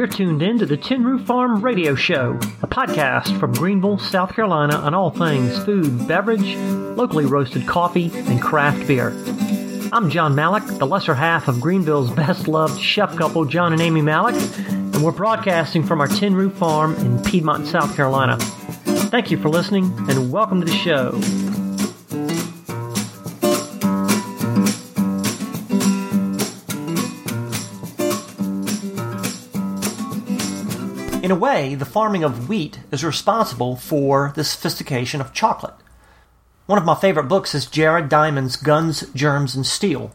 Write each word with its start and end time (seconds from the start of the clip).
You're 0.00 0.06
tuned 0.06 0.40
in 0.40 0.58
to 0.60 0.64
the 0.64 0.78
Tin 0.78 1.04
Roof 1.04 1.26
Farm 1.26 1.60
Radio 1.60 1.94
Show, 1.94 2.38
a 2.62 2.66
podcast 2.66 3.38
from 3.38 3.52
Greenville, 3.52 3.98
South 3.98 4.34
Carolina 4.34 4.76
on 4.76 4.94
all 4.94 5.10
things 5.10 5.62
food, 5.62 6.08
beverage, 6.08 6.56
locally 6.96 7.26
roasted 7.26 7.66
coffee, 7.66 8.10
and 8.14 8.40
craft 8.40 8.86
beer. 8.86 9.10
I'm 9.92 10.08
John 10.08 10.34
Malik, 10.34 10.64
the 10.64 10.86
lesser 10.86 11.14
half 11.14 11.48
of 11.48 11.60
Greenville's 11.60 12.10
best 12.12 12.48
loved 12.48 12.80
chef 12.80 13.14
couple, 13.14 13.44
John 13.44 13.74
and 13.74 13.82
Amy 13.82 14.00
Malik, 14.00 14.36
and 14.68 15.04
we're 15.04 15.12
broadcasting 15.12 15.82
from 15.82 16.00
our 16.00 16.08
Tin 16.08 16.34
Roof 16.34 16.54
Farm 16.54 16.94
in 16.94 17.22
Piedmont, 17.22 17.66
South 17.66 17.94
Carolina. 17.94 18.38
Thank 18.38 19.30
you 19.30 19.36
for 19.36 19.50
listening, 19.50 19.92
and 20.08 20.32
welcome 20.32 20.60
to 20.60 20.66
the 20.66 20.78
show. 20.78 21.49
In 31.30 31.36
a 31.36 31.38
way, 31.38 31.76
the 31.76 31.84
farming 31.84 32.24
of 32.24 32.48
wheat 32.48 32.80
is 32.90 33.04
responsible 33.04 33.76
for 33.76 34.32
the 34.34 34.42
sophistication 34.42 35.20
of 35.20 35.32
chocolate. 35.32 35.76
One 36.66 36.76
of 36.76 36.84
my 36.84 36.96
favorite 36.96 37.28
books 37.28 37.54
is 37.54 37.66
Jared 37.66 38.08
Diamond's 38.08 38.56
Guns, 38.56 39.02
Germs, 39.14 39.54
and 39.54 39.64
Steel. 39.64 40.10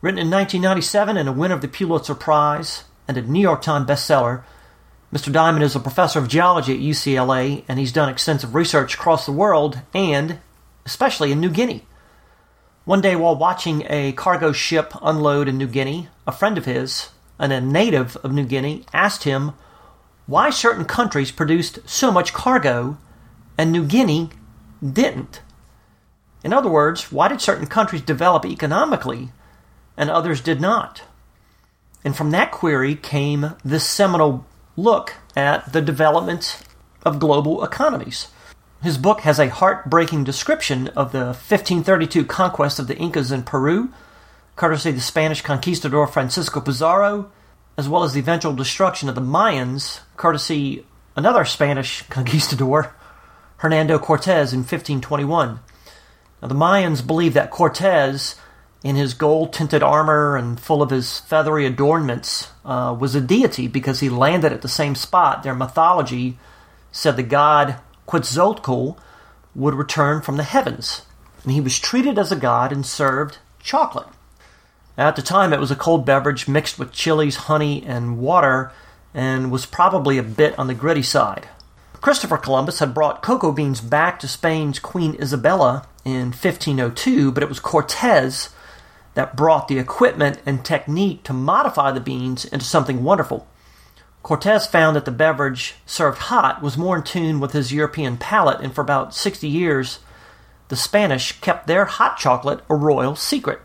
Written 0.00 0.18
in 0.18 0.32
1997 0.32 1.16
and 1.16 1.28
a 1.28 1.32
winner 1.32 1.54
of 1.54 1.60
the 1.60 1.68
Pulitzer 1.68 2.16
Prize 2.16 2.82
and 3.06 3.16
a 3.16 3.22
New 3.22 3.38
York 3.40 3.62
Times 3.62 3.88
bestseller, 3.88 4.42
Mr. 5.14 5.32
Diamond 5.32 5.62
is 5.62 5.76
a 5.76 5.78
professor 5.78 6.18
of 6.18 6.26
geology 6.26 6.74
at 6.74 6.80
UCLA 6.80 7.62
and 7.68 7.78
he's 7.78 7.92
done 7.92 8.08
extensive 8.08 8.52
research 8.52 8.94
across 8.94 9.24
the 9.24 9.30
world 9.30 9.78
and 9.94 10.40
especially 10.84 11.30
in 11.30 11.38
New 11.38 11.50
Guinea. 11.50 11.86
One 12.84 13.00
day 13.00 13.14
while 13.14 13.36
watching 13.36 13.86
a 13.88 14.10
cargo 14.14 14.50
ship 14.50 14.92
unload 15.02 15.46
in 15.46 15.56
New 15.56 15.68
Guinea, 15.68 16.08
a 16.26 16.32
friend 16.32 16.58
of 16.58 16.64
his, 16.64 17.10
and 17.38 17.52
a 17.52 17.60
native 17.60 18.16
of 18.24 18.32
New 18.32 18.44
Guinea, 18.44 18.84
asked 18.92 19.22
him 19.22 19.52
why 20.26 20.50
certain 20.50 20.84
countries 20.84 21.30
produced 21.30 21.78
so 21.88 22.10
much 22.10 22.32
cargo 22.32 22.98
and 23.58 23.72
New 23.72 23.84
Guinea 23.84 24.30
didn't. 24.82 25.40
In 26.44 26.52
other 26.52 26.70
words, 26.70 27.12
why 27.12 27.28
did 27.28 27.40
certain 27.40 27.66
countries 27.66 28.02
develop 28.02 28.44
economically 28.44 29.30
and 29.96 30.10
others 30.10 30.40
did 30.40 30.60
not? 30.60 31.02
And 32.04 32.16
from 32.16 32.30
that 32.30 32.50
query 32.50 32.94
came 32.94 33.54
this 33.64 33.86
seminal 33.86 34.46
look 34.76 35.14
at 35.36 35.72
the 35.72 35.80
development 35.80 36.62
of 37.04 37.20
global 37.20 37.62
economies. 37.62 38.28
His 38.82 38.98
book 38.98 39.20
has 39.20 39.38
a 39.38 39.48
heartbreaking 39.48 40.24
description 40.24 40.88
of 40.88 41.12
the 41.12 41.26
1532 41.26 42.24
conquest 42.24 42.80
of 42.80 42.88
the 42.88 42.96
Incas 42.96 43.30
in 43.30 43.44
Peru, 43.44 43.92
courtesy 44.56 44.90
the 44.90 45.00
Spanish 45.00 45.40
conquistador 45.42 46.08
Francisco 46.08 46.60
Pizarro, 46.60 47.30
as 47.76 47.88
well 47.88 48.04
as 48.04 48.12
the 48.12 48.20
eventual 48.20 48.52
destruction 48.52 49.08
of 49.08 49.14
the 49.14 49.20
Mayans, 49.20 50.00
courtesy 50.16 50.84
another 51.16 51.44
Spanish 51.44 52.02
conquistador, 52.08 52.94
Hernando 53.58 53.98
Cortez 53.98 54.52
in 54.52 54.60
1521. 54.60 55.60
Now, 56.40 56.48
the 56.48 56.54
Mayans 56.54 57.06
believed 57.06 57.36
that 57.36 57.50
Cortez, 57.50 58.34
in 58.82 58.96
his 58.96 59.14
gold 59.14 59.52
tinted 59.52 59.82
armor 59.82 60.36
and 60.36 60.58
full 60.58 60.82
of 60.82 60.90
his 60.90 61.20
feathery 61.20 61.66
adornments, 61.66 62.48
uh, 62.64 62.96
was 62.98 63.14
a 63.14 63.20
deity 63.20 63.68
because 63.68 64.00
he 64.00 64.08
landed 64.08 64.52
at 64.52 64.62
the 64.62 64.68
same 64.68 64.96
spot. 64.96 65.42
Their 65.42 65.54
mythology 65.54 66.38
said 66.90 67.16
the 67.16 67.22
god 67.22 67.76
Quetzalcoatl 68.06 68.98
would 69.54 69.74
return 69.74 70.20
from 70.20 70.36
the 70.36 70.42
heavens, 70.42 71.02
and 71.44 71.52
he 71.52 71.60
was 71.60 71.78
treated 71.78 72.18
as 72.18 72.32
a 72.32 72.36
god 72.36 72.72
and 72.72 72.84
served 72.84 73.38
chocolate. 73.60 74.08
At 74.98 75.16
the 75.16 75.22
time, 75.22 75.52
it 75.52 75.60
was 75.60 75.70
a 75.70 75.76
cold 75.76 76.04
beverage 76.04 76.46
mixed 76.46 76.78
with 76.78 76.92
chilies, 76.92 77.36
honey, 77.36 77.82
and 77.86 78.18
water, 78.18 78.72
and 79.14 79.50
was 79.50 79.64
probably 79.64 80.18
a 80.18 80.22
bit 80.22 80.58
on 80.58 80.66
the 80.66 80.74
gritty 80.74 81.02
side. 81.02 81.48
Christopher 82.02 82.36
Columbus 82.36 82.80
had 82.80 82.92
brought 82.94 83.22
cocoa 83.22 83.52
beans 83.52 83.80
back 83.80 84.18
to 84.20 84.28
Spain's 84.28 84.78
Queen 84.78 85.16
Isabella 85.20 85.86
in 86.04 86.32
1502, 86.32 87.32
but 87.32 87.42
it 87.42 87.48
was 87.48 87.60
Cortez 87.60 88.50
that 89.14 89.36
brought 89.36 89.68
the 89.68 89.78
equipment 89.78 90.40
and 90.44 90.64
technique 90.64 91.22
to 91.24 91.32
modify 91.32 91.90
the 91.92 92.00
beans 92.00 92.44
into 92.44 92.64
something 92.64 93.04
wonderful. 93.04 93.46
Cortez 94.22 94.66
found 94.66 94.96
that 94.96 95.04
the 95.04 95.10
beverage 95.10 95.74
served 95.86 96.18
hot 96.18 96.62
was 96.62 96.76
more 96.76 96.96
in 96.96 97.02
tune 97.02 97.40
with 97.40 97.52
his 97.52 97.72
European 97.72 98.16
palate, 98.16 98.60
and 98.60 98.74
for 98.74 98.80
about 98.80 99.14
60 99.14 99.48
years, 99.48 100.00
the 100.68 100.76
Spanish 100.76 101.40
kept 101.40 101.66
their 101.66 101.84
hot 101.84 102.18
chocolate 102.18 102.60
a 102.68 102.74
royal 102.74 103.16
secret. 103.16 103.60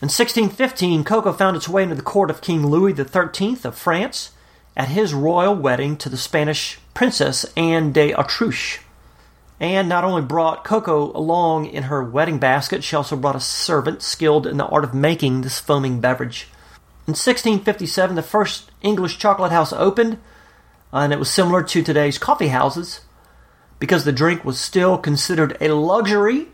In 0.00 0.06
1615, 0.06 1.02
cocoa 1.02 1.32
found 1.32 1.56
its 1.56 1.68
way 1.68 1.82
into 1.82 1.96
the 1.96 2.02
court 2.02 2.30
of 2.30 2.40
King 2.40 2.64
Louis 2.64 2.94
XIII 2.94 3.58
of 3.64 3.76
France 3.76 4.30
at 4.76 4.90
his 4.90 5.12
royal 5.12 5.56
wedding 5.56 5.96
to 5.96 6.08
the 6.08 6.16
Spanish 6.16 6.78
princess 6.94 7.44
Anne 7.56 7.90
d'Autriche. 7.90 8.78
Anne 9.58 9.88
not 9.88 10.04
only 10.04 10.22
brought 10.22 10.62
cocoa 10.62 11.10
along 11.16 11.66
in 11.66 11.84
her 11.84 12.00
wedding 12.00 12.38
basket, 12.38 12.84
she 12.84 12.94
also 12.94 13.16
brought 13.16 13.34
a 13.34 13.40
servant 13.40 14.00
skilled 14.00 14.46
in 14.46 14.56
the 14.56 14.66
art 14.66 14.84
of 14.84 14.94
making 14.94 15.40
this 15.40 15.58
foaming 15.58 15.98
beverage. 15.98 16.46
In 17.08 17.14
1657, 17.14 18.14
the 18.14 18.22
first 18.22 18.70
English 18.82 19.18
chocolate 19.18 19.50
house 19.50 19.72
opened, 19.72 20.18
and 20.92 21.12
it 21.12 21.18
was 21.18 21.28
similar 21.28 21.64
to 21.64 21.82
today's 21.82 22.18
coffee 22.18 22.48
houses. 22.48 23.00
Because 23.80 24.04
the 24.04 24.12
drink 24.12 24.44
was 24.44 24.60
still 24.60 24.96
considered 24.96 25.56
a 25.60 25.74
luxury, 25.74 26.46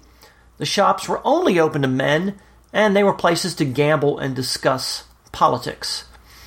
the 0.57 0.65
shops 0.65 1.11
were 1.11 1.21
only 1.27 1.59
open 1.59 1.83
to 1.83 1.89
men 1.89 2.41
and 2.75 2.95
they 2.95 3.05
were 3.05 3.15
places 3.15 3.55
to 3.55 3.65
gamble 3.65 4.19
and 4.19 4.35
discuss 4.35 5.05
politics. 5.31 6.05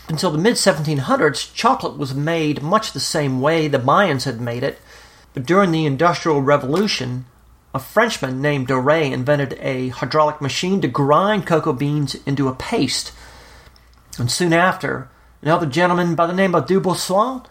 Until 0.09 0.29
the 0.29 0.37
mid 0.37 0.55
1700s, 0.55 1.53
chocolate 1.53 1.97
was 1.97 2.13
made 2.13 2.61
much 2.61 2.91
the 2.91 2.99
same 2.99 3.39
way 3.39 3.67
the 3.67 3.79
Mayans 3.79 4.25
had 4.25 4.41
made 4.41 4.61
it, 4.61 4.79
but 5.33 5.45
during 5.45 5.71
the 5.71 5.85
Industrial 5.85 6.41
Revolution, 6.41 7.25
a 7.73 7.79
Frenchman 7.79 8.41
named 8.41 8.67
Doré 8.67 9.11
invented 9.11 9.57
a 9.61 9.89
hydraulic 9.89 10.41
machine 10.41 10.81
to 10.81 10.87
grind 10.87 11.47
cocoa 11.47 11.73
beans 11.73 12.15
into 12.25 12.49
a 12.49 12.55
paste. 12.55 13.13
And 14.19 14.29
soon 14.29 14.51
after, 14.51 15.09
another 15.41 15.65
gentleman 15.65 16.15
by 16.15 16.27
the 16.27 16.33
name 16.33 16.55
of 16.55 16.65
Dubuisson 16.65 17.45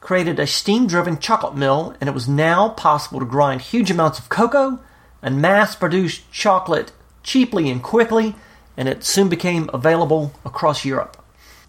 created 0.00 0.38
a 0.38 0.46
steam 0.46 0.86
driven 0.86 1.18
chocolate 1.18 1.56
mill, 1.56 1.96
and 2.00 2.08
it 2.08 2.14
was 2.14 2.28
now 2.28 2.68
possible 2.68 3.18
to 3.18 3.26
grind 3.26 3.60
huge 3.60 3.90
amounts 3.90 4.20
of 4.20 4.28
cocoa 4.28 4.78
and 5.20 5.42
mass 5.42 5.74
produce 5.74 6.20
chocolate 6.30 6.92
cheaply 7.28 7.68
and 7.68 7.82
quickly, 7.82 8.34
and 8.74 8.88
it 8.88 9.04
soon 9.04 9.28
became 9.28 9.68
available 9.74 10.32
across 10.46 10.86
Europe. 10.86 11.14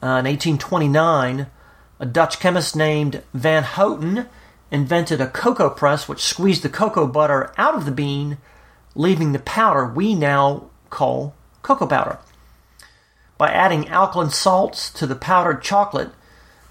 Uh, 0.02 0.24
in 0.24 0.26
1829, 0.26 1.48
a 2.00 2.06
Dutch 2.06 2.40
chemist 2.40 2.78
named 2.78 3.22
Van 3.34 3.64
Houten 3.64 4.28
invented 4.72 5.20
a 5.20 5.28
cocoa 5.28 5.70
press 5.70 6.08
which 6.08 6.24
squeezed 6.24 6.64
the 6.64 6.70
cocoa 6.70 7.06
butter 7.06 7.52
out 7.58 7.76
of 7.76 7.84
the 7.84 7.92
bean, 7.92 8.38
leaving 8.96 9.34
the 9.34 9.40
powder 9.40 9.86
we 9.86 10.16
now 10.16 10.70
call 10.90 11.36
cocoa 11.62 11.88
powder. 11.88 12.20
By 13.38 13.50
adding 13.50 13.90
alkaline 13.90 14.30
salts 14.30 14.90
to 14.92 15.06
the 15.06 15.16
powdered 15.16 15.62
chocolate, 15.62 16.12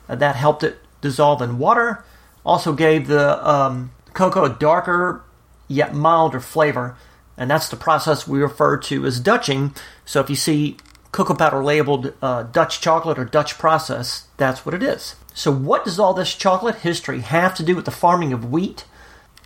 uh, 0.08 0.14
that 0.14 0.36
helped 0.36 0.62
it 0.62 0.78
dissolve 1.02 1.42
in 1.42 1.58
water, 1.58 2.04
also 2.42 2.72
gave 2.72 3.06
the 3.06 3.46
um, 3.46 3.90
cocoa 4.14 4.44
a 4.44 4.48
darker 4.48 5.22
yet 5.68 5.94
milder 5.94 6.40
flavor 6.40 6.96
and 7.38 7.50
that's 7.50 7.68
the 7.68 7.76
process 7.76 8.28
we 8.28 8.40
refer 8.40 8.76
to 8.76 9.06
as 9.06 9.20
Dutching. 9.20 9.74
So 10.04 10.20
if 10.20 10.28
you 10.28 10.36
see 10.36 10.76
cocoa 11.12 11.34
powder 11.34 11.62
labeled 11.64 12.12
uh, 12.20 12.42
Dutch 12.42 12.80
chocolate 12.80 13.18
or 13.18 13.24
Dutch 13.24 13.56
process, 13.56 14.26
that's 14.36 14.66
what 14.66 14.74
it 14.74 14.82
is. 14.82 15.14
So, 15.32 15.52
what 15.52 15.84
does 15.84 16.00
all 16.00 16.14
this 16.14 16.34
chocolate 16.34 16.76
history 16.76 17.20
have 17.20 17.54
to 17.54 17.62
do 17.62 17.76
with 17.76 17.84
the 17.84 17.90
farming 17.92 18.32
of 18.32 18.50
wheat? 18.50 18.84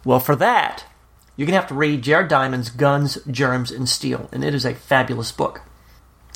Well, 0.05 0.21
for 0.21 0.35
that, 0.37 0.87
you're 1.37 1.47
going 1.47 1.55
to 1.55 1.61
have 1.61 1.69
to 1.69 1.75
read 1.75 2.03
Jared 2.03 2.29
Diamond's 2.29 2.71
Guns, 2.71 3.19
Germs, 3.31 3.71
and 3.71 3.89
Steel, 3.89 4.29
and 4.33 4.43
it 4.43 4.55
is 4.55 4.65
a 4.65 4.75
fabulous 4.75 5.33
book. 5.33 5.61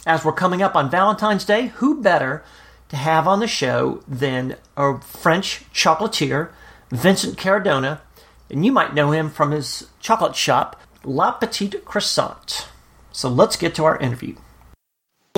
As 0.06 0.24
we're 0.24 0.32
coming 0.32 0.62
up 0.62 0.76
on 0.76 0.90
Valentine's 0.90 1.44
Day, 1.44 1.68
who 1.68 2.00
better 2.02 2.44
to 2.90 2.96
have 2.96 3.26
on 3.26 3.40
the 3.40 3.48
show 3.48 4.02
than 4.06 4.56
a 4.76 5.00
French 5.00 5.64
chocolatier, 5.72 6.50
Vincent 6.90 7.36
Cardona, 7.36 8.02
and 8.50 8.64
you 8.64 8.70
might 8.70 8.94
know 8.94 9.10
him 9.10 9.30
from 9.30 9.50
his 9.50 9.88
chocolate 10.00 10.36
shop, 10.36 10.80
La 11.06 11.30
Petite 11.30 11.84
Croissant. 11.84 12.66
So 13.12 13.28
let's 13.28 13.54
get 13.54 13.76
to 13.76 13.84
our 13.84 13.96
interview. 13.96 14.34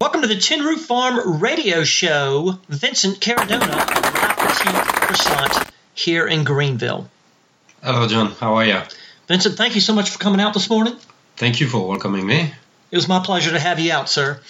Welcome 0.01 0.23
to 0.23 0.27
the 0.27 0.39
Tin 0.39 0.65
Roof 0.65 0.87
Farm 0.87 1.43
radio 1.43 1.85
show. 1.85 2.59
Vincent 2.71 3.21
Cardona 3.21 3.67
of 3.67 3.69
La 3.69 4.35
Petite 4.35 4.87
Croissant 4.97 5.71
here 5.93 6.27
in 6.27 6.45
Greenville. 6.45 7.11
Hello, 7.83 8.09
John. 8.09 8.31
How 8.31 8.55
are 8.55 8.65
you? 8.65 8.81
Vincent, 9.27 9.59
thank 9.59 9.75
you 9.75 9.83
so 9.83 9.93
much 9.93 10.09
for 10.09 10.19
coming 10.19 10.41
out 10.41 10.55
this 10.55 10.71
morning. 10.71 10.97
Thank 11.37 11.61
you 11.61 11.67
for 11.67 11.87
welcoming 11.87 12.27
me. 12.27 12.51
It 12.91 12.97
was 12.97 13.07
my 13.07 13.23
pleasure 13.23 13.51
to 13.51 13.59
have 13.59 13.79
you 13.79 13.93
out, 13.93 14.09
sir. 14.09 14.41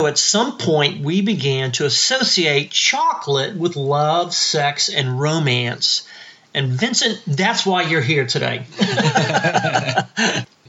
At 0.00 0.16
some 0.16 0.56
point, 0.56 1.04
we 1.04 1.20
began 1.20 1.72
to 1.72 1.84
associate 1.84 2.70
chocolate 2.70 3.54
with 3.54 3.76
love, 3.76 4.32
sex, 4.32 4.88
and 4.88 5.20
romance. 5.20 6.08
And 6.56 6.70
Vincent, 6.70 7.22
that's 7.26 7.66
why 7.66 7.82
you're 7.82 8.00
here 8.00 8.26
today. 8.26 8.64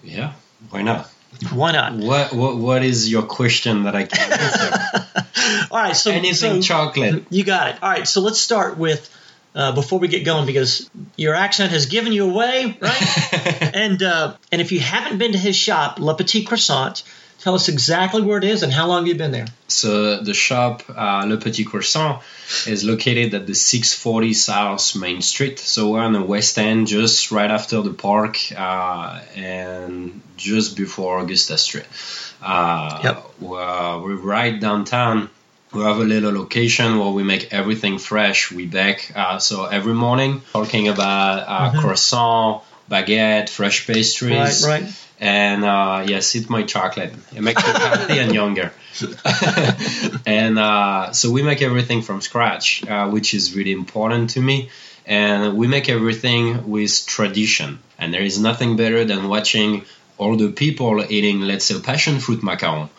yeah, 0.04 0.34
why 0.70 0.82
not? 0.82 1.10
Why 1.54 1.72
not? 1.72 1.94
What 1.94 2.34
what 2.34 2.58
what 2.58 2.84
is 2.84 3.10
your 3.10 3.24
question 3.24 3.84
that 3.84 3.96
I 3.96 4.04
can 4.04 4.32
answer? 4.34 5.68
All 5.72 5.80
right, 5.80 5.96
so 5.96 6.12
Anything 6.12 6.62
so 6.62 6.68
chocolate. 6.68 7.24
You 7.30 7.46
got 7.46 7.70
it. 7.70 7.82
All 7.82 7.90
right, 7.90 8.06
so 8.06 8.20
let's 8.20 8.42
start 8.42 8.78
with 8.78 9.10
uh, 9.56 9.72
before 9.72 10.00
we 10.00 10.10
get 10.10 10.26
going 10.26 10.46
because 10.46 10.90
your 11.16 11.36
accent 11.36 11.72
has 11.72 11.86
given 11.86 12.12
you 12.12 12.30
away, 12.30 12.78
right? 12.82 13.34
and 13.74 14.04
uh, 14.04 14.36
and 14.52 14.60
if 14.60 14.74
you 14.74 14.82
haven't 14.82 15.20
been 15.20 15.32
to 15.32 15.38
his 15.38 15.56
shop, 15.56 16.00
Le 16.00 16.18
Petit 16.18 16.44
Croissant, 16.44 17.02
tell 17.40 17.56
us 17.56 17.70
exactly 17.70 18.22
where 18.22 18.38
it 18.38 18.44
is 18.44 18.64
and 18.64 18.72
how 18.74 18.88
long 18.88 19.06
you've 19.08 19.18
been 19.18 19.32
there. 19.32 19.48
So 19.68 20.22
the 20.22 20.34
shop, 20.34 20.84
uh, 20.90 21.26
Le 21.28 21.38
Petit 21.38 21.64
Croissant, 21.64 22.22
is 22.66 22.84
located 22.84 23.34
at 23.34 23.46
the 23.48 23.54
640 23.56 24.34
South 24.34 24.96
Main 24.96 25.22
Street. 25.22 25.60
So 25.60 25.92
we're 25.92 26.02
on 26.02 26.14
the 26.14 26.22
West 26.24 26.58
End, 26.58 26.88
just 26.88 27.32
right 27.32 27.50
after 27.52 27.82
the 27.82 27.94
park, 27.94 28.38
uh, 28.56 29.22
and 29.36 30.22
just 30.38 30.76
before 30.78 31.20
Augusta 31.20 31.58
Street. 31.58 31.86
Uh, 32.42 33.02
Yep. 33.04 33.24
We're, 33.42 34.02
we're 34.02 34.16
right 34.16 34.60
downtown. 34.60 35.30
We 35.74 35.82
have 35.84 35.98
a 35.98 36.04
little 36.04 36.32
location 36.32 36.98
where 36.98 37.12
we 37.12 37.24
make 37.24 37.54
everything 37.54 37.98
fresh. 38.00 38.52
We 38.52 38.66
bake. 38.66 39.12
Uh, 39.16 39.38
so 39.40 39.66
every 39.66 39.94
morning, 39.94 40.42
talking 40.54 40.88
about 40.88 41.44
uh, 41.48 41.82
croissant, 41.82 42.64
baguette, 42.90 43.50
fresh 43.50 43.86
pastries. 43.86 44.66
Right, 44.66 44.82
right. 44.84 45.07
And 45.20 45.64
uh, 45.66 46.06
yes, 46.08 46.36
eat 46.36 46.50
my 46.50 46.64
chocolate. 46.64 47.14
It 47.36 47.42
makes 47.42 47.66
you 47.66 47.74
healthy 47.74 48.20
and 48.20 48.34
younger. 48.34 48.72
and 50.26 50.60
uh, 50.60 51.12
so 51.12 51.32
we 51.32 51.42
make 51.44 51.62
everything 51.62 52.02
from 52.02 52.22
scratch, 52.22 52.86
uh, 52.88 53.10
which 53.10 53.34
is 53.34 53.56
really 53.56 53.72
important 53.72 54.32
to 54.32 54.42
me. 54.42 54.70
And 55.06 55.58
we 55.58 55.68
make 55.68 55.90
everything 55.90 56.70
with 56.70 57.06
tradition. 57.08 57.80
And 57.98 58.14
there 58.14 58.22
is 58.22 58.40
nothing 58.40 58.76
better 58.78 59.06
than 59.06 59.28
watching 59.28 59.86
all 60.18 60.36
the 60.36 60.52
people 60.52 61.04
eating, 61.10 61.42
let's 61.42 61.66
say, 61.66 61.80
passion 61.80 62.20
fruit 62.20 62.42
macaron, 62.42 62.90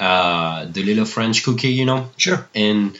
uh, 0.00 0.64
the 0.64 0.82
little 0.82 1.04
French 1.04 1.44
cookie, 1.44 1.70
you 1.72 1.84
know, 1.84 2.10
Sure. 2.16 2.46
and 2.54 2.98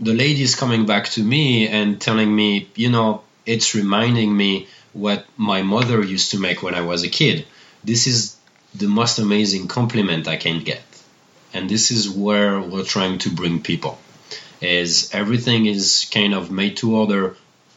the 0.00 0.12
ladies 0.12 0.54
coming 0.54 0.86
back 0.86 1.08
to 1.10 1.22
me 1.22 1.68
and 1.68 2.00
telling 2.00 2.34
me, 2.34 2.68
you 2.74 2.90
know, 2.90 3.22
it's 3.46 3.74
reminding 3.74 4.36
me 4.36 4.66
what 4.92 5.24
my 5.36 5.62
mother 5.62 6.02
used 6.04 6.32
to 6.32 6.38
make 6.40 6.62
when 6.62 6.74
I 6.74 6.82
was 6.82 7.02
a 7.02 7.08
kid. 7.08 7.46
This 7.86 8.06
is 8.06 8.36
the 8.74 8.88
most 8.88 9.18
amazing 9.18 9.68
compliment 9.68 10.26
I 10.28 10.36
can 10.36 10.62
get. 10.62 10.82
And 11.54 11.70
this 11.70 11.90
is 11.90 12.10
where 12.10 12.60
we're 12.60 12.84
trying 12.84 13.18
to 13.20 13.30
bring 13.30 13.62
people. 13.62 13.98
Is 14.60 15.10
everything 15.14 15.66
is 15.66 16.10
kind 16.12 16.34
of 16.34 16.50
made 16.50 16.76
to 16.78 16.96
order 16.96 17.36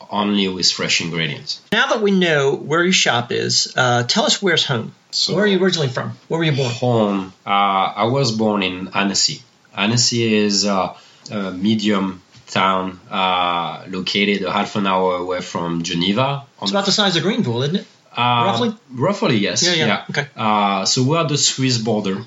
only 0.10 0.48
with 0.48 0.70
fresh 0.72 1.02
ingredients. 1.02 1.62
Now 1.72 1.88
that 1.88 2.02
we 2.02 2.12
know 2.12 2.56
where 2.56 2.84
your 2.84 2.94
shop 2.94 3.32
is, 3.32 3.72
uh, 3.78 4.04
tell 4.04 4.26
us 4.26 4.42
where's 4.42 4.66
home. 4.66 4.96
So- 5.12 5.36
where 5.36 5.44
are 5.44 5.48
you 5.48 5.62
originally 5.64 5.90
from? 5.90 6.18
Where 6.28 6.40
were 6.40 6.44
you 6.46 6.56
born? 6.56 6.72
home. 6.72 7.34
Uh, 7.46 7.50
I 7.50 8.06
was 8.06 8.32
born 8.32 8.64
in 8.64 8.90
Annecy. 8.96 9.44
Annecy 9.78 10.34
is 10.34 10.66
uh, 10.66 10.96
a 11.32 11.52
medium 11.52 12.24
town 12.48 13.00
uh, 13.12 13.84
located 13.88 14.42
a 14.42 14.52
half 14.52 14.76
an 14.76 14.88
hour 14.88 15.18
away 15.18 15.42
from 15.42 15.84
Geneva. 15.84 16.46
It's 16.62 16.72
about 16.72 16.86
the 16.86 16.92
size 16.92 17.16
of 17.16 17.22
Greenville, 17.24 17.62
isn't 17.62 17.76
it? 17.76 17.88
Uh, 18.16 18.44
roughly? 18.46 18.74
Roughly, 18.92 19.38
yes. 19.38 19.64
Yeah, 19.64 19.74
yeah. 19.86 20.06
Okay. 20.10 20.28
Uh, 20.36 20.86
so 20.86 21.04
we're 21.04 21.20
at 21.22 21.30
the 21.30 21.38
Swiss 21.38 21.78
border, 21.78 22.24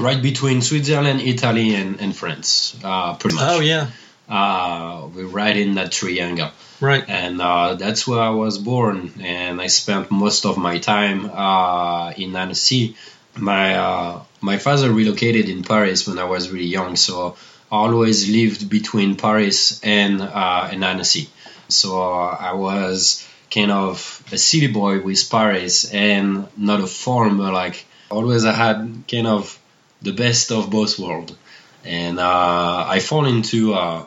right 0.00 0.20
between 0.22 0.62
Switzerland, 0.62 1.20
Italy, 1.20 1.74
and, 1.74 2.00
and 2.00 2.14
France, 2.16 2.76
uh, 2.84 3.14
pretty 3.14 3.36
much. 3.36 3.44
Oh 3.48 3.60
yeah, 3.60 3.88
Uh, 4.28 5.06
we're 5.14 5.26
right 5.26 5.56
in 5.56 5.74
that 5.76 5.92
triangle 5.92 6.50
right. 6.80 7.04
and 7.08 7.40
uh, 7.40 7.74
that's 7.74 8.08
where 8.08 8.20
I 8.20 8.30
was 8.30 8.58
born. 8.58 9.12
And 9.20 9.60
I 9.60 9.68
spent 9.68 10.10
most 10.10 10.44
of 10.46 10.58
my 10.58 10.78
time 10.78 11.30
uh, 11.30 12.10
in 12.16 12.34
Annecy. 12.34 12.96
My 13.36 13.76
uh, 13.76 14.22
my 14.40 14.58
father 14.58 14.90
relocated 14.90 15.48
in 15.48 15.62
Paris 15.62 16.08
when 16.08 16.18
I 16.18 16.24
was 16.24 16.50
really 16.50 16.66
young, 16.66 16.96
so 16.96 17.36
I 17.70 17.76
always 17.76 18.28
lived 18.28 18.68
between 18.68 19.16
Paris 19.16 19.80
and 19.84 20.20
uh, 20.22 20.68
and 20.72 20.82
Annecy. 20.84 21.28
So 21.68 22.00
I 22.00 22.52
was 22.54 23.25
kind 23.50 23.70
of 23.70 24.22
a 24.32 24.38
city 24.38 24.66
boy 24.68 25.00
with 25.00 25.30
Paris 25.30 25.92
and 25.92 26.48
not 26.56 26.80
a 26.80 26.86
farmer. 26.86 27.52
Like 27.52 27.84
always, 28.10 28.44
I 28.44 28.52
had 28.52 29.04
kind 29.10 29.26
of 29.26 29.58
the 30.02 30.12
best 30.12 30.52
of 30.52 30.70
both 30.70 30.98
worlds. 30.98 31.34
And 31.84 32.18
uh, 32.18 32.84
I 32.88 32.98
fall 32.98 33.26
into 33.26 33.74
uh, 33.74 34.04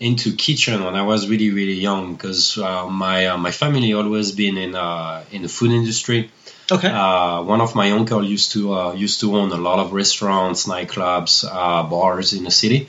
into 0.00 0.34
kitchen 0.34 0.84
when 0.84 0.94
I 0.94 1.02
was 1.02 1.28
really 1.28 1.50
really 1.50 1.74
young 1.74 2.14
because 2.14 2.58
uh, 2.58 2.88
my 2.88 3.26
uh, 3.26 3.36
my 3.36 3.50
family 3.50 3.92
always 3.92 4.32
been 4.32 4.56
in 4.56 4.74
uh, 4.74 5.24
in 5.30 5.42
the 5.42 5.48
food 5.48 5.72
industry. 5.72 6.30
Okay. 6.70 6.88
Uh, 6.88 7.42
one 7.42 7.60
of 7.60 7.74
my 7.74 7.90
uncle 7.90 8.24
used 8.24 8.52
to 8.52 8.74
uh, 8.74 8.92
used 8.94 9.20
to 9.20 9.36
own 9.36 9.52
a 9.52 9.56
lot 9.56 9.78
of 9.78 9.92
restaurants, 9.92 10.66
nightclubs, 10.66 11.44
uh, 11.44 11.82
bars 11.82 12.32
in 12.32 12.44
the 12.44 12.50
city, 12.50 12.88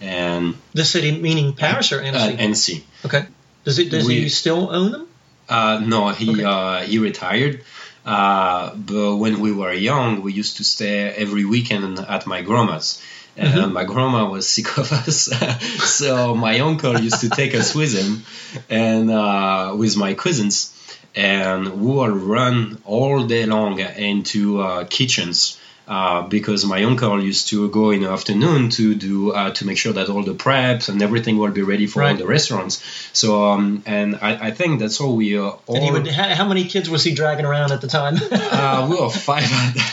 and 0.00 0.54
the 0.72 0.84
city 0.84 1.20
meaning 1.20 1.52
Paris 1.54 1.92
or 1.92 2.00
uh, 2.00 2.04
Annecy. 2.44 2.84
okay. 3.04 3.26
Does 3.64 3.78
it? 3.78 3.90
Does 3.90 4.06
he 4.06 4.28
still 4.28 4.70
own 4.70 4.92
them? 4.92 5.08
Uh, 5.48 5.80
no, 5.84 6.08
he 6.08 6.30
Okay. 6.30 6.44
uh, 6.44 6.80
he 6.82 6.98
retired. 6.98 7.62
Uh, 8.06 8.74
but 8.74 9.16
when 9.16 9.40
we 9.40 9.50
were 9.52 9.72
young, 9.72 10.20
we 10.22 10.32
used 10.32 10.58
to 10.58 10.64
stay 10.64 11.08
every 11.16 11.44
weekend 11.44 11.98
at 12.00 12.26
my 12.26 12.42
grandma's. 12.42 13.00
And 13.36 13.52
Mhm. 13.52 13.72
my 13.72 13.84
grandma 13.84 14.28
was 14.30 14.46
sick 14.56 14.78
of 14.78 14.92
us, 14.92 15.28
so 15.98 16.34
my 16.36 16.60
uncle 16.60 16.94
used 17.00 17.20
to 17.22 17.28
take 17.30 17.54
us 17.54 17.74
with 17.74 17.92
him, 18.00 18.24
and 18.70 19.10
uh, 19.10 19.74
with 19.76 19.96
my 19.96 20.14
cousins, 20.14 20.72
and 21.16 21.60
we 21.80 21.90
will 21.96 22.14
run 22.36 22.78
all 22.84 23.24
day 23.26 23.44
long 23.46 23.78
into 23.80 24.60
uh, 24.60 24.84
kitchens 24.88 25.58
uh, 25.86 26.22
because 26.22 26.64
my 26.64 26.82
uncle 26.84 27.22
used 27.22 27.48
to 27.48 27.68
go 27.68 27.90
in 27.90 28.00
the 28.02 28.08
afternoon 28.10 28.70
to 28.70 28.94
do 28.94 29.32
uh, 29.32 29.50
to 29.50 29.66
make 29.66 29.76
sure 29.76 29.92
that 29.92 30.08
all 30.08 30.22
the 30.22 30.34
preps 30.34 30.88
and 30.88 31.02
everything 31.02 31.36
will 31.36 31.50
be 31.50 31.62
ready 31.62 31.86
for 31.86 32.02
all 32.02 32.08
Right. 32.08 32.18
the 32.18 32.26
restaurants. 32.26 32.82
So 33.12 33.44
um, 33.44 33.82
and 33.86 34.16
I, 34.22 34.48
I 34.48 34.50
think 34.50 34.80
that's 34.80 35.00
all 35.00 35.14
we 35.16 35.38
uh, 35.38 35.52
all. 35.66 35.92
Would, 35.92 36.06
how, 36.08 36.48
many 36.48 36.64
kids 36.64 36.88
was 36.88 37.04
he 37.04 37.14
dragging 37.14 37.44
around 37.44 37.72
at 37.72 37.80
the 37.80 37.86
time? 37.88 38.14
uh, 38.32 38.86
we 38.90 38.96
were 39.00 39.10
five 39.10 39.44
at 39.44 39.74
that 39.74 39.92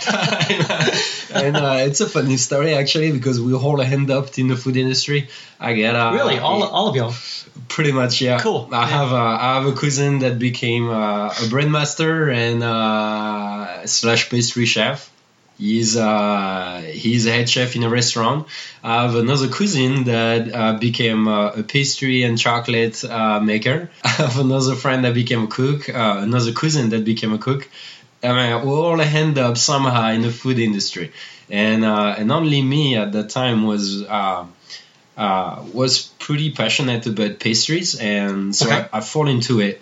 time, 1.32 1.44
and 1.44 1.58
uh, 1.58 1.78
it's 1.88 2.02
a 2.02 2.08
funny 2.08 2.38
story 2.38 2.74
actually 2.74 3.12
because 3.12 3.40
we 3.42 3.54
all 3.54 3.82
end 3.82 4.12
up 4.12 4.38
in 4.38 4.48
the 4.48 4.56
food 4.56 4.78
industry. 4.78 5.28
I 5.60 5.74
get 5.74 5.96
uh, 5.96 6.12
really, 6.14 6.40
all, 6.40 6.64
all 6.64 6.88
of 6.88 6.96
y'all. 6.96 7.14
pretty 7.68 7.92
much 7.92 8.22
yeah. 8.22 8.40
Cool, 8.40 8.70
I 8.72 8.82
yeah. 8.82 8.88
have 8.88 9.12
a, 9.12 9.16
I 9.16 9.54
have 9.56 9.66
a 9.68 9.74
cousin 9.74 10.20
that 10.20 10.40
became 10.40 10.90
uh, 10.90 11.28
a 11.44 11.48
bread 11.50 11.70
master 11.70 12.30
and 12.30 12.64
uh, 12.64 13.86
slash 13.86 14.30
pastry 14.30 14.66
chef. 14.66 15.10
He's 15.62 15.96
uh, 15.96 16.82
he's 16.92 17.28
a 17.28 17.32
head 17.32 17.48
chef 17.48 17.76
in 17.76 17.84
a 17.84 17.90
restaurant. 17.90 18.48
I 18.84 19.04
have 19.04 19.14
another 19.14 19.48
cousin 19.48 20.06
that 20.06 20.52
uh, 20.52 20.74
became 20.80 21.28
uh, 21.28 21.52
a 21.52 21.62
pastry 21.62 22.24
and 22.24 22.36
chocolate 22.36 23.04
uh, 23.04 23.40
maker. 23.40 23.92
I 24.04 24.08
have 24.08 24.40
another 24.40 24.74
friend 24.74 25.06
that 25.06 25.14
became 25.14 25.44
a 25.44 25.48
cook. 25.48 25.88
Uh, 25.88 26.18
another 26.22 26.52
cousin 26.52 26.90
that 26.90 27.06
became 27.06 27.32
a 27.34 27.38
cook. 27.38 27.70
I 28.24 28.30
mean, 28.34 28.66
we 28.66 28.72
all 28.72 29.00
end 29.00 29.38
up 29.38 29.56
somehow 29.56 30.10
in 30.10 30.24
the 30.24 30.32
food 30.32 30.58
industry, 30.58 31.12
and 31.48 31.86
uh, 31.86 32.16
and 32.18 32.32
only 32.32 32.64
me 32.64 32.96
at 32.96 33.12
that 33.12 33.30
time 33.30 33.64
was. 33.64 34.02
Uh, 34.02 34.46
uh, 35.18 35.62
was 35.74 36.08
pretty 36.20 36.52
passionate 36.52 37.06
about 37.06 37.38
pastries, 37.40 38.00
and 38.00 38.56
so 38.56 38.66
Okay. 38.66 38.88
I, 38.92 38.98
I 38.98 39.02
fall 39.02 39.28
into 39.28 39.60
it. 39.60 39.82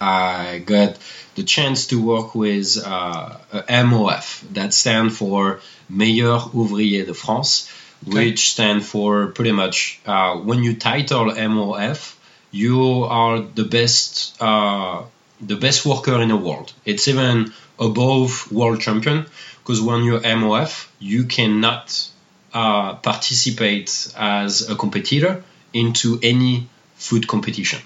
I 0.00 0.58
got 0.58 0.96
the 1.34 1.42
chance 1.42 1.86
to 1.88 2.02
work 2.02 2.34
with 2.34 2.76
uh, 2.84 3.36
MOF, 3.68 4.40
that 4.54 4.74
stand 4.74 5.12
for 5.14 5.60
Meilleur 5.88 6.38
Ouvrier 6.54 7.06
de 7.06 7.14
France, 7.14 7.70
Okay. 8.06 8.26
which 8.30 8.50
stand 8.52 8.84
for 8.84 9.28
pretty 9.28 9.52
much 9.52 10.00
uh, 10.06 10.36
when 10.36 10.62
you 10.62 10.76
title 10.76 11.30
MOF, 11.32 12.14
you 12.50 13.04
are 13.04 13.40
the 13.40 13.64
best 13.64 14.36
uh, 14.40 15.02
the 15.40 15.56
best 15.56 15.86
worker 15.86 16.20
in 16.20 16.28
the 16.28 16.36
world. 16.36 16.72
It's 16.84 17.08
even 17.08 17.52
above 17.78 18.50
world 18.52 18.80
champion 18.80 19.26
because 19.62 19.80
when 19.80 20.04
you're 20.04 20.20
MOF, 20.20 20.88
you 20.98 21.24
cannot 21.24 22.10
uh, 22.52 22.94
participate 22.96 24.12
as 24.16 24.68
a 24.68 24.76
competitor 24.76 25.42
into 25.72 26.18
any 26.22 26.68
food 26.96 27.26
competition. 27.26 27.80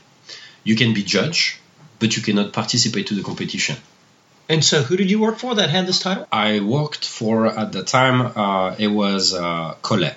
You 0.64 0.75
can 0.76 0.93
be 0.93 1.02
judge, 1.02 1.60
but 2.00 2.16
you 2.16 2.23
cannot 2.23 2.52
participate 2.52 3.07
to 3.09 3.14
the 3.14 3.23
competition. 3.23 3.76
And 4.49 4.64
so, 4.64 4.83
who 4.83 4.97
did 4.97 5.09
you 5.12 5.21
work 5.21 5.38
for 5.38 5.54
that 5.54 5.71
had 5.71 5.87
this 5.87 6.00
title? 6.00 6.26
I 6.33 6.59
worked 6.59 7.04
for 7.07 7.47
at 7.47 7.71
the 7.71 7.85
time 7.85 8.16
uh, 8.37 8.75
it 8.78 8.88
was 8.88 9.33
uh, 9.33 9.75
Collet. 9.83 10.16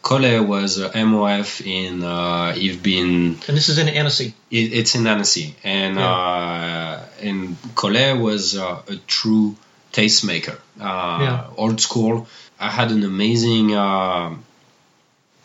Collet 0.00 0.46
was 0.46 0.78
a 0.78 0.88
MOF 0.90 1.50
in 1.66 2.02
uh, 2.02 2.54
you've 2.56 2.82
been 2.82 3.12
And 3.48 3.56
this 3.58 3.68
is 3.68 3.76
in 3.78 3.88
Annecy. 3.88 4.34
it, 4.50 4.72
it's 4.78 4.94
in 4.94 5.06
Annecy 5.06 5.54
and 5.64 5.98
uh, 5.98 7.00
and 7.20 7.56
Collet 7.74 8.18
was 8.18 8.56
uh, 8.56 8.82
a 8.88 8.96
true 9.06 9.56
tastemaker, 9.92 10.56
uh, 10.80 11.18
Yeah. 11.24 11.46
old 11.56 11.80
school. 11.80 12.26
I 12.58 12.70
had 12.70 12.90
an 12.90 13.02
amazing 13.04 13.74
uh, 13.74 14.34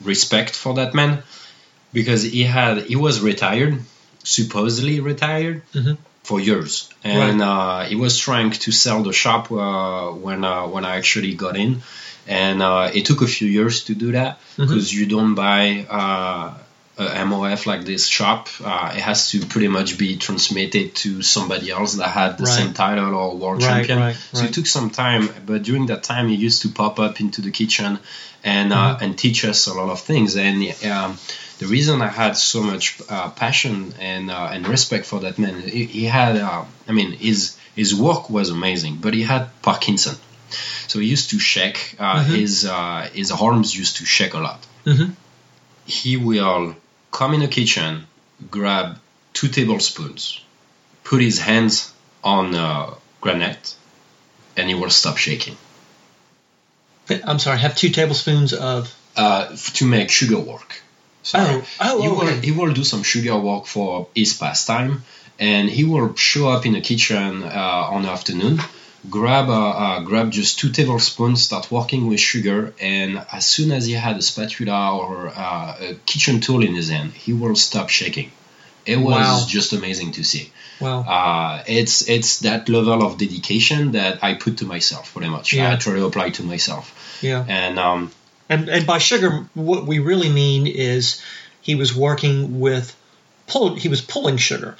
respect 0.01 0.55
for 0.55 0.75
that 0.75 0.93
man 0.93 1.23
because 1.93 2.23
he 2.23 2.43
had 2.43 2.83
he 2.85 2.95
was 2.95 3.19
retired, 3.21 3.79
supposedly 4.23 4.99
retired 4.99 5.63
Mhm. 5.73 5.97
for 6.23 6.39
years, 6.39 6.89
and 7.03 7.41
uh, 7.41 7.83
he 7.85 7.95
was 7.95 8.17
trying 8.17 8.51
to 8.51 8.71
sell 8.71 9.03
the 9.03 9.13
shop 9.13 9.51
uh, 9.51 10.09
when 10.11 10.43
uh, 10.43 10.67
when 10.67 10.85
I 10.85 10.97
actually 10.97 11.33
got 11.33 11.55
in, 11.57 11.81
and 12.27 12.61
uh, 12.61 12.91
it 12.93 13.05
took 13.05 13.21
a 13.21 13.27
few 13.27 13.47
years 13.47 13.83
to 13.85 13.95
do 13.95 14.11
that 14.11 14.39
because 14.57 14.93
you 14.93 15.05
don't 15.07 15.33
buy 15.35 15.85
uh, 15.89 16.53
a 16.97 17.23
MOF 17.25 17.65
like 17.65 17.85
this 17.85 18.07
shop. 18.07 18.49
Uh, 18.63 18.91
it 18.93 19.01
has 19.01 19.29
to 19.31 19.39
pretty 19.45 19.69
much 19.69 19.97
be 19.97 20.17
transmitted 20.17 20.93
to 20.95 21.21
somebody 21.23 21.71
else 21.71 21.93
that 21.95 22.09
had 22.09 22.37
the 22.37 22.43
Right. 22.43 22.57
same 22.57 22.73
title 22.73 23.15
or 23.15 23.37
world 23.37 23.63
Right, 23.63 23.69
champion. 23.87 23.99
right, 23.99 24.17
So 24.33 24.43
it 24.43 24.53
took 24.53 24.65
some 24.67 24.89
time, 24.89 25.29
but 25.45 25.63
during 25.63 25.87
that 25.87 26.03
time, 26.03 26.27
he 26.27 26.35
used 26.35 26.61
to 26.63 26.69
pop 26.69 26.99
up 26.99 27.19
into 27.21 27.41
the 27.41 27.51
kitchen 27.51 27.99
and 28.43 28.71
Mm-hmm. 28.71 28.95
uh, 28.95 29.03
and 29.05 29.17
teach 29.17 29.45
us 29.45 29.67
a 29.67 29.73
lot 29.73 29.89
of 29.89 30.01
things. 30.01 30.35
And 30.35 30.61
um, 30.85 31.17
the 31.59 31.67
reason 31.67 32.01
I 32.01 32.07
had 32.07 32.33
so 32.37 32.59
much 32.63 32.85
uh, 33.09 33.29
passion 33.31 33.93
and 33.99 34.31
uh, 34.31 34.49
and 34.53 34.67
respect 34.67 35.05
for 35.05 35.19
that 35.21 35.37
man, 35.37 35.55
he, 35.61 35.85
he 35.85 36.05
had, 36.05 36.35
uh, 36.37 36.63
I 36.87 36.91
mean, 36.91 37.11
his 37.27 37.55
his 37.75 37.93
work 37.93 38.29
was 38.29 38.49
amazing, 38.49 38.95
but 39.03 39.13
he 39.13 39.23
had 39.23 39.43
Parkinson, 39.61 40.15
so 40.87 40.99
he 40.99 41.07
used 41.15 41.29
to 41.31 41.39
shake. 41.39 41.79
Uh, 41.99 42.23
Mhm. 42.23 42.35
His 42.39 42.65
uh, 42.65 43.09
his 43.13 43.31
arms 43.31 43.75
used 43.75 43.97
to 43.97 44.05
shake 44.05 44.33
a 44.33 44.39
lot. 44.47 44.59
Mhm. 44.85 45.13
He 45.85 46.17
will 46.17 46.75
come 47.11 47.33
in 47.35 47.41
the 47.41 47.47
kitchen, 47.59 48.05
grab 48.51 48.97
two 49.33 49.47
tablespoons, 49.47 50.41
put 51.03 51.21
his 51.21 51.39
hands 51.39 51.91
on 52.23 52.55
uh, 52.55 52.93
granite, 53.21 53.75
and 54.57 54.69
he 54.69 54.75
will 54.75 54.89
stop 55.01 55.17
shaking. 55.17 55.57
I'm 57.25 57.39
sorry. 57.39 57.57
Have 57.59 57.75
two 57.75 57.89
tablespoons 57.89 58.53
of. 58.53 58.93
uh, 59.15 59.47
to 59.73 59.85
make 59.85 60.09
sugar 60.11 60.39
work. 60.39 60.81
Sorry. 61.23 61.61
Oh, 61.61 61.65
oh, 61.81 62.01
he 62.01 62.07
will 62.07 62.27
okay. 62.27 62.45
he 62.45 62.51
will 62.51 62.73
do 62.73 62.83
some 62.83 63.03
sugar 63.03 63.37
work 63.37 63.65
for 63.65 64.07
his 64.15 64.33
pastime, 64.33 65.03
and 65.37 65.69
he 65.69 65.83
will 65.83 66.15
show 66.15 66.49
up 66.49 66.65
in 66.65 66.73
the 66.73 66.81
kitchen 66.81 67.43
uh, 67.43 67.89
on 67.93 68.03
the 68.03 68.09
afternoon, 68.09 68.59
grab 69.09 69.49
uh, 69.49 69.69
uh, 69.69 69.99
grab 70.01 70.31
just 70.31 70.59
two 70.59 70.69
tablespoons, 70.69 71.43
start 71.43 71.69
working 71.71 72.07
with 72.07 72.19
sugar, 72.19 72.73
and 72.79 73.21
as 73.31 73.45
soon 73.45 73.71
as 73.71 73.85
he 73.85 73.93
had 73.93 74.15
a 74.17 74.21
spatula 74.21 74.97
or 74.97 75.27
uh, 75.35 75.75
a 75.89 75.95
kitchen 76.05 76.39
tool 76.39 76.63
in 76.63 76.73
his 76.75 76.89
hand, 76.89 77.11
he 77.13 77.33
will 77.33 77.55
stop 77.55 77.89
shaking. 77.89 78.31
It 78.85 78.97
was 78.97 79.19
Wow. 79.19 79.45
just 79.47 79.73
amazing 79.73 80.13
to 80.13 80.23
see. 80.23 80.51
Wow. 80.79 81.01
Uh, 81.01 81.63
it's 81.67 82.07
it's 82.09 82.39
that 82.39 82.69
level 82.69 83.05
of 83.05 83.17
dedication 83.17 83.91
that 83.91 84.23
I 84.23 84.33
put 84.35 84.57
to 84.59 84.65
myself, 84.65 85.13
pretty 85.13 85.29
much. 85.29 85.51
Yeah. 85.53 85.73
I 85.73 85.75
try 85.75 85.93
to 85.95 86.05
apply 86.05 86.29
to 86.31 86.43
myself, 86.43 86.85
Yeah. 87.21 87.43
and 87.47 87.77
um, 87.77 88.11
And, 88.49 88.67
and 88.69 88.85
by 88.87 88.97
sugar, 88.97 89.45
what 89.53 89.85
we 89.85 89.99
really 89.99 90.29
mean 90.29 90.65
is 90.67 91.21
he 91.61 91.75
was 91.75 91.95
working 91.95 92.59
with 92.59 92.95
pull. 93.47 93.75
He 93.75 93.89
was 93.89 94.01
pulling 94.01 94.37
sugar, 94.37 94.75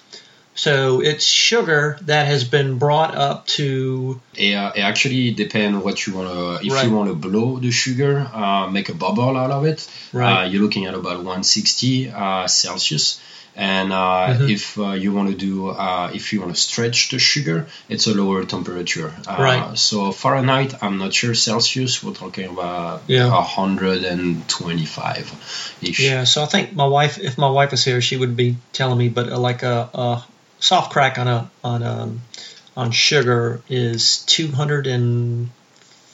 so 0.55 1.01
it's 1.01 1.23
sugar 1.23 1.97
that 2.03 2.27
has 2.27 2.43
been 2.43 2.77
brought 2.79 3.15
up 3.15 3.45
to 3.57 4.19
It, 4.35 4.55
uh, 4.55 4.71
it 4.75 4.81
actually 4.81 5.31
depends 5.31 5.83
what 5.83 6.05
you 6.07 6.13
want 6.15 6.29
to. 6.29 6.65
If 6.67 6.73
Right. 6.73 6.85
you 6.87 6.91
want 6.95 7.09
to 7.09 7.15
blow 7.15 7.59
the 7.59 7.71
sugar, 7.71 8.27
uh, 8.33 8.67
make 8.71 8.89
a 8.89 8.93
bubble 8.95 9.37
out 9.37 9.51
of 9.51 9.65
it, 9.65 9.87
Right. 10.13 10.45
uh, 10.45 10.49
you're 10.49 10.61
looking 10.63 10.85
at 10.85 10.93
about 10.95 11.17
160 11.23 12.09
uh, 12.09 12.47
Celsius. 12.47 13.19
And 13.55 13.91
uh, 13.91 14.27
Mhm. 14.39 14.49
if 14.49 14.77
uh, 14.77 14.91
you 14.91 15.11
want 15.11 15.29
to 15.31 15.35
do, 15.35 15.69
uh, 15.69 16.11
if 16.13 16.31
you 16.31 16.39
want 16.41 16.55
to 16.55 16.61
stretch 16.61 17.09
the 17.09 17.19
sugar, 17.19 17.67
it's 17.89 18.07
a 18.07 18.13
lower 18.13 18.45
temperature. 18.45 19.13
Uh, 19.27 19.35
Right. 19.39 19.77
So 19.77 20.11
Fahrenheit, 20.11 20.75
I'm 20.81 20.97
not 20.97 21.13
sure 21.13 21.33
Celsius. 21.35 22.01
We're 22.03 22.13
talking 22.13 22.49
about 22.49 23.03
Yeah. 23.07 23.29
125 23.29 25.31
ish. 25.81 25.99
yeah. 25.99 26.23
So 26.23 26.43
I 26.43 26.45
think 26.45 26.75
my 26.75 26.87
wife, 26.87 27.17
if 27.17 27.37
my 27.37 27.49
wife 27.49 27.73
is 27.73 27.83
here, 27.83 28.01
she 28.01 28.17
would 28.17 28.35
be 28.35 28.57
telling 28.73 28.97
me, 28.97 29.09
but 29.09 29.31
uh, 29.31 29.39
like 29.39 29.63
a, 29.63 29.89
a 29.93 30.23
soft 30.59 30.91
crack 30.91 31.17
on 31.17 31.27
a 31.27 31.49
on 31.63 31.83
um 31.83 32.21
on 32.75 32.91
sugar 32.91 33.61
is 33.69 34.23
two 34.25 34.51
hundred 34.51 34.87
and 34.87 35.49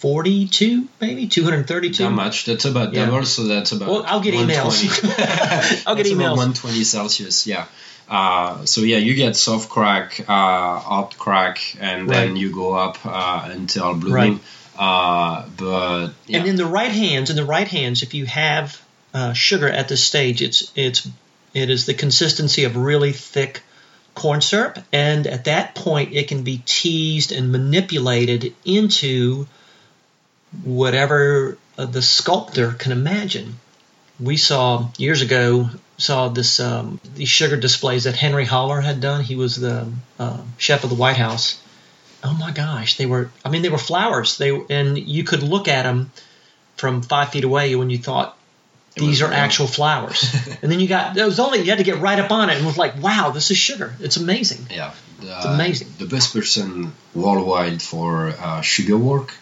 forty 0.05 0.47
two, 0.47 0.87
maybe 1.01 1.27
two 1.27 1.43
hundred 1.43 1.67
thirty 1.67 1.89
two. 1.89 2.03
Not 2.03 2.13
much. 2.13 2.45
That's 2.45 2.65
about 2.65 2.93
Yeah. 2.93 3.07
double, 3.07 3.25
so 3.25 3.43
that's 3.45 3.71
about. 3.71 3.89
Well, 3.89 4.03
I'll 4.05 4.19
get 4.21 4.35
emails. 4.35 4.77
120. 4.85 5.81
I'll 5.87 5.95
get 5.95 6.05
emails. 6.05 6.37
120 6.37 6.83
Celsius. 6.83 7.47
Yeah. 7.47 7.65
Uh, 8.07 8.65
so 8.65 8.81
yeah, 8.81 8.97
you 8.97 9.15
get 9.15 9.35
soft 9.35 9.67
crack, 9.67 10.19
uh, 10.19 10.79
hot 10.79 11.17
crack, 11.17 11.75
and 11.79 12.07
then 12.07 12.35
you 12.35 12.53
go 12.53 12.73
up 12.73 12.99
uh, 13.03 13.49
until 13.49 13.95
blooming. 13.95 14.39
Uh, 14.77 15.47
but 15.57 16.09
yeah, 16.27 16.39
And 16.39 16.47
in 16.49 16.55
the 16.55 16.67
right 16.67 16.91
hands, 16.91 17.31
in 17.31 17.35
the 17.35 17.45
right 17.45 17.67
hands, 17.67 18.03
if 18.03 18.13
you 18.13 18.27
have 18.27 18.79
uh, 19.11 19.33
sugar 19.33 19.67
at 19.67 19.87
this 19.87 20.03
stage, 20.03 20.43
it's 20.43 20.71
it's 20.75 21.07
it 21.55 21.71
is 21.71 21.87
the 21.87 21.95
consistency 21.95 22.65
of 22.65 22.75
really 22.75 23.11
thick 23.11 23.63
corn 24.13 24.41
syrup, 24.41 24.77
and 24.93 25.25
at 25.25 25.45
that 25.45 25.73
point, 25.73 26.13
it 26.13 26.27
can 26.27 26.43
be 26.43 26.61
teased 26.63 27.31
and 27.31 27.51
manipulated 27.51 28.53
into 28.65 29.47
whatever 30.63 31.57
uh, 31.77 31.85
the 31.85 32.01
sculptor 32.01 32.71
can 32.71 32.91
imagine. 32.91 33.59
We 34.19 34.37
saw 34.37 34.89
years 34.97 35.21
ago 35.21 35.69
saw 35.97 36.29
this 36.29 36.59
um, 36.59 36.99
these 37.15 37.29
sugar 37.29 37.57
displays 37.57 38.03
that 38.03 38.15
Henry 38.15 38.45
Haller 38.45 38.81
had 38.81 39.01
done. 39.01 39.23
He 39.23 39.35
was 39.35 39.55
the 39.55 39.87
uh, 40.19 40.41
chef 40.57 40.83
of 40.83 40.89
the 40.89 40.95
White 40.95 41.17
House. 41.17 41.61
Oh 42.23 42.33
my 42.33 42.51
gosh, 42.51 42.97
they 42.97 43.05
were. 43.05 43.29
I 43.43 43.49
mean, 43.49 43.61
they 43.61 43.69
were 43.69 43.77
flowers. 43.77 44.37
They 44.37 44.51
and 44.69 44.97
you 44.97 45.23
could 45.23 45.43
look 45.43 45.67
at 45.67 45.83
them 45.83 46.11
from 46.75 47.01
five 47.01 47.29
feet 47.29 47.43
away 47.43 47.75
when 47.75 47.89
you 47.89 47.97
thought 47.97 48.37
these 48.95 49.21
are 49.21 49.27
real. 49.27 49.37
actual 49.37 49.67
flowers. 49.67 50.33
and 50.61 50.71
then 50.71 50.79
you 50.79 50.87
got 50.87 51.17
it 51.17 51.25
was 51.25 51.39
only 51.39 51.59
you 51.59 51.69
had 51.69 51.77
to 51.77 51.83
get 51.83 51.99
right 51.99 52.19
up 52.19 52.31
on 52.31 52.49
it 52.49 52.57
and 52.57 52.65
was 52.65 52.77
like, 52.77 53.01
wow, 53.01 53.31
this 53.31 53.51
is 53.51 53.57
sugar. 53.57 53.93
It's 53.99 54.17
amazing. 54.17 54.67
yeah, 54.69 54.93
the, 55.21 55.35
It's 55.37 55.45
amazing. 55.45 55.87
The 55.97 56.07
best 56.07 56.33
person 56.33 56.93
worldwide 57.13 57.81
for 57.81 58.29
uh, 58.29 58.61
sugar 58.61 58.97
work 58.97 59.33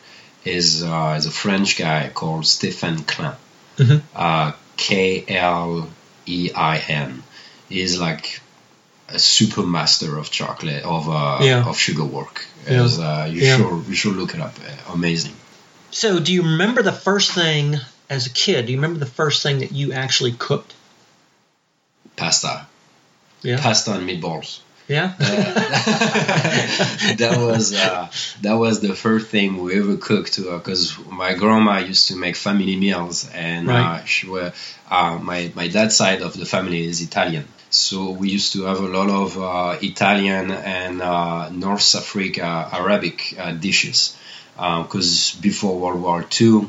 is 0.46 0.84
uh, 0.84 1.16
is 1.18 1.26
a 1.26 1.32
French 1.32 1.78
guy 1.78 2.10
called 2.14 2.44
Stéphane 2.44 3.06
Klein. 3.08 3.36
Mhm. 3.78 4.02
Uh, 4.16 4.52
K 4.78 5.24
L 5.28 5.90
E 6.26 6.52
I 6.56 6.78
N. 6.88 7.24
He's 7.70 8.00
like 8.00 8.40
a 9.10 9.20
super 9.20 9.64
master 9.64 10.18
of 10.18 10.30
chocolate 10.32 10.84
of 10.84 11.08
uh, 11.10 11.40
Yeah. 11.42 11.66
of 11.70 11.78
sugar 11.78 12.04
work. 12.06 12.46
Yeah. 12.70 12.82
Uh, 12.84 13.26
you 13.26 13.42
Yeah. 13.42 13.58
should 13.58 13.88
you 13.88 13.96
should 13.96 14.16
look 14.16 14.34
it 14.34 14.40
up. 14.42 14.56
Uh, 14.60 14.94
Amazing. 14.94 15.34
So, 15.92 16.20
do 16.20 16.34
you 16.34 16.42
remember 16.44 16.82
the 16.82 16.92
first 16.92 17.32
thing 17.34 17.78
as 18.10 18.26
a 18.26 18.30
kid? 18.32 18.66
Do 18.66 18.72
you 18.72 18.78
remember 18.80 19.00
the 19.00 19.12
first 19.12 19.44
thing 19.44 19.60
that 19.60 19.72
you 19.72 19.94
actually 19.94 20.32
cooked? 20.34 20.74
Pasta, 22.16 22.66
Yeah. 23.42 23.60
pasta 23.62 23.92
and 23.94 24.08
meatballs. 24.10 24.60
Yeah. 24.94 25.14
that 27.18 27.36
was 27.38 27.74
uh, 27.74 28.08
that 28.42 28.54
was 28.54 28.80
the 28.80 28.94
first 28.94 29.28
thing 29.28 29.62
we 29.64 29.80
ever 29.80 29.98
cooked 29.98 30.38
because 30.38 30.98
my 31.10 31.34
grandma 31.34 31.80
used 31.80 32.10
to 32.10 32.16
make 32.16 32.36
family 32.36 32.76
meals 32.76 33.28
and 33.34 33.70
uh, 33.70 34.04
she 34.06 34.28
were 34.28 34.54
uh, 34.92 35.18
my 35.18 35.52
my 35.56 35.68
dad's 35.68 35.96
side 35.96 36.22
of 36.22 36.34
the 36.38 36.46
family 36.46 36.86
is 36.86 37.02
Italian 37.02 37.48
so 37.72 38.12
we 38.12 38.30
used 38.30 38.54
to 38.54 38.64
have 38.70 38.80
a 38.80 38.92
lot 38.98 39.10
of 39.10 39.38
uh, 39.42 39.78
Italian 39.82 40.52
and 40.52 41.02
uh, 41.02 41.50
North 41.50 41.96
Africa 41.96 42.70
Arabic 42.72 43.36
uh, 43.40 43.52
dishes 43.52 44.16
because 44.56 45.36
before 45.42 45.74
World 45.80 46.02
War 46.02 46.24
II 46.40 46.68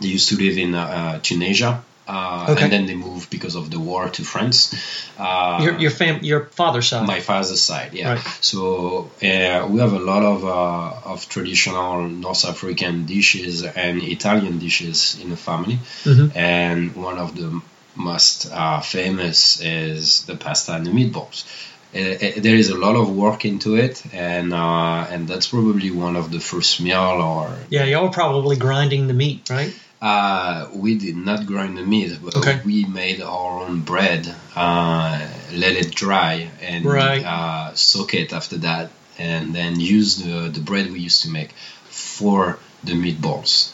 they 0.00 0.08
used 0.08 0.28
to 0.28 0.36
live 0.36 0.58
in 0.58 0.74
uh, 0.74 1.18
Tunisia. 1.22 1.82
Uh, 2.06 2.46
Okay. 2.50 2.64
And 2.64 2.72
then 2.72 2.86
they 2.86 2.94
moved 2.94 3.30
because 3.30 3.54
of 3.54 3.70
the 3.70 3.78
war 3.80 4.08
to 4.10 4.22
France. 4.24 4.74
Uh, 5.18 5.60
your 5.62 5.78
your 5.78 5.90
fam 5.90 6.22
your 6.22 6.46
father's 6.52 6.88
side. 6.88 7.06
my 7.06 7.20
father's 7.20 7.62
side, 7.62 7.94
yeah. 7.94 8.12
Right. 8.14 8.24
So 8.40 9.10
uh, 9.22 9.66
we 9.70 9.80
have 9.80 9.94
a 9.94 9.98
lot 10.12 10.22
of 10.22 10.44
uh, 10.44 11.12
of 11.12 11.26
traditional 11.28 12.02
North 12.08 12.44
African 12.44 13.06
dishes 13.06 13.62
and 13.62 14.02
Italian 14.02 14.58
dishes 14.58 15.16
in 15.22 15.30
the 15.30 15.36
family, 15.36 15.78
Mhm. 16.04 16.30
and 16.36 16.94
one 16.94 17.18
of 17.18 17.34
the 17.36 17.60
most 17.94 18.50
uh, 18.52 18.80
famous 18.80 19.60
is 19.62 20.24
the 20.26 20.34
pasta 20.36 20.72
and 20.74 20.84
the 20.86 20.90
meatballs. 20.90 21.44
Uh, 21.94 22.40
there 22.42 22.56
is 22.56 22.70
a 22.70 22.76
lot 22.76 22.96
of 22.96 23.08
work 23.08 23.44
into 23.44 23.76
it, 23.76 24.02
and 24.12 24.52
uh, 24.52 25.06
and 25.12 25.28
that's 25.28 25.46
probably 25.46 25.90
one 25.90 26.16
of 26.18 26.30
the 26.30 26.40
first 26.40 26.80
meal 26.80 27.22
or 27.22 27.56
Yeah, 27.70 27.84
y'all 27.84 28.02
were 28.04 28.10
probably 28.10 28.56
grinding 28.56 29.06
the 29.06 29.14
meat, 29.14 29.48
right? 29.48 29.72
Uh, 30.04 30.68
we 30.74 30.98
did 30.98 31.16
not 31.16 31.46
grind 31.46 31.78
the 31.80 31.82
meat, 31.82 32.12
but 32.22 32.36
Okay. 32.36 32.60
we 32.64 32.84
made 32.84 33.22
our 33.22 33.60
own 33.64 33.80
bread, 33.80 34.28
uh, 34.54 35.18
let 35.56 35.72
it 35.82 35.94
dry, 35.94 36.50
and 36.60 36.84
Right. 36.84 37.24
uh, 37.24 37.72
soak 37.74 38.12
it 38.12 38.32
after 38.32 38.58
that, 38.58 38.90
and 39.18 39.54
then 39.54 39.80
use 39.80 40.16
the, 40.22 40.50
the 40.52 40.60
bread 40.60 40.92
we 40.92 41.00
used 41.00 41.22
to 41.22 41.30
make 41.30 41.54
for 41.88 42.58
the 42.84 42.92
meatballs. 42.92 43.72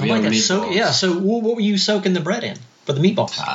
Oh 0.00 0.06
my 0.06 0.20
gosh. 0.22 0.40
So 0.40 0.70
yeah. 0.70 0.92
So 0.92 1.12
what 1.18 1.42
were 1.44 1.60
you 1.60 1.76
soaking 1.76 2.14
the 2.14 2.20
bread 2.20 2.42
in 2.44 2.56
for 2.86 2.94
the 2.94 3.00
meatballs? 3.00 3.36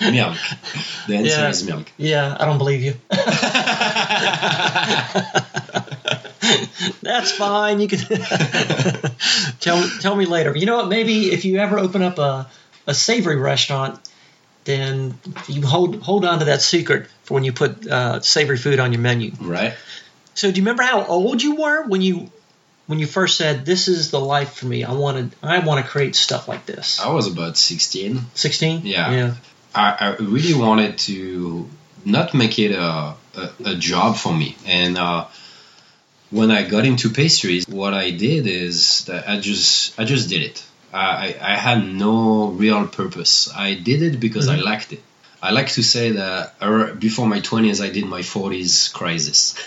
milk. 0.00 0.38
The 1.06 1.14
answer 1.16 1.42
Yeah. 1.42 1.48
is 1.50 1.64
milk. 1.66 1.90
yeah, 1.98 2.36
I 2.38 2.44
don't 2.46 2.58
believe 2.58 2.82
you. 2.86 2.94
That's 7.02 7.32
fine. 7.32 7.80
You 7.80 7.88
can 7.88 7.98
tell 9.60 9.88
tell 10.00 10.16
me 10.16 10.26
later. 10.26 10.56
You 10.56 10.66
know 10.66 10.76
what? 10.76 10.88
Maybe 10.88 11.30
if 11.30 11.44
you 11.44 11.58
ever 11.58 11.78
open 11.78 12.02
up 12.02 12.18
a, 12.18 12.50
a 12.86 12.94
savory 12.94 13.36
restaurant, 13.36 14.00
then 14.64 15.18
you 15.46 15.62
hold 15.62 16.02
hold 16.02 16.24
on 16.24 16.40
to 16.40 16.46
that 16.46 16.62
secret 16.62 17.08
for 17.24 17.34
when 17.34 17.44
you 17.44 17.52
put 17.52 17.86
uh, 17.86 18.20
savory 18.20 18.56
food 18.56 18.80
on 18.80 18.92
your 18.92 19.00
menu. 19.00 19.32
Right. 19.40 19.74
So 20.34 20.50
do 20.50 20.60
you 20.60 20.64
remember 20.64 20.82
how 20.82 21.04
old 21.04 21.42
you 21.42 21.56
were 21.56 21.86
when 21.86 22.00
you 22.02 22.30
when 22.86 22.98
you 22.98 23.06
first 23.06 23.36
said 23.36 23.64
this 23.64 23.88
is 23.88 24.10
the 24.10 24.20
life 24.20 24.54
for 24.54 24.66
me? 24.66 24.84
I 24.84 24.92
wanted 24.92 25.34
I 25.42 25.58
want 25.60 25.84
to 25.84 25.90
create 25.90 26.16
stuff 26.16 26.48
like 26.48 26.66
this. 26.66 27.00
I 27.00 27.12
was 27.12 27.26
about 27.26 27.56
16. 27.56 28.20
16? 28.34 28.82
Yeah. 28.84 29.10
Yeah. 29.10 29.34
I, 29.74 29.96
I 30.00 30.16
really 30.16 30.54
wanted 30.54 30.98
to 30.98 31.68
not 32.04 32.34
make 32.34 32.58
it 32.58 32.72
a, 32.72 33.14
a, 33.36 33.50
a 33.64 33.74
job 33.76 34.16
for 34.16 34.34
me. 34.34 34.56
And 34.66 34.98
uh, 34.98 35.26
when 36.30 36.50
I 36.50 36.62
got 36.68 36.84
into 36.84 37.10
pastries, 37.10 37.66
what 37.66 37.94
I 37.94 38.10
did 38.10 38.46
is 38.46 39.04
that 39.06 39.28
I 39.28 39.40
just 39.40 39.98
I 39.98 40.04
just 40.04 40.28
did 40.28 40.42
it. 40.42 40.64
I, 40.92 41.36
I 41.40 41.54
had 41.56 41.84
no 41.86 42.48
real 42.48 42.86
purpose. 42.88 43.48
I 43.54 43.74
did 43.74 44.02
it 44.02 44.18
because 44.18 44.48
I 44.48 44.56
liked 44.56 44.92
it. 44.92 45.02
I 45.42 45.52
like 45.52 45.68
to 45.68 45.82
say 45.82 46.12
that 46.12 46.54
uh, 46.60 46.92
before 46.94 47.26
my 47.26 47.40
20s, 47.40 47.82
I 47.82 47.90
did 47.90 48.04
my 48.04 48.20
40s 48.20 48.92
crisis. 48.92 49.56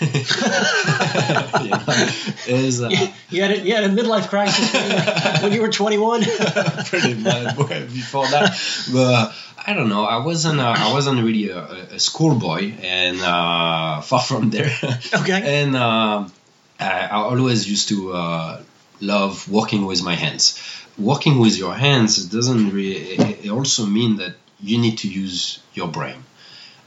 You 1.64 1.70
know, 1.70 2.64
is, 2.64 2.82
uh, 2.82 2.90
You 3.30 3.42
had 3.42 3.50
a, 3.50 3.58
you 3.58 3.74
had 3.74 3.84
a 3.84 3.88
midlife 3.88 4.28
crisis 4.28 4.72
when 4.72 4.84
you 4.90 4.96
were, 4.96 5.42
when 5.42 5.52
you 5.52 5.62
were 5.62 5.70
21. 5.70 6.22
pretty 6.84 7.14
bad 7.22 7.56
before 7.56 8.26
that. 8.28 8.56
But 8.92 9.34
I 9.66 9.72
don't 9.72 9.88
know. 9.88 10.04
I 10.04 10.18
wasn't. 10.18 10.60
Uh, 10.60 10.74
I 10.76 10.92
wasn't 10.92 11.24
really 11.24 11.48
a, 11.48 11.64
a 11.94 11.98
schoolboy, 11.98 12.74
and 12.82 13.20
uh, 13.20 14.02
far 14.02 14.20
from 14.20 14.50
there. 14.50 14.70
Okay. 15.14 15.40
and 15.62 15.74
um 15.74 16.32
I, 16.80 17.06
I 17.06 17.16
always 17.16 17.68
used 17.68 17.88
to 17.88 18.12
uh, 18.12 18.62
love 19.00 19.48
working 19.48 19.86
with 19.86 20.02
my 20.02 20.14
hands. 20.14 20.60
Working 20.98 21.38
with 21.38 21.56
your 21.56 21.74
hands 21.74 22.24
doesn't 22.26 22.70
really. 22.70 22.96
It, 22.96 23.46
it 23.46 23.50
also 23.50 23.86
mean 23.86 24.16
that 24.16 24.34
you 24.60 24.78
need 24.78 24.98
to 24.98 25.08
use 25.08 25.60
your 25.74 25.88
brain. 25.88 26.22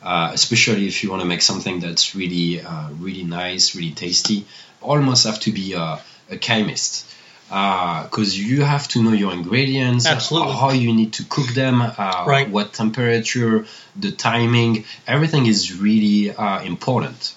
Uh, 0.02 0.30
especially 0.32 0.88
if 0.88 1.04
you 1.04 1.10
want 1.10 1.22
to 1.22 1.28
make 1.28 1.42
something 1.42 1.80
that's 1.80 2.16
really, 2.16 2.62
uh, 2.62 2.90
really 3.00 3.24
nice, 3.24 3.76
really 3.76 3.92
tasty, 3.92 4.46
almost 4.80 5.26
have 5.26 5.40
to 5.40 5.52
be 5.52 5.74
a, 5.74 6.00
a 6.30 6.38
chemist 6.38 7.06
because 7.48 8.38
you 8.38 8.62
have 8.62 8.88
to 8.90 9.02
know 9.02 9.14
your 9.14 9.32
ingredients, 9.32 10.06
Absolutely. 10.06 10.54
how 10.54 10.72
you 10.72 10.94
need 10.94 11.14
to 11.14 11.24
cook 11.26 11.48
them, 11.48 11.82
uh, 11.82 12.26
Right. 12.28 12.50
what 12.50 12.74
temperature, 12.74 13.66
the 13.96 14.12
timing, 14.12 14.86
everything 15.08 15.46
is 15.46 15.78
really 15.80 16.32
uh, 16.32 16.62
important. 16.62 17.34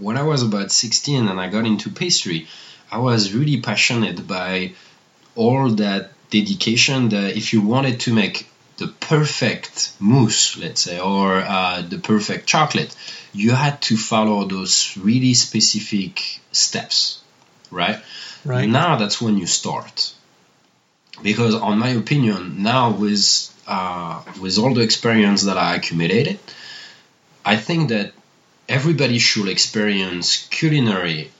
When 0.00 0.16
I 0.16 0.22
was 0.22 0.42
about 0.42 0.72
16 0.72 1.28
and 1.28 1.40
I 1.40 1.48
got 1.48 1.66
into 1.66 1.90
pastry, 1.90 2.48
I 2.90 2.98
was 2.98 3.32
really 3.32 3.60
passionate 3.60 4.26
by 4.26 4.72
all 5.36 5.68
that 5.70 6.12
dedication 6.30 7.10
that 7.10 7.36
if 7.36 7.52
you 7.52 7.60
wanted 7.60 8.00
to 8.00 8.14
make 8.14 8.46
the 8.78 8.88
perfect 8.88 9.92
mousse, 10.00 10.56
let's 10.56 10.80
say, 10.80 10.98
or 10.98 11.36
uh, 11.36 11.82
the 11.82 11.98
perfect 11.98 12.46
chocolate, 12.46 12.96
you 13.32 13.50
had 13.50 13.80
to 13.82 13.96
follow 13.96 14.44
those 14.44 14.96
really 14.96 15.34
specific 15.34 16.40
steps, 16.50 17.20
right? 17.70 18.00
Right. 18.44 18.68
Now 18.68 18.96
that's 18.96 19.20
when 19.20 19.36
you 19.36 19.46
start. 19.46 20.14
Because, 21.22 21.54
on 21.54 21.78
my 21.78 21.90
opinion, 21.90 22.62
now 22.62 22.92
with 22.92 23.54
uh, 23.66 24.22
with 24.40 24.58
all 24.58 24.72
the 24.72 24.80
experience 24.80 25.42
that 25.44 25.58
I 25.58 25.74
accumulated, 25.74 26.38
I 27.44 27.56
think 27.56 27.90
that 27.90 28.12
everybody 28.70 29.18
should 29.18 29.48
experience 29.48 30.46
culinary 30.50 31.30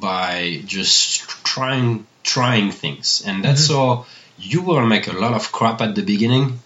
by 0.00 0.60
just 0.66 1.28
trying 1.52 2.06
trying 2.22 2.70
things, 2.82 3.22
and 3.26 3.36
that's 3.44 3.68
Mm-hmm. 3.68 4.02
how 4.02 4.06
you 4.38 4.60
will 4.62 4.86
make 4.94 5.06
a 5.06 5.12
lot 5.24 5.32
of 5.40 5.52
crap 5.52 5.80
at 5.86 5.94
the 5.94 6.02
beginning, 6.02 6.58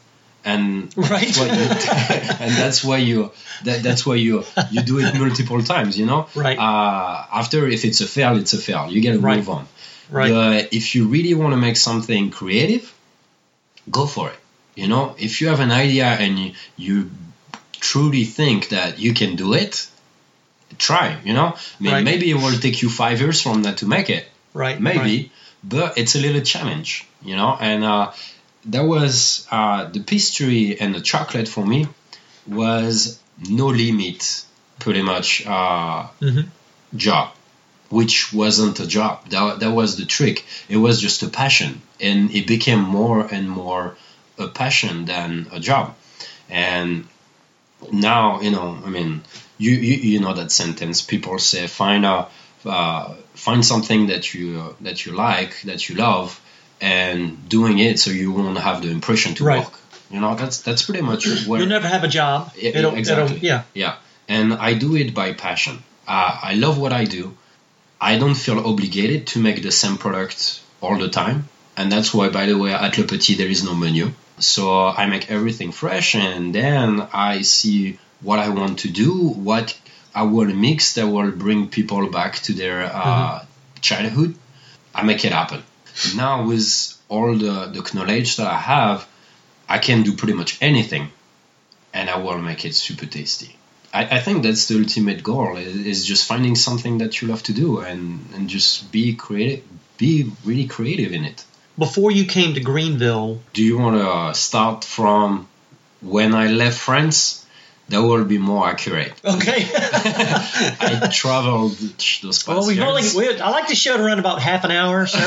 and 0.45 0.93
Right. 0.97 1.35
that's 1.35 1.39
why 1.39 1.47
you, 1.59 1.67
and 2.45 2.53
that's 2.63 2.81
why 2.89 2.97
you 3.11 3.31
that, 3.67 3.83
that's 3.87 4.03
why 4.07 4.17
you 4.27 4.45
you 4.73 4.83
do 4.83 4.99
it 4.99 5.15
multiple 5.25 5.63
times. 5.63 5.93
You 6.01 6.07
know, 6.11 6.21
Right. 6.35 6.59
Uh, 6.59 7.27
after, 7.41 7.69
if 7.77 7.85
it's 7.85 8.01
a 8.01 8.07
fail, 8.17 8.37
it's 8.43 8.53
a 8.55 8.59
fail. 8.69 8.85
You 8.93 9.01
gotta 9.07 9.19
Right. 9.21 9.39
move 9.39 9.49
on. 9.59 9.65
Right. 10.11 10.31
But 10.33 10.73
if 10.81 10.95
you 10.95 11.03
really 11.09 11.35
want 11.35 11.53
to 11.57 11.61
make 11.67 11.77
something 11.77 12.31
creative, 12.31 12.85
go 13.91 14.07
for 14.07 14.29
it. 14.35 14.41
You 14.75 14.89
know, 14.89 15.15
if 15.19 15.41
you 15.41 15.49
have 15.53 15.61
an 15.61 15.71
idea 15.71 16.07
and 16.07 16.33
you, 16.39 16.49
you 16.77 17.11
truly 17.81 18.25
think 18.25 18.69
that 18.71 18.99
you 18.99 19.15
can 19.15 19.37
do 19.37 19.55
it, 19.55 19.87
try. 20.79 21.17
You 21.25 21.33
know, 21.35 21.55
I 21.57 21.83
mean, 21.83 21.93
Right. 21.95 22.05
maybe 22.05 22.31
it 22.31 22.35
will 22.35 22.59
take 22.59 22.83
you 22.83 22.89
five 22.91 23.21
years 23.21 23.41
from 23.41 23.63
that 23.63 23.79
to 23.79 23.87
make 23.87 24.11
it. 24.11 24.27
Right. 24.53 24.81
Maybe, 24.81 24.99
right. 24.99 25.31
but 25.63 25.99
it's 25.99 26.15
a 26.15 26.21
little 26.21 26.43
challenge. 26.43 27.07
You 27.23 27.37
know, 27.37 27.57
and 27.61 27.85
uh, 27.85 28.13
that 28.67 28.85
was 28.85 29.47
uh, 29.51 29.85
the 29.91 30.01
pastry 30.01 30.79
and 30.81 30.95
the 30.95 31.01
chocolate 31.01 31.49
for 31.49 31.65
me 31.67 31.87
was 32.47 33.19
no 33.49 33.67
limit, 33.67 34.45
pretty 34.79 35.03
much. 35.03 35.47
Uh, 35.47 36.07
Mhm. 36.21 36.47
job, 36.97 37.31
which 37.89 38.33
wasn't 38.33 38.79
a 38.81 38.87
job. 38.87 39.29
That, 39.31 39.61
that 39.61 39.73
was 39.73 39.97
the 39.97 40.05
trick. 40.05 40.45
It 40.69 40.77
was 40.77 41.01
just 41.01 41.23
a 41.23 41.29
passion, 41.29 41.81
and 42.01 42.31
it 42.31 42.47
became 42.47 42.81
more 42.81 43.27
and 43.35 43.49
more 43.51 43.97
a 44.39 44.49
passion 44.49 45.05
than 45.07 45.47
a 45.53 45.59
job. 45.61 45.95
And 46.49 47.07
now, 47.91 48.41
you 48.41 48.51
know, 48.51 48.79
I 48.87 48.91
mean, 48.91 49.23
you 49.59 49.73
you, 49.73 49.95
you 50.13 50.21
know 50.21 50.35
that 50.35 50.51
sentence. 50.53 51.03
People 51.03 51.39
say, 51.39 51.67
find 51.67 52.05
a 52.05 52.27
uh, 52.65 53.15
find 53.35 53.65
something 53.65 54.07
that 54.09 54.33
you 54.35 54.75
that 54.81 55.05
you 55.07 55.13
like, 55.13 55.61
that 55.63 55.89
you 55.89 55.95
love, 55.97 56.41
and 56.81 57.49
doing 57.49 57.79
it 57.79 57.99
so 57.99 58.11
you 58.11 58.33
won't 58.33 58.59
have 58.59 58.83
the 58.83 58.91
impression 58.91 59.35
to 59.35 59.45
Right. 59.45 59.61
work. 59.65 59.73
You 60.11 60.21
know, 60.21 60.35
that's 60.35 60.61
that's 60.63 60.83
pretty 60.83 61.03
much 61.03 61.27
where 61.47 61.61
You'll 61.61 61.69
never 61.69 61.89
have 61.89 62.05
a 62.05 62.09
job. 62.09 62.53
Yeah, 62.57 62.71
It'll, 62.79 62.95
exactly. 62.95 63.37
it'll, 63.37 63.45
yeah. 63.47 63.63
yeah, 63.75 63.97
and 64.29 64.53
I 64.55 64.75
do 64.75 64.95
it 64.97 65.15
by 65.15 65.33
passion. 65.33 65.83
Uh, 66.07 66.39
I 66.43 66.55
love 66.55 66.79
what 66.79 66.93
I 66.93 67.05
do. 67.05 67.37
I 68.01 68.19
don't 68.19 68.35
feel 68.35 68.59
obligated 68.61 69.27
to 69.29 69.39
make 69.41 69.63
the 69.63 69.73
same 69.73 69.97
product 69.97 70.61
all 70.83 70.99
the 70.99 71.09
time, 71.09 71.49
and 71.77 71.91
that's 71.91 72.13
why, 72.13 72.29
by 72.29 72.47
the 72.47 72.57
way, 72.59 72.73
at 72.73 72.99
Le 72.99 73.05
Petit 73.05 73.35
there 73.35 73.49
is 73.49 73.65
no 73.65 73.75
menu. 73.75 74.13
So 74.39 74.87
I 74.87 75.07
make 75.07 75.31
everything 75.31 75.73
fresh, 75.73 76.15
and 76.15 76.55
then 76.55 77.07
I 77.13 77.43
see 77.43 77.99
what 78.21 78.39
I 78.39 78.49
want 78.49 78.81
to 78.81 78.89
do, 78.89 79.13
what 79.13 79.79
I 80.15 80.23
will 80.23 80.53
mix 80.55 80.95
that 80.95 81.07
will 81.07 81.31
bring 81.31 81.69
people 81.69 82.09
back 82.09 82.37
to 82.47 82.53
their 82.53 82.91
uh, 82.93 83.45
childhood. 83.81 84.37
I 84.95 85.03
make 85.03 85.25
it 85.25 85.33
happen. 85.33 85.63
Now 86.17 86.47
with 86.47 86.97
all 87.09 87.37
the, 87.37 87.67
the 87.67 87.91
knowledge 87.95 88.37
that 88.37 88.47
I 88.47 88.59
have, 88.59 89.07
I 89.69 89.79
can 89.79 90.03
do 90.03 90.15
pretty 90.15 90.35
much 90.35 90.59
anything 90.61 91.11
and 91.93 92.11
I 92.11 92.19
will 92.19 92.39
make 92.39 92.65
it 92.65 92.75
super 92.75 93.07
tasty. 93.07 93.57
I, 93.93 94.17
I 94.17 94.21
think 94.21 94.43
that's 94.43 94.67
the 94.67 94.79
ultimate 94.79 95.23
goal 95.23 95.57
is 95.57 96.05
just 96.05 96.27
finding 96.27 96.57
something 96.57 96.99
that 96.99 97.21
you 97.21 97.29
love 97.29 97.43
to 97.45 97.53
do 97.53 97.81
and, 97.81 98.27
and 98.35 98.49
just 98.49 98.91
be 98.91 99.15
creative, 99.15 99.65
be 99.97 100.31
really 100.45 100.67
creative 100.67 101.13
in 101.13 101.25
it. 101.25 101.45
Before 101.77 102.11
you 102.13 102.25
came 102.27 102.55
to 102.55 102.61
Greenville, 102.61 103.41
Do 103.53 103.63
you 103.63 103.79
want 103.79 103.97
to 103.97 104.39
start 104.39 104.85
from 104.85 105.49
when 106.01 106.35
I 106.35 106.49
left 106.49 106.79
France? 106.79 107.45
That 107.91 108.01
will 108.01 108.25
be 108.25 108.39
more 108.39 108.67
accurate. 108.67 109.13
okay. 109.23 109.69
I 109.75 111.11
traveled 111.13 111.73
those 111.77 112.43
past 112.43 112.49
well, 112.49 112.67
we've 112.67 112.81
only 112.81 113.03
we, 113.15 113.39
I 113.39 113.51
like 113.51 113.67
to 113.67 113.75
show 113.75 113.95
it 113.95 114.01
around 114.01 114.21
about 114.21 114.41
half 114.41 114.65
an 114.65 114.71
hour. 114.71 115.07
So 115.07 115.19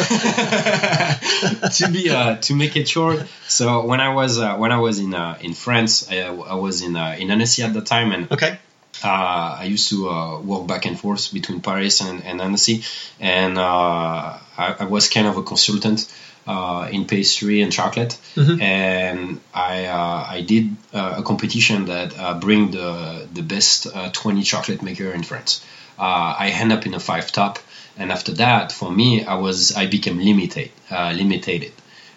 to 1.77 1.91
be 1.91 2.10
uh, 2.10 2.38
to 2.38 2.55
make 2.55 2.75
it 2.75 2.88
short, 2.88 3.27
so 3.47 3.86
when 3.86 3.99
I 4.01 4.10
was 4.15 4.39
uh, 4.39 4.55
when 4.55 4.71
I 4.71 4.79
was 4.79 4.97
in 4.97 5.13
uh, 5.13 5.38
in 5.39 5.53
France, 5.53 6.10
I, 6.12 6.21
I 6.29 6.55
was 6.55 6.81
in 6.81 6.95
uh, 6.95 7.15
in 7.19 7.29
Annecy 7.29 7.62
at 7.62 7.73
the 7.73 7.81
time, 7.81 8.12
and 8.12 8.31
okay. 8.31 8.57
uh, 9.03 9.57
I 9.60 9.65
used 9.65 9.89
to 9.89 10.10
uh, 10.10 10.39
walk 10.39 10.65
back 10.67 10.88
and 10.88 10.99
forth 10.99 11.31
between 11.31 11.62
Paris 11.62 12.01
and, 12.01 12.23
and 12.23 12.41
Annecy, 12.41 12.83
and 13.19 13.60
uh, 13.60 14.39
I, 14.57 14.75
I 14.79 14.86
was 14.86 15.10
kind 15.10 15.27
of 15.27 15.38
a 15.38 15.43
consultant 15.43 16.12
uh, 16.47 16.88
in 16.91 17.05
pastry 17.05 17.62
and 17.62 17.71
chocolate, 17.71 18.17
and 18.62 19.39
I 19.53 19.86
uh, 19.86 20.25
I 20.38 20.41
did 20.41 20.65
uh, 20.93 21.15
a 21.17 21.23
competition 21.23 21.86
that 21.86 22.17
uh, 22.17 22.33
bring 22.39 22.71
the 22.71 23.27
the 23.33 23.41
best 23.43 23.88
uh, 23.88 24.10
20 24.12 24.43
chocolate 24.43 24.81
maker 24.81 25.12
in 25.12 25.23
France. 25.23 25.62
Uh, 25.99 26.36
I 26.39 26.49
end 26.62 26.71
up 26.71 26.86
in 26.86 26.93
a 26.93 26.99
five 26.99 27.31
top, 27.31 27.60
and 27.97 28.12
after 28.12 28.33
that, 28.33 28.71
for 28.71 28.91
me, 28.91 29.25
I 29.25 29.36
was 29.36 29.75
I 29.75 29.88
became 29.88 30.17
limited, 30.19 30.69
uh, 30.91 31.12
limited. 31.15 31.71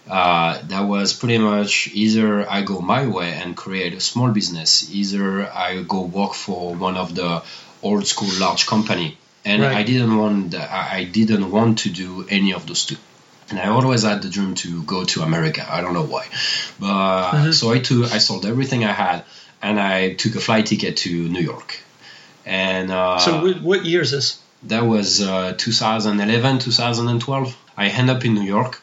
Uh, 0.08 0.58
that 0.68 0.80
was 0.88 1.12
pretty 1.12 1.38
much 1.38 1.88
either 1.92 2.48
I 2.50 2.62
go 2.62 2.80
my 2.80 3.06
way 3.06 3.32
and 3.32 3.56
create 3.56 3.94
a 3.94 4.00
small 4.00 4.30
business, 4.32 4.90
either 4.92 5.48
I 5.52 5.82
go 5.82 6.00
work 6.02 6.34
for 6.34 6.74
one 6.74 6.96
of 6.96 7.14
the 7.14 7.42
old 7.82 8.06
school 8.06 8.30
large 8.40 8.66
company, 8.66 9.16
and 9.44 9.62
Right. 9.62 9.76
I 9.76 9.82
didn't 9.84 10.16
want 10.16 10.54
I 10.54 10.98
I 11.00 11.04
didn't 11.04 11.50
want 11.50 11.78
to 11.84 11.88
do 11.90 12.26
any 12.28 12.52
of 12.54 12.66
those 12.66 12.84
two. 12.86 12.96
And 13.50 13.58
I 13.58 13.66
always 13.68 14.02
had 14.04 14.22
the 14.22 14.28
dream 14.28 14.54
to 14.56 14.82
go 14.84 15.04
to 15.04 15.22
America. 15.22 15.66
I 15.68 15.80
don't 15.80 15.92
know 15.94 16.04
why, 16.06 16.26
but 16.78 17.52
so 17.52 17.72
I 17.72 17.78
took 17.80 18.12
I 18.12 18.18
sold 18.18 18.46
everything 18.46 18.84
I 18.84 18.92
had, 18.92 19.24
and 19.60 19.78
I 19.80 20.14
took 20.14 20.36
a 20.36 20.40
flight 20.40 20.66
ticket 20.66 20.96
to 20.98 21.10
New 21.28 21.40
York. 21.40 21.78
And 22.46 22.90
uh, 22.90 23.18
So 23.18 23.42
what, 23.42 23.60
what 23.62 23.84
year 23.84 24.02
is 24.02 24.10
this? 24.10 24.40
that 24.64 24.84
was 24.84 25.20
uh, 25.22 25.54
2011, 25.56 26.58
2012. 26.58 27.56
I 27.76 27.88
end 27.88 28.10
up 28.10 28.24
in 28.24 28.34
New 28.34 28.42
York, 28.42 28.80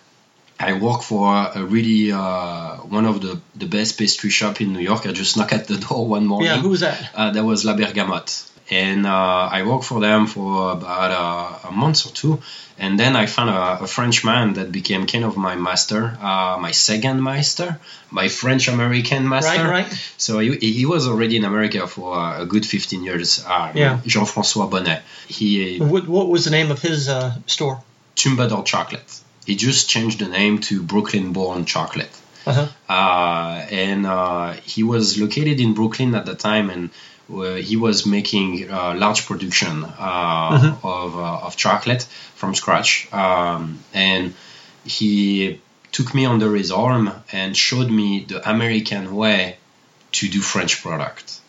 I 0.59 0.73
work 0.73 1.03
for 1.03 1.27
a 1.53 1.63
really 1.63 2.11
uh, 2.11 2.77
one 2.77 3.05
of 3.05 3.21
the, 3.21 3.39
the 3.55 3.67
best 3.67 3.97
pastry 3.99 4.31
shop 4.31 4.59
in 4.59 4.73
New 4.73 4.79
York. 4.79 5.05
I 5.05 5.11
just 5.11 5.37
knock 5.37 5.53
at 5.53 5.67
the 5.67 5.77
door 5.77 6.07
one 6.07 6.25
morning. 6.25 6.49
Yeah, 6.49 6.57
who 6.59 6.69
was 6.69 6.79
that? 6.79 7.09
Uh, 7.13 7.31
that 7.31 7.43
was 7.43 7.63
La 7.63 7.73
Bergamote. 7.75 8.49
And 8.69 9.05
uh, 9.05 9.49
I 9.51 9.63
worked 9.63 9.85
for 9.85 9.99
them 10.01 10.27
for 10.27 10.71
about 10.73 11.11
uh, 11.11 11.69
a 11.69 11.71
month 11.71 12.05
or 12.05 12.09
two. 12.09 12.41
And 12.79 12.99
then 12.99 13.15
I 13.15 13.25
found 13.25 13.49
a, 13.49 13.83
a 13.83 13.87
Frenchman 13.87 14.53
that 14.53 14.71
became 14.71 15.07
kind 15.07 15.23
of 15.23 15.35
my 15.35 15.55
master, 15.55 16.15
uh, 16.21 16.57
my 16.59 16.71
second 16.71 17.23
master, 17.23 17.79
my 18.11 18.27
French 18.27 18.67
American 18.67 19.27
master. 19.27 19.63
Right, 19.63 19.85
right. 19.85 20.13
So 20.17 20.39
he, 20.39 20.57
he 20.57 20.85
was 20.85 21.07
already 21.07 21.37
in 21.37 21.43
America 21.43 21.87
for 21.87 22.37
a 22.37 22.45
good 22.45 22.65
15 22.65 23.03
years. 23.03 23.43
Uh, 23.45 23.71
Yeah. 23.73 23.99
Jean 24.05 24.25
Francois 24.25 24.67
Bonnet. 24.67 25.01
He 25.27 25.79
What, 25.79 26.07
what 26.07 26.27
was 26.29 26.43
the 26.45 26.51
name 26.51 26.69
of 26.69 26.81
his 26.81 27.09
uh, 27.09 27.33
store? 27.47 27.81
Tumbador 28.15 28.65
Chocolate. 28.65 29.21
He 29.45 29.55
just 29.55 29.89
changed 29.89 30.19
the 30.19 30.27
name 30.27 30.59
to 30.59 30.83
Brooklyn 30.83 31.31
Born 31.31 31.65
Chocolate. 31.65 32.11
Uh-huh. 32.45 32.67
Uh, 32.89 33.65
and 33.71 34.05
uh, 34.05 34.51
he 34.63 34.83
was 34.83 35.17
located 35.19 35.59
in 35.59 35.73
Brooklyn 35.73 36.15
at 36.15 36.25
the 36.25 36.35
time, 36.35 36.69
and 36.69 36.89
he 37.27 37.75
was 37.75 38.05
making 38.05 38.69
uh, 38.69 38.95
large 38.95 39.25
production 39.25 39.83
uh, 39.83 40.77
of, 40.83 41.17
uh, 41.17 41.45
of 41.45 41.55
chocolate 41.57 42.03
from 42.35 42.55
scratch. 42.55 43.11
Um, 43.13 43.79
and 43.93 44.33
he 44.85 45.59
took 45.91 46.13
me 46.13 46.25
under 46.25 46.55
his 46.55 46.71
arm 46.71 47.11
and 47.31 47.55
showed 47.55 47.89
me 47.89 48.25
the 48.25 48.49
American 48.49 49.15
way 49.15 49.57
to 50.13 50.29
do 50.29 50.41
French 50.41 50.81
product, 50.81 51.39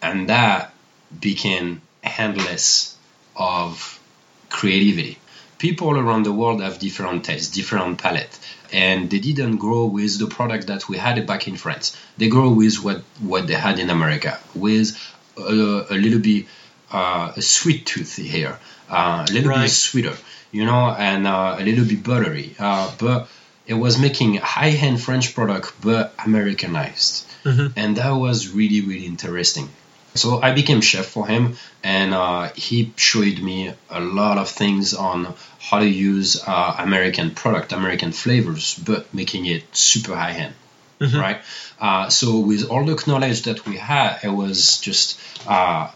and 0.00 0.28
that 0.28 0.74
became 1.20 1.82
endless 2.02 2.96
of 3.36 4.00
creativity. 4.48 5.18
People 5.58 5.96
around 5.96 6.24
the 6.24 6.32
world 6.32 6.60
have 6.60 6.78
different 6.80 7.24
tastes, 7.24 7.54
different 7.54 7.98
palate, 7.98 8.38
and 8.72 9.10
they 9.10 9.18
didn't 9.18 9.56
grow 9.58 9.84
with 9.86 10.18
the 10.18 10.26
product 10.26 10.66
that 10.68 10.88
we 10.88 10.96
had 10.98 11.26
back 11.26 11.46
in 11.48 11.56
France. 11.56 11.96
They 12.18 12.28
grow 12.28 12.50
with 12.50 12.76
what, 12.84 12.98
what 13.20 13.46
they 13.46 13.54
had 13.54 13.78
in 13.78 13.90
America, 13.90 14.38
with 14.54 14.96
a, 15.36 15.86
a 15.90 15.96
little 15.96 16.18
bit 16.20 16.46
uh, 16.90 17.32
a 17.36 17.42
sweet 17.42 17.86
tooth 17.86 18.16
here, 18.16 18.58
uh, 18.90 19.26
a 19.28 19.32
little 19.32 19.50
Right. 19.50 19.62
bit 19.62 19.70
sweeter, 19.70 20.16
you 20.50 20.64
know, 20.64 20.90
and 20.90 21.26
uh, 21.26 21.56
a 21.58 21.62
little 21.64 21.84
bit 21.84 22.02
buttery. 22.02 22.54
Uh, 22.58 22.90
but 22.98 23.28
it 23.66 23.74
was 23.74 23.98
making 23.98 24.34
high-end 24.34 25.00
French 25.00 25.34
product, 25.34 25.72
but 25.80 26.12
Americanized, 26.24 27.26
Mhm. 27.44 27.72
and 27.76 27.96
that 27.96 28.10
was 28.10 28.48
really 28.50 28.80
really 28.82 29.06
interesting. 29.06 29.68
So 30.14 30.42
I 30.42 30.52
became 30.52 30.80
chef 30.82 31.06
for 31.06 31.26
him, 31.26 31.56
and 31.82 32.12
uh, 32.12 32.50
he 32.54 32.92
showed 32.96 33.38
me 33.40 33.72
a 33.90 34.00
lot 34.00 34.36
of 34.38 34.48
things 34.50 34.92
on 34.94 35.34
how 35.58 35.78
to 35.78 35.88
use 35.88 36.42
uh, 36.46 36.76
American 36.78 37.30
product, 37.30 37.72
American 37.72 38.12
flavors, 38.12 38.74
but 38.74 39.12
making 39.14 39.46
it 39.46 39.64
super 39.74 40.14
high 40.14 40.32
end, 40.32 40.54
Mhm. 41.00 41.18
right? 41.20 41.40
Uh, 41.80 42.08
so 42.10 42.40
with 42.40 42.68
all 42.70 42.84
the 42.84 43.02
knowledge 43.06 43.42
that 43.42 43.64
we 43.66 43.76
had, 43.78 44.18
it 44.22 44.28
was 44.28 44.78
just 44.80 45.18
uh, 45.46 45.88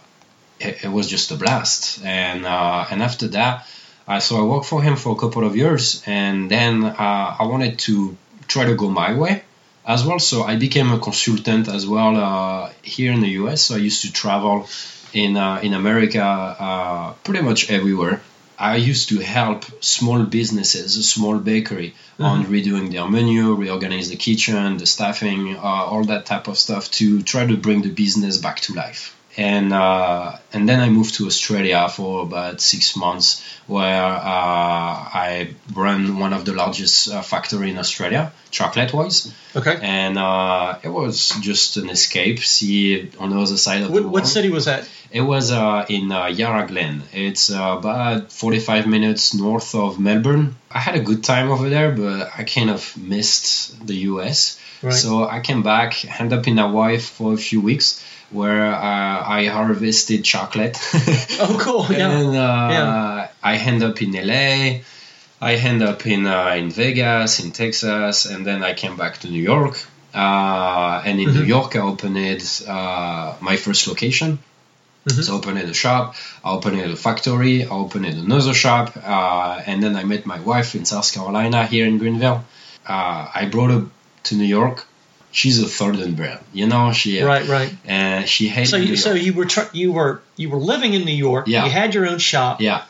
it, 0.59 0.85
it 0.85 0.88
was 0.90 1.07
just 1.09 1.31
a 1.31 1.37
blast. 1.37 2.00
And 2.02 2.46
uh, 2.46 2.87
and 2.90 3.02
after 3.02 3.29
that, 3.29 3.68
uh, 4.09 4.20
so 4.20 4.38
I 4.40 4.42
worked 4.42 4.66
for 4.66 4.81
him 4.83 4.96
for 4.96 5.12
a 5.12 5.18
couple 5.20 5.44
of 5.46 5.57
years, 5.57 6.02
and 6.07 6.50
then 6.50 6.85
uh, 6.85 7.37
I 7.38 7.44
wanted 7.44 7.79
to 7.81 8.16
try 8.48 8.64
to 8.64 8.74
go 8.74 8.88
my 8.88 9.12
way 9.12 9.42
as 9.87 10.05
well. 10.05 10.18
So 10.18 10.42
I 10.42 10.57
became 10.57 10.92
a 10.92 10.99
consultant 10.99 11.68
as 11.68 11.87
well 11.87 12.16
uh, 12.16 12.72
here 12.83 13.12
in 13.12 13.20
the 13.20 13.31
US. 13.42 13.62
So 13.62 13.77
I 13.77 13.79
used 13.79 14.03
to 14.03 14.12
travel 14.12 14.68
in 15.12 15.37
uh, 15.37 15.61
in 15.62 15.75
America 15.75 16.22
uh, 16.22 17.12
pretty 17.25 17.42
much 17.42 17.70
everywhere. 17.70 18.20
I 18.59 18.77
used 18.77 19.11
to 19.11 19.18
help 19.18 19.64
small 19.85 20.25
businesses, 20.25 20.96
a 20.96 21.03
small 21.03 21.38
bakery, 21.38 21.94
on 22.18 22.46
redoing 22.46 22.90
their 22.90 23.07
menu, 23.07 23.55
reorganize 23.55 24.09
the 24.09 24.16
kitchen, 24.16 24.79
the 24.79 24.87
staffing, 24.87 25.57
uh, 25.57 25.61
all 25.61 26.05
that 26.05 26.25
type 26.25 26.49
of 26.49 26.57
stuff 26.57 26.90
to 26.92 27.22
try 27.22 27.46
to 27.46 27.57
bring 27.57 27.83
the 27.83 27.90
business 27.90 28.38
back 28.38 28.61
to 28.61 28.72
life. 28.72 29.15
And 29.38 29.72
uh, 29.72 30.37
and 30.55 30.66
then 30.68 30.81
I 30.81 30.88
moved 30.88 31.14
to 31.16 31.27
Australia 31.27 31.88
for 31.90 32.22
about 32.22 32.61
six 32.62 32.96
months, 32.96 33.44
where 33.66 34.03
uh, 34.03 34.94
I 35.29 35.55
run 35.75 36.18
one 36.18 36.33
of 36.33 36.44
the 36.46 36.55
largest 36.55 37.11
uh, 37.11 37.20
factory 37.20 37.68
in 37.70 37.77
Australia, 37.79 38.33
chocolate 38.51 38.94
wise 38.94 39.31
Okay. 39.55 39.77
and 39.83 40.16
uh, 40.16 40.79
it 40.83 40.88
was 40.88 41.35
just 41.42 41.77
an 41.77 41.90
escape. 41.90 42.38
See 42.38 43.11
on 43.18 43.29
the 43.31 43.38
other 43.38 43.59
side 43.59 43.83
of 43.83 43.88
the 43.88 43.92
What, 43.92 44.03
world. 44.05 44.12
what 44.14 44.27
city 44.27 44.49
was 44.49 44.64
that? 44.64 44.88
It 45.11 45.20
was 45.20 45.51
uh, 45.53 45.85
in 45.88 46.11
uh, 46.11 46.27
Yarra 46.27 46.66
Glen. 46.66 47.03
It's 47.12 47.51
uh, 47.51 47.77
about 47.79 48.33
45 48.33 48.87
minutes 48.87 49.35
north 49.35 49.75
of 49.75 50.01
Melbourne. 50.01 50.57
I 50.70 50.79
had 50.81 50.94
a 50.96 51.01
good 51.01 51.22
time 51.22 51.51
over 51.51 51.68
there, 51.68 51.92
but 51.92 52.31
I 52.38 52.44
kind 52.44 52.70
of 52.70 52.96
missed 52.96 53.87
the 53.87 53.94
US. 54.12 54.59
Right. 54.83 54.92
So 54.94 55.27
I 55.29 55.40
came 55.40 55.62
back, 55.62 56.05
end 56.20 56.33
up 56.33 56.46
in 56.49 56.57
Hawaii 56.59 56.99
for 56.99 57.33
a 57.35 57.37
few 57.37 57.61
weeks, 57.61 58.03
where 58.30 58.66
uh, 58.74 59.38
I 59.38 59.46
harvested 59.46 60.24
chocolate. 60.24 60.76
Oh, 61.40 61.56
cool. 61.60 61.86
Yeah. 61.90 62.10
And 62.10 62.28
uh, 62.36 62.68
Yeah. 62.74 63.28
I 63.42 63.56
end 63.56 63.82
up 63.82 64.00
in 64.02 64.12
LA. 64.12 64.80
I 65.40 65.54
end 65.54 65.82
up 65.82 66.06
in 66.06 66.26
uh, 66.26 66.54
in 66.56 66.70
Vegas, 66.70 67.40
in 67.40 67.52
Texas, 67.52 68.26
and 68.26 68.44
then 68.46 68.62
I 68.64 68.72
came 68.74 68.96
back 68.96 69.18
to 69.20 69.28
New 69.28 69.42
York. 69.42 69.76
Uh, 70.14 71.02
and 71.04 71.20
in 71.20 71.28
New 71.34 71.42
Mhm. 71.44 71.48
York, 71.56 71.76
I 71.76 71.80
opened 71.80 72.16
uh, 72.16 73.34
my 73.40 73.56
first 73.56 73.86
location. 73.86 74.38
Mhm. 75.06 75.22
So 75.24 75.34
I 75.34 75.36
opened 75.38 75.58
a 75.58 75.74
shop, 75.74 76.14
I 76.44 76.50
opened 76.56 76.80
a 76.80 76.96
factory, 76.96 77.62
I 77.64 77.68
opened 77.84 78.06
another 78.06 78.54
shop, 78.54 78.86
uh, 78.96 79.60
and 79.68 79.82
then 79.82 79.94
I 79.94 80.04
met 80.04 80.24
my 80.26 80.40
wife 80.40 80.74
in 80.78 80.84
South 80.84 81.08
Carolina 81.14 81.66
here 81.66 81.86
in 81.86 81.98
Greenville. 81.98 82.40
Uh, 82.94 83.28
I 83.40 83.42
brought 83.52 83.70
her 83.70 83.82
to 84.24 84.34
New 84.34 84.48
York. 84.58 84.86
She's 85.37 85.59
a 85.61 85.68
Southern 85.68 86.14
bred, 86.14 86.38
you 86.55 86.66
know. 86.66 86.92
She 86.92 87.20
Right, 87.22 87.46
right. 87.46 87.70
and 87.85 88.27
she 88.27 88.49
hated 88.49 88.70
So, 88.70 88.77
you, 88.79 88.96
so 88.96 89.12
you 89.12 89.35
were 89.35 89.44
tr- 89.44 89.70
you 89.75 89.92
were 89.92 90.22
you 90.37 90.49
were 90.49 90.62
living 90.72 90.94
in 90.94 91.05
New 91.05 91.18
York. 91.29 91.46
Yeah. 91.46 91.64
You 91.66 91.70
had 91.70 91.92
your 91.94 92.07
own 92.09 92.18
shop. 92.18 92.61
yeah, 92.62 92.83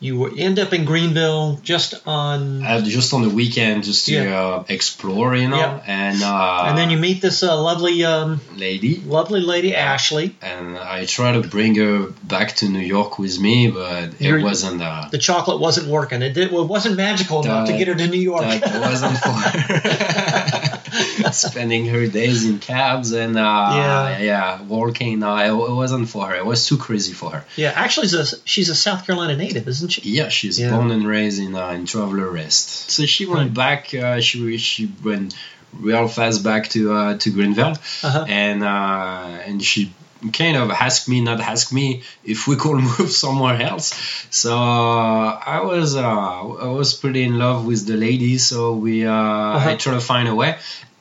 You 0.00 0.18
were 0.18 0.30
end 0.46 0.58
up 0.58 0.72
in 0.72 0.84
Greenville 0.84 1.60
just 1.62 1.94
on, 2.08 2.64
uh, 2.66 2.80
just 2.80 3.12
on 3.14 3.22
the 3.22 3.28
weekend, 3.28 3.84
just 3.84 4.06
to 4.06 4.12
Yeah. 4.14 4.40
uh, 4.40 4.64
explore, 4.68 5.36
you 5.36 5.46
know, 5.48 5.58
Yeah. 5.58 5.80
and 5.86 6.18
uh, 6.24 6.64
and 6.68 6.74
then 6.78 6.88
you 6.90 6.98
meet 6.98 7.20
this 7.22 7.42
uh, 7.44 7.54
lovely 7.70 8.02
um, 8.04 8.40
lady, 8.56 8.92
lovely 9.06 9.40
lady 9.40 9.72
Ashley. 9.76 10.34
and 10.42 10.76
I 10.76 11.04
try 11.06 11.30
to 11.38 11.42
bring 11.56 11.74
her 11.76 11.98
back 12.24 12.48
to 12.60 12.64
New 12.68 12.86
York 12.96 13.18
with 13.20 13.38
me, 13.38 13.70
but 13.70 14.04
it 14.18 14.20
You're- 14.26 14.42
wasn't. 14.42 14.80
Uh, 14.82 15.06
The 15.10 15.18
chocolate 15.18 15.60
wasn't 15.60 15.86
working. 15.86 16.20
It 16.22 16.32
did. 16.34 16.50
Well, 16.50 16.62
it 16.66 16.68
wasn't 16.76 16.96
magical 16.96 17.44
enough 17.44 17.68
to 17.68 17.74
get 17.78 17.86
her 17.86 17.94
to 17.94 18.06
New 18.08 18.24
York. 18.32 18.42
that 18.60 18.80
wasn't 18.90 19.16
for. 19.22 20.76
Spending 21.32 21.86
her 21.86 22.06
days 22.06 22.44
in 22.48 22.58
cabs 22.58 23.12
and 23.12 23.36
uh, 23.38 23.40
Yeah. 23.74 24.18
yeah, 24.18 24.62
walking. 24.62 25.22
Uh, 25.22 25.36
it, 25.36 25.50
it 25.50 25.74
wasn't 25.74 26.08
for 26.08 26.26
her. 26.28 26.34
It 26.34 26.44
was 26.46 26.66
too 26.66 26.76
crazy 26.78 27.12
for 27.12 27.30
her. 27.30 27.44
yeah, 27.56 27.72
actually, 27.74 28.08
she's 28.08 28.32
a, 28.34 28.36
she's 28.44 28.68
a 28.68 28.74
South 28.74 29.06
Carolina 29.06 29.36
native, 29.36 29.66
isn't 29.68 29.90
she? 29.92 30.02
Yeah, 30.02 30.28
she's 30.28 30.58
Yeah. 30.58 30.70
born 30.76 30.90
and 30.90 31.06
raised 31.06 31.40
in 31.40 31.54
uh, 31.54 31.68
in 31.70 31.86
Traveler 31.86 32.30
Rest. 32.30 32.90
So 32.90 33.06
she 33.06 33.26
went 33.26 33.54
back. 33.54 33.92
Uh, 33.94 34.20
she 34.20 34.56
she 34.58 34.90
went 35.04 35.34
real 35.72 36.08
fast 36.08 36.42
back 36.42 36.68
to 36.70 36.92
uh, 36.92 37.18
to 37.18 37.30
Greenville, 37.30 37.76
Uh-huh. 38.02 38.24
and 38.28 38.62
uh, 38.64 39.46
and 39.46 39.62
she 39.62 39.92
kind 40.34 40.54
of 40.56 40.70
asked 40.70 41.08
me, 41.08 41.22
not 41.22 41.40
ask 41.40 41.72
me, 41.72 42.02
if 42.24 42.46
we 42.46 42.54
could 42.56 42.76
move 42.98 43.10
somewhere 43.10 43.58
else. 43.62 43.94
So 44.30 44.52
I 44.54 45.60
was 45.64 45.94
uh, 45.96 46.02
I 46.02 46.66
was 46.66 46.92
pretty 46.94 47.22
in 47.22 47.38
love 47.38 47.64
with 47.66 47.86
the 47.86 47.96
lady. 47.96 48.36
So 48.38 48.74
we 48.74 49.06
uh, 49.06 49.12
Uh-huh. 49.56 49.70
I 49.70 49.76
tried 49.76 49.94
to 49.94 50.00
find 50.00 50.28
a 50.28 50.34
way. 50.34 50.58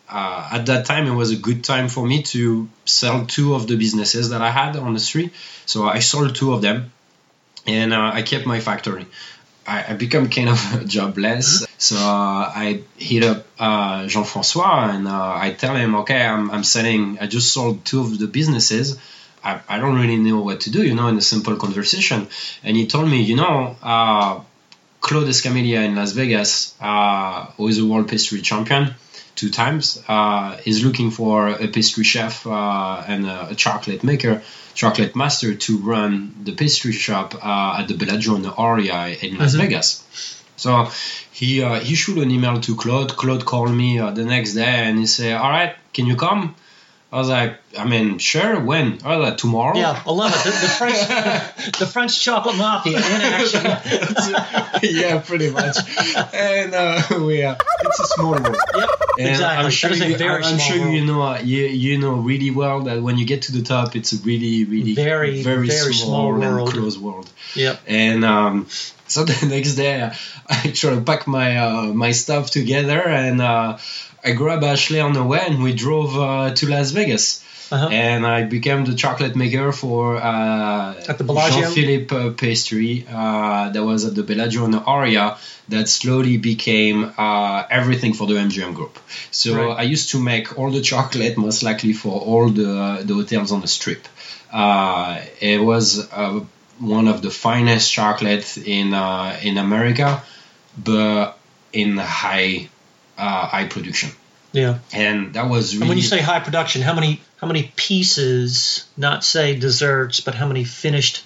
Uh, 0.09 0.49
at 0.53 0.65
that 0.65 0.85
time, 0.85 1.05
it 1.05 1.13
was 1.13 1.31
a 1.31 1.35
good 1.35 1.63
time 1.63 1.87
for 1.87 2.05
me 2.05 2.23
to 2.23 2.67
sell 2.85 3.25
two 3.27 3.53
of 3.53 3.67
the 3.67 3.75
businesses 3.75 4.31
that 4.31 4.41
I 4.41 4.49
had 4.49 4.75
on 4.75 4.93
the 4.95 4.99
street. 4.99 5.31
So 5.67 5.87
I 5.87 5.99
sold 5.99 6.35
two 6.35 6.53
of 6.53 6.61
them, 6.63 6.91
and 7.67 7.93
uh, 7.93 8.11
I 8.13 8.23
kept 8.23 8.47
my 8.47 8.59
factory. 8.59 9.05
I, 9.67 9.85
I 9.89 9.93
become 9.93 10.29
kind 10.29 10.49
of 10.49 10.87
jobless, 10.87 11.67
so 11.77 11.95
uh, 11.95 12.51
I 12.55 12.81
hit 12.97 13.23
up 13.23 13.45
uh, 13.59 14.07
Jean 14.07 14.23
Francois 14.23 14.89
and 14.95 15.07
uh, 15.07 15.33
I 15.35 15.55
tell 15.55 15.75
him, 15.75 15.95
okay, 15.97 16.25
I'm, 16.25 16.49
I'm 16.49 16.63
selling. 16.63 17.19
I 17.21 17.27
just 17.27 17.53
sold 17.53 17.85
two 17.85 17.99
of 17.99 18.17
the 18.17 18.25
businesses. 18.25 18.97
I, 19.43 19.59
I 19.69 19.77
don't 19.77 19.95
really 19.95 20.17
know 20.17 20.41
what 20.41 20.61
to 20.61 20.71
do, 20.71 20.81
you 20.81 20.95
know, 20.95 21.07
in 21.07 21.17
a 21.17 21.21
simple 21.21 21.55
conversation. 21.55 22.27
And 22.63 22.75
he 22.75 22.87
told 22.87 23.07
me, 23.07 23.21
you 23.21 23.35
know, 23.35 23.75
uh, 23.83 24.41
Claude 25.01 25.27
Escamilla 25.27 25.85
in 25.85 25.95
Las 25.95 26.13
Vegas, 26.13 26.75
who 27.57 27.67
is 27.67 27.77
a 27.77 27.85
world 27.85 28.09
pastry 28.09 28.41
champion 28.41 28.95
two 29.35 29.49
times, 29.49 30.01
uh, 30.07 30.57
is 30.65 30.83
looking 30.83 31.11
for 31.11 31.49
a 31.49 31.67
pastry 31.67 32.03
chef 32.03 32.45
uh, 32.47 33.03
and 33.07 33.25
a, 33.25 33.49
a 33.49 33.55
chocolate 33.55 34.03
maker, 34.03 34.41
chocolate 34.75 35.15
master 35.15 35.55
to 35.55 35.77
run 35.77 36.33
the 36.43 36.53
pastry 36.53 36.91
shop 36.91 37.35
uh, 37.43 37.77
at 37.79 37.87
the 37.87 37.93
Bellagio 37.95 38.35
Aria 38.57 39.07
in 39.21 39.37
Las 39.37 39.55
Mhm. 39.55 39.59
Vegas. 39.61 40.03
So 40.57 40.89
he 41.31 41.61
uh, 41.63 41.79
he 41.79 41.95
shoot 41.95 42.17
an 42.17 42.31
email 42.31 42.59
to 42.61 42.75
Claude. 42.75 43.15
Claude 43.15 43.45
called 43.45 43.71
me 43.71 43.99
uh, 43.99 44.11
the 44.11 44.25
next 44.25 44.53
day 44.55 44.75
and 44.87 44.99
he 44.99 45.05
said, 45.05 45.33
"All 45.37 45.49
right, 45.49 45.73
can 45.93 46.05
you 46.05 46.15
come?" 46.17 46.53
I 47.11 47.17
was 47.17 47.27
like, 47.27 47.57
I 47.75 47.85
mean, 47.85 48.19
sure, 48.19 48.59
when? 48.59 48.99
Oh, 49.03 49.17
like 49.17 49.37
tomorrow? 49.37 49.75
Yeah, 49.75 49.99
I 50.05 50.11
love 50.11 50.31
it. 50.31 50.43
The, 50.43 50.51
the 50.51 50.67
French, 50.67 51.77
the 51.79 51.85
French 51.87 52.21
chocolate 52.21 52.55
mafia 52.55 52.97
in 52.97 53.03
action. 53.03 53.63
yeah, 54.83 55.19
pretty 55.19 55.49
much. 55.49 55.77
And 56.33 56.73
uh, 56.75 57.01
we 57.25 57.41
are. 57.41 57.57
It's 57.81 57.99
a 57.99 58.05
small 58.05 58.31
world. 58.33 58.55
Yep, 58.75 58.89
And 59.17 59.27
exactly. 59.27 59.65
I'm 59.65 59.71
sure, 59.71 59.89
that 59.89 60.07
is 60.07 60.21
a 60.21 60.23
you, 60.23 60.29
I'm 60.29 60.59
sure 60.59 60.89
you 60.89 61.03
know 61.05 61.21
uh, 61.23 61.39
you, 61.39 61.65
you 61.65 61.97
know 61.97 62.13
really 62.13 62.51
well 62.51 62.81
that 62.81 63.01
when 63.01 63.17
you 63.17 63.25
get 63.25 63.41
to 63.43 63.53
the 63.53 63.63
top, 63.63 63.95
it's 63.95 64.13
a 64.13 64.17
really 64.17 64.65
really 64.65 64.93
Very, 64.93 65.41
very, 65.41 65.67
very 65.67 65.93
small 65.95 66.05
small, 66.05 66.33
world. 66.39 66.69
and 66.69 66.77
close 66.77 66.97
world. 66.99 67.29
Yep. 67.55 67.81
And 67.87 68.23
um, 68.23 68.67
so 69.07 69.23
the 69.23 69.47
next 69.47 69.73
day, 69.73 70.03
I, 70.03 70.15
I 70.47 70.71
try 70.71 70.93
to 70.93 71.01
pack 71.01 71.25
my 71.25 71.57
uh, 71.57 71.83
my 71.87 72.11
stuff 72.11 72.51
together, 72.51 73.01
and 73.01 73.41
uh, 73.41 73.77
I 74.23 74.31
grabbed 74.31 74.63
Ashley 74.63 74.99
on 74.99 75.13
the 75.13 75.23
way, 75.23 75.41
and 75.41 75.61
we 75.63 75.73
drove 75.73 76.17
uh, 76.17 76.53
to 76.53 76.69
Las 76.69 76.91
Vegas. 76.91 77.43
Uh-huh. 77.71 77.87
And 77.89 78.25
I 78.25 78.45
became 78.45 78.83
the 78.85 78.95
chocolate 78.95 79.35
maker 79.35 79.71
for 79.71 80.17
uh, 80.17 80.95
At 81.07 81.19
the 81.19 81.23
Bellagio? 81.23 81.61
Jean-Philippe 81.61 82.15
uh, 82.15 82.31
Pastry 82.31 83.05
uh, 83.07 83.69
that 83.69 83.83
was 83.83 84.05
at 84.05 84.15
the 84.15 84.23
Bellagio 84.23 84.65
in 84.65 84.73
Aria 84.73 85.37
that 85.67 85.87
slowly 85.87 86.37
became 86.37 87.13
uh, 87.15 87.63
everything 87.69 88.13
for 88.13 88.25
the 88.25 88.33
MGM 88.33 88.73
group. 88.73 88.97
So 89.29 89.67
Right. 89.67 89.79
I 89.79 89.83
used 89.83 90.09
to 90.11 90.19
make 90.19 90.57
all 90.57 90.71
the 90.71 90.81
chocolate, 90.81 91.37
most 91.37 91.61
likely 91.61 91.93
for 91.93 92.19
all 92.19 92.49
the, 92.49 93.03
the 93.05 93.13
hotels 93.13 93.51
on 93.51 93.61
the 93.61 93.67
strip. 93.67 94.07
Uh, 94.51 95.21
it 95.39 95.61
was 95.61 96.11
uh, 96.11 96.39
one 96.79 97.07
of 97.07 97.21
the 97.21 97.29
finest 97.29 97.91
chocolates 97.91 98.57
in 98.57 98.95
uh, 98.95 99.37
in 99.43 99.59
America, 99.59 100.23
but 100.75 101.37
in 101.71 101.97
high 101.97 102.67
uh, 103.19 103.47
high 103.47 103.67
production. 103.67 104.11
Yeah. 104.51 104.79
And 104.93 105.33
that 105.33 105.49
was 105.49 105.75
really 105.75 105.83
And 105.83 105.89
when 105.89 105.97
you 105.97 106.03
say 106.03 106.21
high 106.21 106.39
production, 106.39 106.81
how 106.81 106.95
many 106.95 107.21
how 107.37 107.47
many 107.47 107.71
pieces, 107.75 108.85
not 108.97 109.23
say 109.23 109.55
desserts, 109.55 110.21
but 110.21 110.35
how 110.35 110.47
many 110.47 110.63
finished 110.63 111.23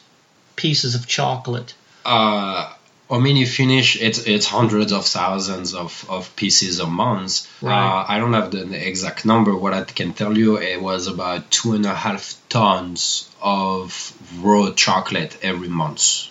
pieces 0.56 0.96
of 0.96 1.08
chocolate? 1.08 1.74
uh, 2.06 2.74
I 3.10 3.20
mean, 3.20 3.36
you 3.36 3.46
finish 3.46 4.02
it's 4.02 4.20
it's 4.26 4.46
hundreds 4.46 4.92
of 4.92 5.06
thousands 5.06 5.74
of, 5.74 6.06
of 6.10 6.36
pieces 6.36 6.80
a 6.80 6.88
month. 6.88 7.48
Right. 7.62 7.78
Uh, 7.78 8.06
I 8.08 8.18
don't 8.18 8.34
have 8.34 8.52
the 8.52 8.88
exact 8.88 9.26
number. 9.26 9.56
What 9.56 9.74
I 9.74 9.84
can 9.84 10.14
tell 10.14 10.38
you, 10.38 10.58
it 10.58 10.82
was 10.82 11.08
about 11.08 11.52
two 11.52 11.74
and 11.74 11.86
a 11.86 11.94
half 11.94 12.36
tons 12.50 13.30
of 13.42 14.14
raw 14.42 14.72
chocolate 14.72 15.38
every 15.42 15.70
month. 15.70 16.28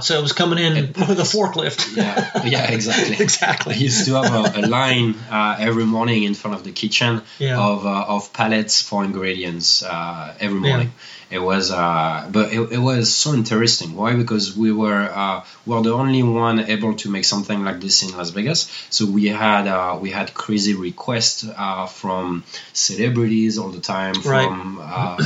So 0.00 0.18
it 0.18 0.22
was 0.22 0.32
coming 0.32 0.58
in 0.58 0.74
with 1.08 1.20
a 1.20 1.28
forklift. 1.34 1.96
Yeah, 1.96 2.42
yeah, 2.44 2.70
exactly. 2.72 3.16
Exactly. 3.20 3.74
I 3.74 3.78
used 3.78 4.06
to 4.06 4.14
have 4.14 4.32
a, 4.34 4.60
a 4.60 4.64
line 4.66 5.14
uh, 5.30 5.56
every 5.58 5.84
morning 5.84 6.24
in 6.24 6.34
front 6.34 6.56
of 6.56 6.64
the 6.64 6.72
kitchen 6.72 7.22
Yeah. 7.38 7.58
of 7.60 7.86
uh, 7.86 8.14
of 8.16 8.32
pallets 8.32 8.82
for 8.82 9.04
ingredients 9.04 9.82
uh, 9.82 10.34
every 10.40 10.60
morning. 10.60 10.92
It 11.30 11.38
was, 11.38 11.70
uh, 11.70 12.28
but 12.32 12.52
it, 12.52 12.72
it 12.72 12.78
was 12.78 13.14
so 13.14 13.34
interesting. 13.34 13.94
Why? 13.94 14.14
Because 14.16 14.56
we 14.56 14.72
were 14.72 15.02
uh, 15.14 15.44
were 15.64 15.80
the 15.82 15.92
only 15.92 16.24
one 16.24 16.58
able 16.58 16.94
to 17.02 17.08
make 17.08 17.24
something 17.24 17.62
like 17.64 17.80
this 17.80 18.02
in 18.02 18.16
Las 18.16 18.30
Vegas. 18.30 18.68
So 18.90 19.06
we 19.06 19.28
had 19.28 19.68
uh, 19.68 19.98
we 20.02 20.10
had 20.10 20.34
crazy 20.34 20.74
requests 20.74 21.44
uh, 21.46 21.86
from 21.86 22.42
celebrities 22.72 23.58
all 23.58 23.68
the 23.70 23.80
time, 23.80 24.14
from 24.14 24.80
uh, 24.82 25.18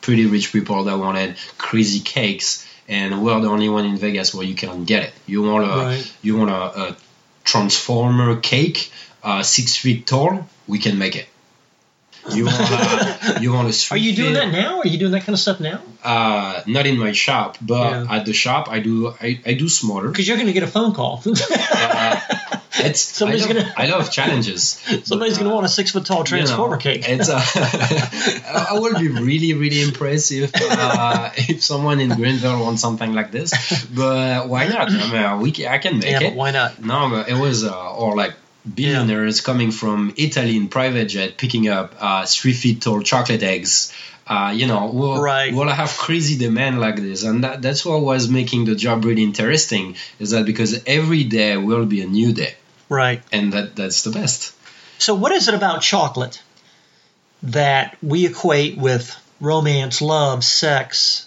pretty 0.00 0.26
rich 0.26 0.52
people 0.52 0.84
that 0.84 0.96
wanted 0.98 1.36
crazy 1.58 2.00
cakes. 2.00 2.66
And 2.88 3.22
we're 3.22 3.40
the 3.40 3.48
only 3.48 3.68
one 3.68 3.84
in 3.86 3.96
Vegas 3.96 4.34
where 4.34 4.44
you 4.46 4.54
can 4.54 4.84
get 4.84 5.02
it. 5.04 5.12
You 5.26 5.42
want 5.42 5.64
a 5.64 5.68
Right. 5.68 6.12
you 6.22 6.36
want 6.36 6.50
a, 6.50 6.80
a 6.82 6.96
transformer 7.44 8.36
cake, 8.36 8.90
uh, 9.22 9.42
six 9.42 9.76
feet 9.76 10.06
tall, 10.06 10.48
we 10.66 10.78
can 10.78 10.98
make 10.98 11.16
it. 11.16 11.28
You 12.30 12.46
want 12.46 12.58
a, 12.60 13.38
you 13.40 13.52
want 13.52 13.68
a 13.68 13.94
Are 13.94 13.96
you 13.96 14.14
doing 14.14 14.34
three 14.34 14.40
that 14.46 14.52
now? 14.52 14.80
Are 14.80 14.86
you 14.86 14.98
doing 14.98 15.12
that 15.12 15.20
kind 15.20 15.34
of 15.34 15.40
stuff 15.40 15.58
now? 15.60 15.80
Uh, 16.04 16.62
not 16.66 16.86
in 16.86 16.98
my 16.98 17.12
shop, 17.12 17.56
but 17.60 17.90
Yeah. 17.90 18.16
at 18.16 18.26
the 18.26 18.32
shop 18.32 18.68
I 18.68 18.78
do 18.80 19.12
I, 19.20 19.40
I 19.46 19.54
do 19.54 19.68
smaller. 19.68 20.08
Because 20.08 20.26
you're 20.28 20.36
going 20.36 20.46
to 20.48 20.52
get 20.52 20.62
a 20.62 20.68
phone 20.68 20.92
call. 20.94 21.22
Uh, 21.26 22.20
it's 22.74 23.00
Somebody's 23.00 23.44
I 23.44 23.48
love, 23.48 23.56
gonna- 23.56 23.74
I 23.76 23.86
love 23.86 24.10
challenges. 24.10 24.62
Somebody's 25.04 25.36
going 25.38 25.48
to 25.48 25.54
want 25.54 25.66
a 25.66 25.68
six 25.68 25.90
foot 25.92 26.06
tall 26.06 26.18
You 26.18 26.22
know, 26.22 26.26
transformer 26.38 26.76
cake. 26.78 27.04
It's 27.08 27.28
uh, 27.28 27.40
I 28.70 28.78
would 28.78 28.96
be 28.98 29.08
really 29.08 29.54
really 29.54 29.82
impressed 29.82 30.32
if 30.32 30.50
uh, 30.54 31.30
if 31.36 31.62
someone 31.62 32.00
in 32.00 32.10
Greenville 32.10 32.60
wants 32.62 32.80
something 32.82 33.12
like 33.12 33.30
this. 33.30 33.52
But 33.86 34.48
why 34.48 34.68
not? 34.68 34.90
I 34.90 35.32
mean, 35.32 35.40
we 35.42 35.52
can, 35.52 35.66
I 35.72 35.78
can 35.78 35.98
make 35.98 36.10
yeah, 36.10 36.20
it. 36.22 36.30
but 36.30 36.36
why 36.36 36.50
not? 36.50 36.82
No, 36.82 37.10
but 37.10 37.28
it 37.28 37.34
was 37.38 37.64
uh, 37.64 37.94
or 37.96 38.16
like 38.16 38.34
billionaires 38.74 39.40
coming 39.40 39.70
from 39.70 40.14
Italy 40.16 40.56
in 40.56 40.68
private 40.68 41.06
jet 41.06 41.36
picking 41.36 41.68
up 41.68 41.94
uh, 42.00 42.24
three 42.26 42.52
feet 42.52 42.80
tall 42.80 43.02
chocolate 43.02 43.42
eggs. 43.42 43.92
Uh, 44.24 44.52
you 44.54 44.68
know, 44.68 44.88
we'll, 44.94 45.20
Right. 45.20 45.52
we'll 45.52 45.68
have 45.68 45.90
crazy 45.90 46.38
demand 46.38 46.80
like 46.80 46.94
this, 46.96 47.24
and 47.24 47.42
that, 47.42 47.60
that's 47.60 47.84
what 47.84 48.00
was 48.00 48.28
making 48.30 48.64
the 48.66 48.76
job 48.76 49.04
really 49.04 49.24
interesting. 49.24 49.96
Is 50.20 50.30
that 50.30 50.46
because 50.46 50.80
every 50.86 51.24
day 51.24 51.56
will 51.56 51.86
be 51.86 52.02
a 52.02 52.06
new 52.06 52.32
day, 52.32 52.54
Right. 52.88 53.22
and 53.32 53.52
that 53.52 53.76
that's 53.76 54.02
the 54.02 54.10
best. 54.10 54.54
So, 54.98 55.14
what 55.14 55.32
is 55.32 55.48
it 55.48 55.54
about 55.54 55.82
chocolate 55.82 56.42
that 57.42 57.96
we 58.02 58.26
equate 58.26 58.76
with 58.76 59.16
romance, 59.40 60.00
love, 60.00 60.44
sex? 60.44 61.26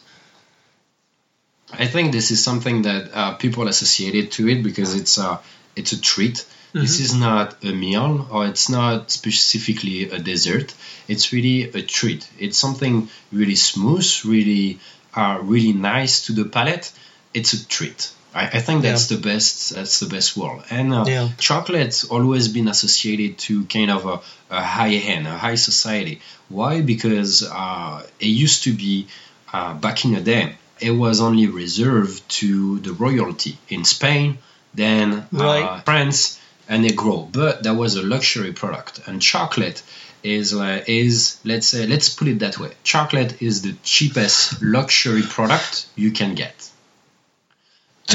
I 1.73 1.87
think 1.87 2.11
this 2.11 2.31
is 2.31 2.43
something 2.43 2.83
that 2.83 3.09
uh, 3.13 3.33
people 3.33 3.67
associated 3.67 4.31
to 4.33 4.47
it 4.47 4.63
because 4.63 4.95
it's 4.95 5.17
a 5.17 5.39
it's 5.75 5.91
a 5.91 5.99
treat. 5.99 6.45
This 6.73 6.99
is 6.99 7.15
not 7.15 7.63
a 7.63 7.71
meal 7.71 8.27
or 8.29 8.47
it's 8.47 8.67
not 8.67 9.09
specifically 9.09 10.09
a 10.09 10.19
dessert. 10.19 10.73
It's 11.07 11.31
really 11.31 11.63
a 11.63 11.81
treat. 11.81 12.29
It's 12.37 12.57
something 12.57 13.09
really 13.31 13.55
smooth, 13.55 14.05
really 14.25 14.79
uh, 15.15 15.39
really 15.41 15.71
nice 15.71 16.25
to 16.25 16.33
the 16.33 16.43
palate. 16.43 16.91
It's 17.33 17.53
a 17.53 17.65
treat. 17.65 18.11
I, 18.35 18.43
I 18.57 18.59
think 18.59 18.83
that's 18.83 19.07
the 19.07 19.17
best. 19.17 19.73
That's 19.75 19.99
the 20.01 20.07
best 20.07 20.35
word. 20.35 20.63
And 20.69 20.93
uh, 20.93 21.05
Yeah. 21.07 21.29
chocolate's 21.37 22.03
always 22.03 22.47
been 22.49 22.67
associated 22.67 23.37
to 23.47 23.63
kind 23.65 23.89
of 23.89 24.05
a, 24.05 24.19
a 24.49 24.61
high 24.61 24.93
end, 25.13 25.25
a 25.27 25.37
high 25.37 25.55
society. 25.55 26.19
Why? 26.49 26.81
Because 26.81 27.43
uh, 27.49 28.03
it 28.19 28.27
used 28.45 28.63
to 28.63 28.73
be 28.73 29.07
uh, 29.53 29.73
back 29.75 30.03
in 30.05 30.13
the 30.13 30.21
day. 30.21 30.55
It 30.81 30.91
was 30.91 31.21
only 31.21 31.47
reserved 31.47 32.27
to 32.41 32.79
the 32.79 32.91
royalty 32.91 33.57
in 33.69 33.85
Spain, 33.85 34.37
then 34.73 35.13
uh, 35.13 35.25
Right. 35.31 35.81
France, 35.85 36.37
and 36.67 36.83
they 36.83 36.89
grow. 36.93 37.29
But 37.31 37.63
that 37.63 37.75
was 37.75 37.95
a 37.95 38.03
luxury 38.03 38.51
product, 38.51 38.99
and 39.07 39.21
chocolate 39.21 39.81
is 40.23 40.53
uh, 40.53 40.83
is 40.87 41.37
let's 41.45 41.67
say 41.67 41.87
let's 41.87 42.09
put 42.09 42.27
it 42.27 42.39
that 42.39 42.59
way. 42.59 42.71
Chocolate 42.83 43.41
is 43.41 43.61
the 43.61 43.73
cheapest 43.83 44.61
luxury 44.61 45.21
product 45.21 45.85
you 45.95 46.11
can 46.11 46.35
get. 46.35 46.55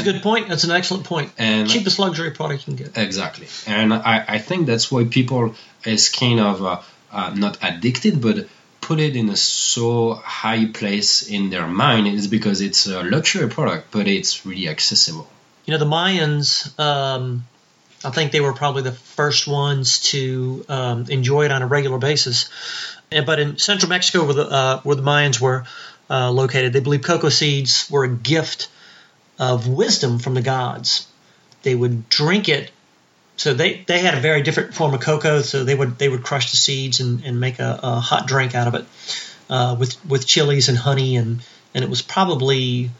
A 0.01 0.11
good 0.13 0.21
point. 0.21 0.47
That's 0.49 0.63
an 0.63 0.71
excellent 0.71 1.05
point. 1.05 1.31
And 1.37 1.69
Cheapest 1.69 1.99
luxury 1.99 2.31
product 2.31 2.67
you 2.67 2.75
can 2.75 2.85
get. 2.85 2.97
Exactly, 2.97 3.47
and 3.67 3.93
I, 3.93 4.23
I 4.27 4.37
think 4.39 4.67
that's 4.67 4.91
why 4.91 5.05
people 5.05 5.55
is 5.85 6.09
kind 6.09 6.39
of 6.39 6.63
uh, 6.63 6.81
uh, 7.11 7.33
not 7.35 7.57
addicted, 7.61 8.21
but 8.21 8.47
put 8.81 8.99
it 8.99 9.15
in 9.15 9.29
a 9.29 9.35
so 9.35 10.13
high 10.13 10.65
place 10.65 11.21
in 11.29 11.49
their 11.49 11.67
mind 11.67 12.07
is 12.07 12.27
because 12.27 12.61
it's 12.61 12.87
a 12.87 13.03
luxury 13.03 13.47
product, 13.47 13.91
but 13.91 14.07
it's 14.07 14.45
really 14.45 14.67
accessible. 14.67 15.27
You 15.65 15.73
know, 15.73 15.77
the 15.77 15.85
Mayans, 15.85 16.77
um, 16.79 17.45
I 18.03 18.09
think 18.09 18.31
they 18.31 18.41
were 18.41 18.53
probably 18.53 18.81
the 18.81 18.91
first 18.91 19.47
ones 19.47 19.99
to 20.11 20.65
um, 20.67 21.05
enjoy 21.09 21.45
it 21.45 21.51
on 21.51 21.61
a 21.61 21.67
regular 21.67 21.99
basis. 21.99 22.49
And- 23.11 23.25
But 23.25 23.39
in 23.39 23.57
central 23.59 23.89
Mexico, 23.89 24.25
where 24.25 24.33
the, 24.33 24.47
uh, 24.49 24.79
where 24.81 24.95
the 24.95 25.03
Mayans 25.03 25.39
were 25.39 25.65
uh, 26.09 26.31
located, 26.31 26.73
they 26.73 26.79
believed 26.79 27.03
cocoa 27.03 27.29
seeds 27.29 27.87
were 27.91 28.03
a 28.05 28.09
gift 28.09 28.67
of 29.41 29.67
wisdom 29.67 30.19
from 30.19 30.35
the 30.35 30.41
gods. 30.41 31.07
They 31.63 31.75
would 31.75 32.07
drink 32.07 32.47
it. 32.47 32.71
So 33.35 33.53
they, 33.53 33.83
they 33.87 33.99
had 33.99 34.15
a 34.15 34.21
very 34.21 34.43
different 34.43 34.75
form 34.75 34.93
of 34.93 35.01
cocoa. 35.01 35.41
So 35.41 35.63
they 35.63 35.75
would 35.75 35.97
they 35.97 36.07
would 36.07 36.23
crush 36.23 36.51
the 36.51 36.57
seeds 36.57 36.99
and, 36.99 37.25
and 37.25 37.39
make 37.39 37.59
a, 37.59 37.79
a 37.81 37.99
hot 37.99 38.27
drink 38.27 38.55
out 38.55 38.67
of 38.67 38.75
it 38.75 38.85
uh, 39.49 39.75
with 39.79 40.03
with 40.05 40.27
chilies 40.27 40.69
and 40.69 40.77
honey 40.77 41.17
and 41.17 41.41
and 41.73 41.83
it 41.83 41.89
was 41.89 42.01
probably 42.01 42.91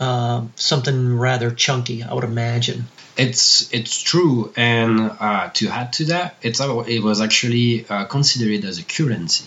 uh, 0.00 0.44
something 0.56 1.18
rather 1.18 1.50
chunky, 1.50 2.02
I 2.02 2.14
would 2.14 2.24
imagine. 2.24 2.86
It's 3.16 3.72
it's 3.72 4.00
true, 4.00 4.52
and 4.56 5.12
uh, 5.20 5.50
to 5.50 5.68
add 5.68 5.92
to 5.94 6.04
that, 6.06 6.36
it's 6.40 6.60
it 6.60 7.02
was 7.02 7.20
actually 7.20 7.86
uh, 7.88 8.06
considered 8.06 8.64
as 8.64 8.78
a 8.78 8.84
currency. 8.84 9.44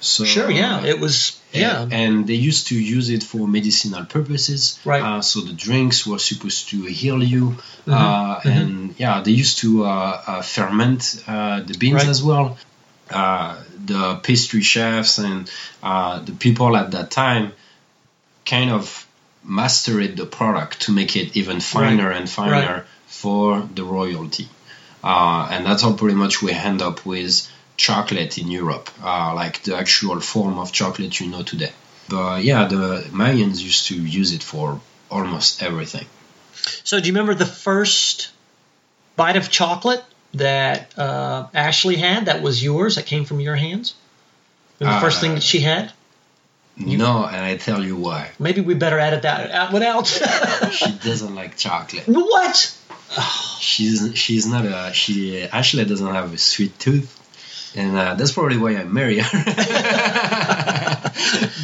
So 0.00 0.24
Sure, 0.24 0.50
yeah, 0.50 0.84
it 0.84 0.98
was. 1.00 1.36
Yeah, 1.52 1.82
And, 1.82 1.92
and 1.92 2.26
they 2.28 2.34
used 2.34 2.68
to 2.68 2.76
use 2.78 3.10
it 3.10 3.22
for 3.24 3.48
medicinal 3.48 4.04
purposes. 4.04 4.78
Right. 4.84 5.02
Uh, 5.02 5.20
so 5.20 5.40
the 5.40 5.52
drinks 5.52 6.06
were 6.06 6.18
supposed 6.20 6.68
to 6.70 6.82
heal 6.84 7.22
you. 7.24 7.56
Mm-hmm. 7.86 7.92
Uh, 7.92 8.40
and 8.44 8.94
yeah, 8.98 9.20
they 9.22 9.32
used 9.32 9.58
to 9.58 9.84
uh, 9.84 10.22
uh, 10.26 10.42
ferment 10.42 11.22
uh, 11.26 11.60
the 11.62 11.76
beans 11.76 11.94
Right. 12.02 12.08
as 12.08 12.22
well. 12.22 12.56
Uh, 13.10 13.56
the 13.84 14.14
pastry 14.22 14.62
chefs 14.62 15.18
and 15.18 15.50
uh, 15.82 16.20
the 16.20 16.32
people 16.32 16.76
at 16.76 16.92
that 16.92 17.10
time 17.10 17.52
kind 18.46 18.70
of 18.70 19.06
mastered 19.42 20.16
the 20.16 20.26
product 20.26 20.82
to 20.82 20.92
make 20.92 21.16
it 21.16 21.36
even 21.36 21.58
finer 21.60 22.12
and 22.12 22.30
finer 22.30 22.74
Right. 22.74 22.82
for 23.08 23.68
the 23.74 23.82
royalty. 23.82 24.48
Uh, 25.02 25.48
and 25.50 25.66
that's 25.66 25.82
how 25.82 25.92
pretty 25.94 26.14
much 26.14 26.40
we 26.42 26.52
end 26.52 26.80
up 26.80 27.04
with 27.04 27.50
chocolate 27.88 28.32
in 28.42 28.46
Europe, 28.62 28.86
uh, 29.02 29.32
like 29.42 29.62
the 29.66 29.74
actual 29.82 30.20
form 30.20 30.58
of 30.58 30.66
chocolate 30.72 31.14
you 31.20 31.28
know 31.32 31.42
today. 31.42 31.72
But 32.08 32.44
yeah, 32.44 32.68
the 32.68 32.84
Mayans 33.22 33.58
used 33.70 33.86
to 33.90 33.94
use 33.94 34.30
it 34.38 34.42
for 34.42 34.80
almost 35.10 35.62
everything. 35.62 36.06
So, 36.84 37.00
do 37.00 37.06
you 37.06 37.12
remember 37.14 37.34
the 37.34 37.52
first 37.68 38.30
bite 39.16 39.36
of 39.36 39.48
chocolate 39.50 40.04
that 40.34 40.98
uh, 40.98 41.46
Ashley 41.54 41.96
had 41.96 42.26
that 42.26 42.42
was 42.42 42.62
yours, 42.62 42.94
that 42.96 43.06
came 43.06 43.24
from 43.24 43.40
your 43.40 43.56
hands? 43.56 43.94
And 44.80 44.88
the 44.88 45.00
first 45.00 45.18
Uh, 45.18 45.20
thing 45.22 45.34
that 45.34 45.42
she 45.42 45.60
had? 45.60 45.92
no, 46.76 47.24
and 47.34 47.42
I 47.50 47.56
tell 47.56 47.82
you 47.84 47.96
why. 47.96 48.30
Maybe 48.38 48.60
we 48.60 48.74
better 48.74 48.98
edit 48.98 49.22
that 49.22 49.50
out 49.50 49.72
without. 49.72 50.06
She 50.80 50.90
doesn't 51.08 51.34
like 51.34 51.56
chocolate. 51.56 52.04
what? 52.06 52.56
She's 53.60 53.98
she's 54.14 54.46
not 54.46 54.64
a 54.64 54.92
she. 54.94 55.42
Ashley 55.58 55.84
doesn't 55.84 56.14
have 56.14 56.32
a 56.32 56.38
sweet 56.38 56.78
tooth, 56.78 57.10
and 57.74 57.96
uh, 57.96 58.14
that's 58.14 58.32
probably 58.32 58.58
why 58.58 58.76
I 58.76 58.84
marry 58.84 59.18
her. 59.18 59.44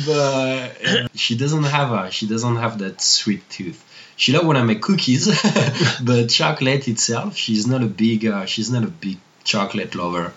but 0.07 0.87
uh, 0.87 1.09
she 1.15 1.37
doesn't 1.37 1.65
have 1.65 1.93
a 1.93 2.11
she 2.11 2.27
doesn't 2.27 2.57
have 2.57 2.79
that 2.79 3.01
sweet 3.01 3.49
tooth. 3.51 3.83
She 4.17 4.33
loves 4.33 4.47
when 4.47 4.57
I 4.57 4.63
make 4.63 4.83
cookies, 4.83 5.27
but 6.03 6.29
chocolate 6.29 6.89
itself, 6.89 7.37
she's 7.37 7.67
not 7.67 7.83
a 7.83 7.87
big 7.87 8.25
uh, 8.27 8.47
she's 8.47 8.71
not 8.71 8.85
a 8.85 8.89
big 8.89 9.19
chocolate 9.45 9.95
lover. 9.95 10.33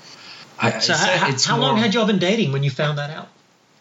I, 0.61 0.79
So, 0.79 0.93
how, 0.93 1.29
it's 1.29 1.45
how 1.45 1.57
long 1.57 1.77
had 1.77 1.93
y'all 1.93 2.05
been 2.05 2.19
dating 2.19 2.51
when 2.51 2.63
you 2.63 2.69
found 2.69 2.97
that 2.97 3.09
out? 3.11 3.29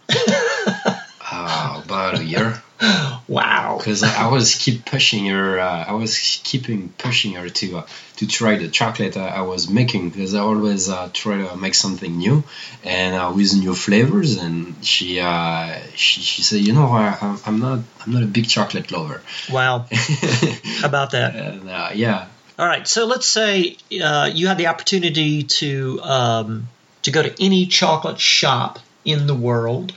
uh, 1.20 1.82
about 1.84 2.18
a 2.20 2.24
year. 2.24 2.62
Wow. 3.28 3.76
because 3.78 4.02
I, 4.02 4.28
was 4.28 4.54
keep 4.54 4.86
pushing 4.86 5.26
her. 5.26 5.58
Uh, 5.60 5.84
I 5.88 5.92
was 5.92 6.40
keeping 6.44 6.88
pushing 6.96 7.34
her 7.34 7.48
to 7.50 7.78
uh, 7.78 7.86
to 8.16 8.26
try 8.26 8.56
the 8.56 8.68
chocolate 8.68 9.16
I, 9.18 9.28
I 9.28 9.40
was 9.42 9.68
making 9.68 10.08
because 10.10 10.34
I 10.34 10.40
always 10.40 10.88
uh, 10.88 11.10
try 11.12 11.36
to 11.38 11.56
make 11.56 11.74
something 11.74 12.16
new 12.16 12.42
and 12.84 13.14
uh, 13.14 13.30
with 13.34 13.54
new 13.54 13.74
flavors. 13.74 14.36
And 14.38 14.82
she 14.84 15.20
uh, 15.20 15.78
she, 15.94 16.22
she 16.22 16.42
said, 16.42 16.60
you 16.60 16.72
know, 16.72 16.86
I, 16.88 17.18
I'm- 17.20 17.40
I'm 17.44 17.58
not 17.60 17.80
I'm 18.06 18.12
not 18.12 18.22
a 18.22 18.26
big 18.26 18.48
chocolate 18.48 18.90
lover. 18.90 19.20
Wow. 19.50 19.86
How 19.92 20.86
about 20.86 21.10
that? 21.10 21.34
and 21.36 21.98
yeah, 21.98 22.28
All 22.58 22.66
right. 22.66 22.88
So 22.88 23.04
let's 23.06 23.26
say 23.26 23.76
uh, 24.02 24.30
you 24.32 24.46
had 24.46 24.56
the 24.56 24.68
opportunity 24.68 25.42
to 25.42 26.00
um, 26.02 26.68
to 27.02 27.10
go 27.10 27.22
to 27.22 27.34
any 27.44 27.66
chocolate 27.66 28.20
shop 28.20 28.78
in 29.04 29.26
the 29.26 29.34
world. 29.34 29.92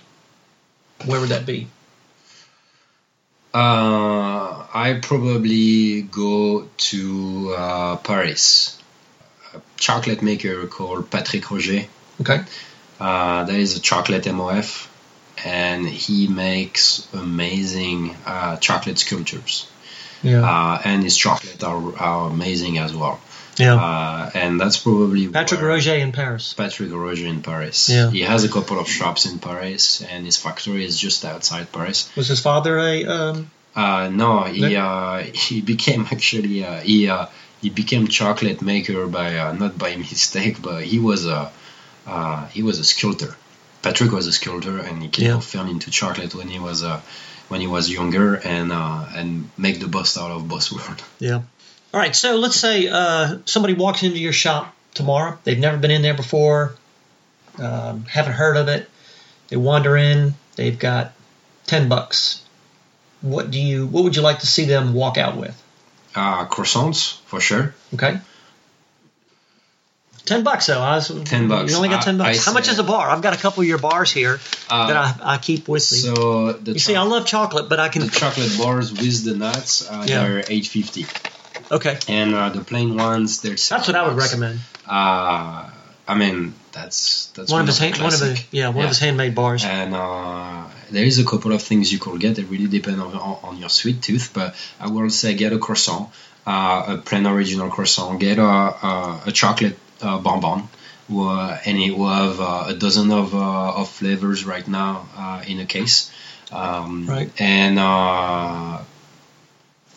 Where 1.06 1.20
would 1.22 1.30
that 1.30 1.46
be? 1.46 1.68
Uh, 3.54 4.66
I 4.74 5.00
probably 5.02 6.04
go 6.04 6.68
to 6.78 7.56
uh, 7.58 7.96
Paris. 7.98 8.78
A 9.54 9.62
chocolate 9.78 10.22
maker 10.22 10.68
called 10.68 11.10
Patrick 11.10 11.50
Roger. 11.52 11.86
Okay. 12.22 12.42
Uh, 13.00 13.44
there 13.44 13.60
is 13.60 13.76
a 13.76 13.82
chocolate 13.82 14.24
MOF, 14.24 14.88
and 15.44 15.88
he 15.88 16.28
makes 16.28 17.08
amazing 17.14 18.16
uh, 18.26 18.58
chocolate 18.58 19.00
sculptures. 19.00 19.68
Yeah. 20.24 20.44
Uh, 20.44 20.82
and 20.86 21.04
his 21.04 21.18
chocolate 21.18 21.64
are, 21.64 21.98
are 21.98 22.30
amazing 22.30 22.78
as 22.78 22.96
well. 22.96 23.20
Yeah. 23.62 23.76
Uh, 23.76 24.32
and 24.42 24.60
that's 24.62 24.78
probably 24.86 25.28
Patrick 25.28 25.62
Roger 25.62 25.96
in 26.06 26.12
Paris. 26.12 26.54
Patrick 26.62 26.92
Roger 26.92 27.28
in 27.36 27.42
Paris. 27.42 27.90
Yeah. 27.90 28.10
He 28.18 28.22
has 28.32 28.44
a 28.44 28.50
couple 28.50 28.78
of 28.84 28.88
shops 28.98 29.22
in 29.30 29.40
Paris, 29.40 30.02
and 30.12 30.26
his 30.30 30.38
factory 30.46 30.84
is 30.90 30.96
just 31.06 31.24
outside 31.26 31.66
Paris. 31.72 32.10
Was 32.16 32.28
his 32.34 32.42
father 32.50 32.74
a? 32.92 32.94
Um, 33.18 33.38
Uh, 33.74 34.10
no, 34.24 34.32
he 34.56 34.76
uh, 34.76 35.18
he 35.46 35.62
became 35.74 36.02
actually 36.16 36.58
uh, 36.70 36.80
he 36.90 36.98
uh, 37.16 37.26
he 37.64 37.70
became 37.82 38.04
chocolate 38.20 38.60
maker 38.62 39.08
by 39.08 39.28
uh, 39.44 39.54
not 39.62 39.74
by 39.84 39.96
mistake, 40.10 40.56
but 40.68 40.80
he 40.92 41.00
was 41.00 41.22
a 41.38 41.42
uh, 42.14 42.40
he 42.56 42.62
was 42.64 42.80
a 42.80 42.84
sculptor. 42.84 43.32
Patrick 43.82 44.12
was 44.12 44.28
a 44.28 44.32
sculptor, 44.40 44.78
and 44.88 44.96
he 45.04 45.08
kind 45.16 45.28
Yeah. 45.28 45.38
of 45.38 45.46
fell 45.54 45.68
into 45.76 45.88
chocolate 46.02 46.34
when 46.40 46.50
he 46.56 46.60
was 46.60 46.84
uh, 46.84 47.00
when 47.50 47.62
he 47.62 47.68
was 47.78 47.86
younger, 47.90 48.36
and 48.36 48.72
uh, 48.72 49.06
and 49.20 49.30
make 49.58 49.80
the 49.80 49.88
best 49.98 50.18
out 50.18 50.32
of 50.38 50.42
both 50.54 50.68
world. 50.76 51.00
yeah. 51.30 51.42
All 51.94 52.00
right. 52.00 52.16
So 52.16 52.36
let's 52.38 52.56
say 52.56 52.88
uh, 52.88 53.38
somebody 53.46 53.74
walks 53.74 54.04
into 54.04 54.18
your 54.20 54.34
shop 54.34 54.74
tomorrow. 54.94 55.38
They've 55.44 55.60
never 55.60 55.78
been 55.78 55.92
in 55.92 56.02
there 56.02 56.14
before. 56.14 56.76
Um, 57.58 58.06
haven't 58.06 58.34
heard 58.34 58.56
of 58.58 58.68
it. 58.70 58.90
They 59.50 59.58
wander 59.58 59.98
in. 59.98 60.34
They've 60.56 60.78
got 60.78 61.14
ten 61.66 61.90
bucks. 61.90 62.44
What 63.22 63.52
do 63.52 63.60
you? 63.60 63.86
What 63.86 64.04
would 64.06 64.16
you 64.16 64.22
like 64.22 64.40
to 64.40 64.48
see 64.48 64.66
them 64.66 64.94
walk 64.94 65.18
out 65.18 65.36
with? 65.38 65.62
Uh, 66.16 66.46
croissants 66.46 67.20
for 67.26 67.40
sure. 67.42 67.74
Okay. 67.94 68.20
Ten 70.26 70.44
bucks 70.44 70.68
though. 70.68 70.80
I 70.80 70.96
was, 70.96 71.08
10 71.08 71.48
bucks. 71.48 71.72
You 71.72 71.78
only 71.78 71.90
got 71.90 72.04
ten 72.04 72.18
bucks. 72.18 72.40
I 72.48 72.52
How 72.52 72.54
much 72.54 72.70
is 72.70 72.78
a 72.80 72.84
bar? 72.84 73.10
I've 73.10 73.22
got 73.24 73.34
a 73.34 73.38
couple 73.38 73.62
of 73.62 73.68
your 73.68 73.80
bars 73.80 74.12
here 74.12 74.40
Uh, 74.70 74.88
that 74.88 74.96
I, 75.22 75.34
I 75.34 75.38
keep 75.40 75.68
with 75.68 75.92
me. 75.92 75.98
so 75.98 76.54
the 76.54 76.74
you 76.74 76.80
see, 76.80 76.96
I 76.96 77.02
love 77.04 77.26
chocolate, 77.26 77.70
but 77.70 77.80
I 77.80 77.90
can. 77.90 78.04
the 78.04 78.10
chocolate 78.12 78.56
bars 78.58 78.92
with 78.92 79.26
the 79.26 79.36
nuts, 79.36 79.90
uh, 79.90 80.06
Yeah. 80.08 80.24
they're 80.28 80.44
eight 80.48 80.68
fifty, 80.68 81.06
Okay, 81.72 81.98
and 82.08 82.36
uh, 82.36 82.50
the 82.50 82.62
plain 82.62 82.98
ones, 82.98 83.42
they're 83.42 83.52
that's 83.52 83.88
what 83.88 83.96
I 83.96 84.08
would 84.08 84.18
recommend. 84.18 84.60
Uh, 84.86 85.70
I 86.08 86.16
mean, 86.16 86.54
that's 86.74 87.28
that's 87.28 87.52
One 87.52 87.62
of 87.62 87.68
his 87.68 87.80
the 87.80 87.86
hand, 87.86 87.98
one 88.04 88.14
of 88.14 88.20
the 88.20 88.44
yeah, 88.52 88.70
one 88.70 88.84
of 88.84 88.90
his 88.90 89.00
handmade 89.00 89.34
bars. 89.34 89.64
And 89.64 89.94
uh, 89.96 90.66
there 90.90 91.06
is 91.06 91.20
a 91.20 91.26
couple 91.26 91.54
of 91.54 91.62
things 91.62 91.92
you 91.94 92.00
could 92.00 92.20
get. 92.20 92.38
It 92.38 92.48
really 92.50 92.68
depends 92.68 93.00
on, 93.00 93.14
on, 93.16 93.58
your 93.58 93.70
sweet 93.70 94.02
tooth, 94.02 94.32
but 94.34 94.54
I 94.80 94.90
will 94.90 95.10
say 95.10 95.34
get 95.36 95.54
a 95.54 95.60
croissant, 95.60 96.10
uh, 96.46 96.84
a 96.88 96.98
plain 96.98 97.26
original 97.26 97.70
croissant. 97.70 98.20
Get 98.20 98.38
a 98.40 98.44
a, 98.44 99.22
a 99.28 99.32
chocolate 99.32 99.78
uh, 100.02 100.20
bonbon. 100.20 100.68
Uh, 101.14 101.58
and 101.66 101.78
it 101.78 101.92
will 101.92 102.08
have 102.08 102.40
uh, 102.40 102.64
a 102.68 102.74
dozen 102.74 103.12
of, 103.12 103.36
uh, 103.36 103.82
of 103.82 103.90
flavors 103.90 104.46
right 104.46 104.66
now 104.66 105.10
uh, 105.18 105.44
in 105.46 105.60
a 105.60 105.66
case. 105.66 106.10
Um, 106.52 107.06
Right. 107.06 107.30
And 107.38 107.78
uh, 107.78 108.80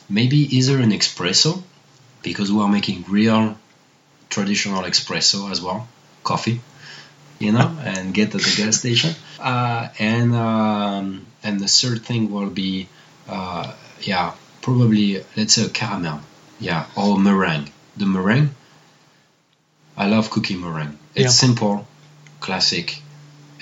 maybe 0.08 0.56
either 0.56 0.78
an 0.80 0.90
espresso, 0.90 1.62
because 2.22 2.52
we 2.52 2.60
are 2.60 2.68
making 2.68 3.04
real 3.08 3.56
traditional 4.30 4.82
espresso 4.82 5.50
as 5.50 5.60
well, 5.60 5.86
coffee, 6.22 6.60
you 7.38 7.52
know, 7.52 7.76
and 7.84 8.14
get 8.14 8.34
at 8.34 8.40
the 8.40 8.54
gas 8.56 8.78
station. 8.78 9.14
Uh, 9.38 9.88
and 9.98 10.34
um, 10.34 11.26
and 11.42 11.60
the 11.60 11.68
third 11.68 12.02
thing 12.02 12.30
will 12.30 12.50
be, 12.50 12.88
uh, 13.28 13.72
yeah, 14.00 14.32
probably 14.62 15.22
let's 15.36 15.54
say 15.54 15.66
a 15.66 15.68
caramel, 15.68 16.20
yeah, 16.60 16.86
or 16.96 17.18
meringue. 17.18 17.70
The 17.96 18.06
meringue, 18.06 18.50
I 19.96 20.06
love 20.08 20.30
cookie 20.30 20.56
meringue. 20.56 20.98
It's 21.14 21.24
Yeah. 21.24 21.28
simple, 21.46 21.86
classic, 22.40 23.00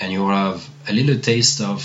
and 0.01 0.11
you 0.13 0.21
will 0.21 0.35
have 0.35 0.67
a 0.89 0.93
little 0.93 1.19
taste 1.19 1.61
of 1.61 1.85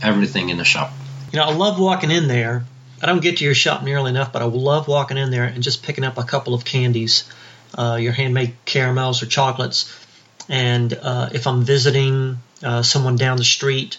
everything 0.00 0.50
in 0.50 0.58
the 0.58 0.64
shop. 0.64 0.92
You 1.32 1.38
know, 1.40 1.46
I 1.46 1.52
love 1.54 1.78
walking 1.78 2.10
in 2.10 2.28
there. 2.28 2.64
I 3.02 3.06
don't 3.06 3.20
get 3.20 3.38
to 3.38 3.44
your 3.44 3.54
shop 3.54 3.82
nearly 3.82 4.10
enough, 4.10 4.32
but 4.32 4.42
I 4.42 4.44
love 4.44 4.86
walking 4.86 5.18
in 5.18 5.30
there 5.30 5.44
and 5.44 5.62
just 5.62 5.82
picking 5.82 6.04
up 6.04 6.18
a 6.18 6.22
couple 6.22 6.54
of 6.54 6.64
candies, 6.64 7.28
uh, 7.76 7.98
your 8.00 8.12
handmade 8.12 8.54
caramels 8.64 9.22
or 9.22 9.26
chocolates. 9.26 9.92
And 10.48 10.92
uh, 10.94 11.30
if 11.32 11.48
I'm 11.48 11.64
visiting 11.64 12.38
uh, 12.62 12.82
someone 12.82 13.16
down 13.16 13.38
the 13.38 13.44
street 13.44 13.98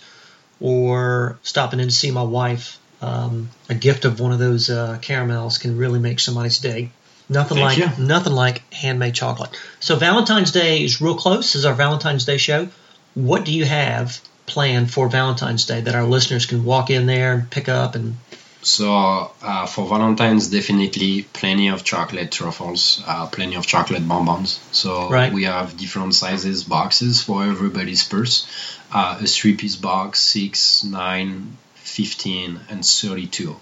or 0.62 1.38
stopping 1.44 1.82
in 1.82 1.90
to 1.90 1.94
see 1.94 2.12
my 2.12 2.24
wife, 2.24 2.80
um, 3.02 3.50
a 3.70 3.76
gift 3.76 4.06
of 4.06 4.22
one 4.22 4.32
of 4.32 4.40
those 4.40 4.70
uh, 4.70 4.98
caramels 5.02 5.58
can 5.58 5.78
really 5.78 6.00
make 6.00 6.22
somebody's 6.22 6.60
day. 6.60 6.92
Nothing 7.28 7.58
Thank 7.58 7.80
like 7.80 7.98
you. 7.98 8.06
nothing 8.06 8.34
like 8.34 8.74
handmade 8.74 9.16
chocolate. 9.16 9.50
So 9.80 9.96
Valentine's 9.98 10.52
Day 10.52 10.84
is 10.84 11.02
real 11.02 11.16
close. 11.16 11.54
This 11.54 11.56
is 11.56 11.66
our 11.66 11.74
Valentine's 11.74 12.26
Day 12.26 12.38
show. 12.38 12.70
What 13.16 13.44
do 13.44 13.54
you 13.54 13.66
have 13.66 14.22
planned 14.46 14.92
for 14.92 15.10
Valentine's 15.10 15.66
Day 15.66 15.82
that 15.82 15.96
our 15.96 16.04
listeners 16.06 16.46
can 16.46 16.64
walk 16.64 16.90
in 16.90 17.06
there 17.06 17.34
and 17.34 17.50
pick 17.50 17.70
up 17.70 17.96
and 17.96 18.16
So 18.64 19.32
uh, 19.42 19.66
for 19.66 19.88
Valentine's, 19.88 20.48
definitely 20.50 21.24
plenty 21.34 21.68
of 21.68 21.84
chocolate 21.84 22.32
truffles, 22.32 23.02
uh, 23.06 23.28
plenty 23.28 23.56
of 23.56 23.66
chocolate 23.66 24.08
bonbons. 24.08 24.60
So 24.72 25.10
Right. 25.10 25.32
we 25.34 25.44
have 25.44 25.78
different 25.78 26.16
sizes 26.16 26.64
boxes 26.64 27.22
for 27.22 27.44
everybody's 27.44 28.04
purse. 28.04 28.48
Uh, 28.92 29.18
a 29.22 29.28
three-piece 29.28 29.76
box, 29.76 30.22
six, 30.22 30.84
nine, 30.84 31.58
15, 31.76 32.60
and 32.70 32.86
32. 32.86 33.56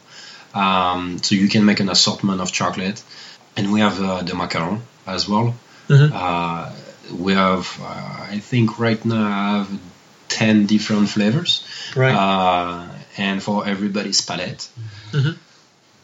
Um, 0.53 1.19
so 1.23 1.35
you 1.35 1.47
can 1.47 1.65
make 1.65 1.79
an 1.79 1.89
assortment 1.89 2.41
of 2.41 2.51
chocolate, 2.51 3.01
and 3.55 3.71
we 3.71 3.79
have 3.79 4.01
uh, 4.01 4.21
the 4.21 4.33
macaron 4.33 4.81
as 5.07 5.27
well. 5.27 5.55
Mhm. 5.89 6.11
Uh, 6.13 6.69
we 7.17 7.33
have, 7.33 7.67
uh, 7.81 8.33
I 8.35 8.39
think, 8.39 8.79
right 8.79 9.03
now 9.05 9.25
I 9.27 9.57
have 9.57 9.69
10 10.29 10.65
different 10.65 11.09
flavors 11.09 11.63
right? 11.95 12.15
And 13.17 13.41
for 13.43 13.67
everybody's 13.67 14.21
palate. 14.21 14.67
Mhm. 15.11 15.37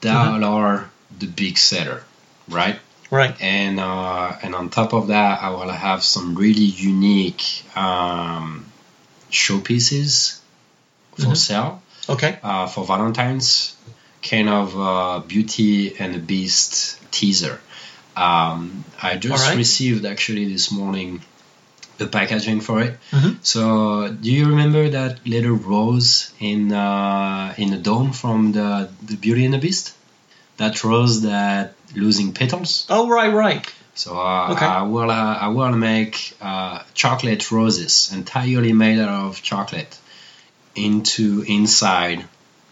That 0.01 0.43
are 0.43 0.89
the 1.19 1.25
big 1.27 1.57
seller, 1.57 2.03
right? 2.49 2.79
right. 3.09 3.35
And 3.41 3.79
uh, 3.79 4.35
and 4.43 4.53
on 4.53 4.69
top 4.69 4.93
of 4.93 5.07
that, 5.07 5.41
I 5.41 5.49
will 5.49 5.71
have 5.71 6.03
some 6.03 6.35
really 6.35 6.69
unique 6.91 7.63
um, 7.75 8.65
showpieces 9.31 10.39
for 11.15 11.33
Mhm. 11.33 11.37
sale 11.37 11.81
Okay. 12.09 12.39
uh, 12.43 12.67
for 12.67 12.85
Valentine's, 12.85 13.75
kind 14.21 14.49
of 14.49 14.79
uh, 14.79 15.19
Beauty 15.27 15.97
and 15.99 16.13
the 16.15 16.19
Beast 16.19 16.99
teaser. 17.11 17.59
Um, 18.15 18.83
I 19.01 19.17
just 19.17 19.43
right. 19.47 19.57
received 19.57 20.05
actually 20.05 20.45
this 20.51 20.71
morning 20.71 21.21
the 21.97 22.07
packaging 22.07 22.61
for 22.61 22.81
it. 22.81 22.97
Mhm. 23.11 23.37
So, 23.41 23.61
do 24.23 24.29
you 24.31 24.45
remember 24.47 24.89
that 24.89 25.13
little 25.25 25.57
rose 25.73 26.31
in 26.39 26.71
uh, 26.71 27.53
in 27.57 27.69
the 27.71 27.77
dome 27.77 28.11
from 28.13 28.51
the 28.51 28.89
the 29.09 29.15
Beauty 29.15 29.45
and 29.45 29.53
the 29.53 29.59
Beast? 29.67 29.93
That 30.57 30.83
rose 30.83 31.21
that 31.21 31.73
losing 31.95 32.33
petals. 32.33 32.85
Oh, 32.89 33.07
right, 33.09 33.33
right. 33.33 33.65
So 33.93 34.09
uh, 34.19 34.51
Okay. 34.53 34.65
I 34.65 34.83
will 34.83 35.09
uh, 35.11 35.37
I 35.45 35.47
will 35.57 35.75
make 35.75 36.15
uh, 36.41 36.79
chocolate 36.93 37.51
roses 37.51 38.11
entirely 38.13 38.73
made 38.73 38.99
out 38.99 39.25
of 39.27 39.41
chocolate 39.41 39.97
into 40.75 41.43
inside 41.47 42.25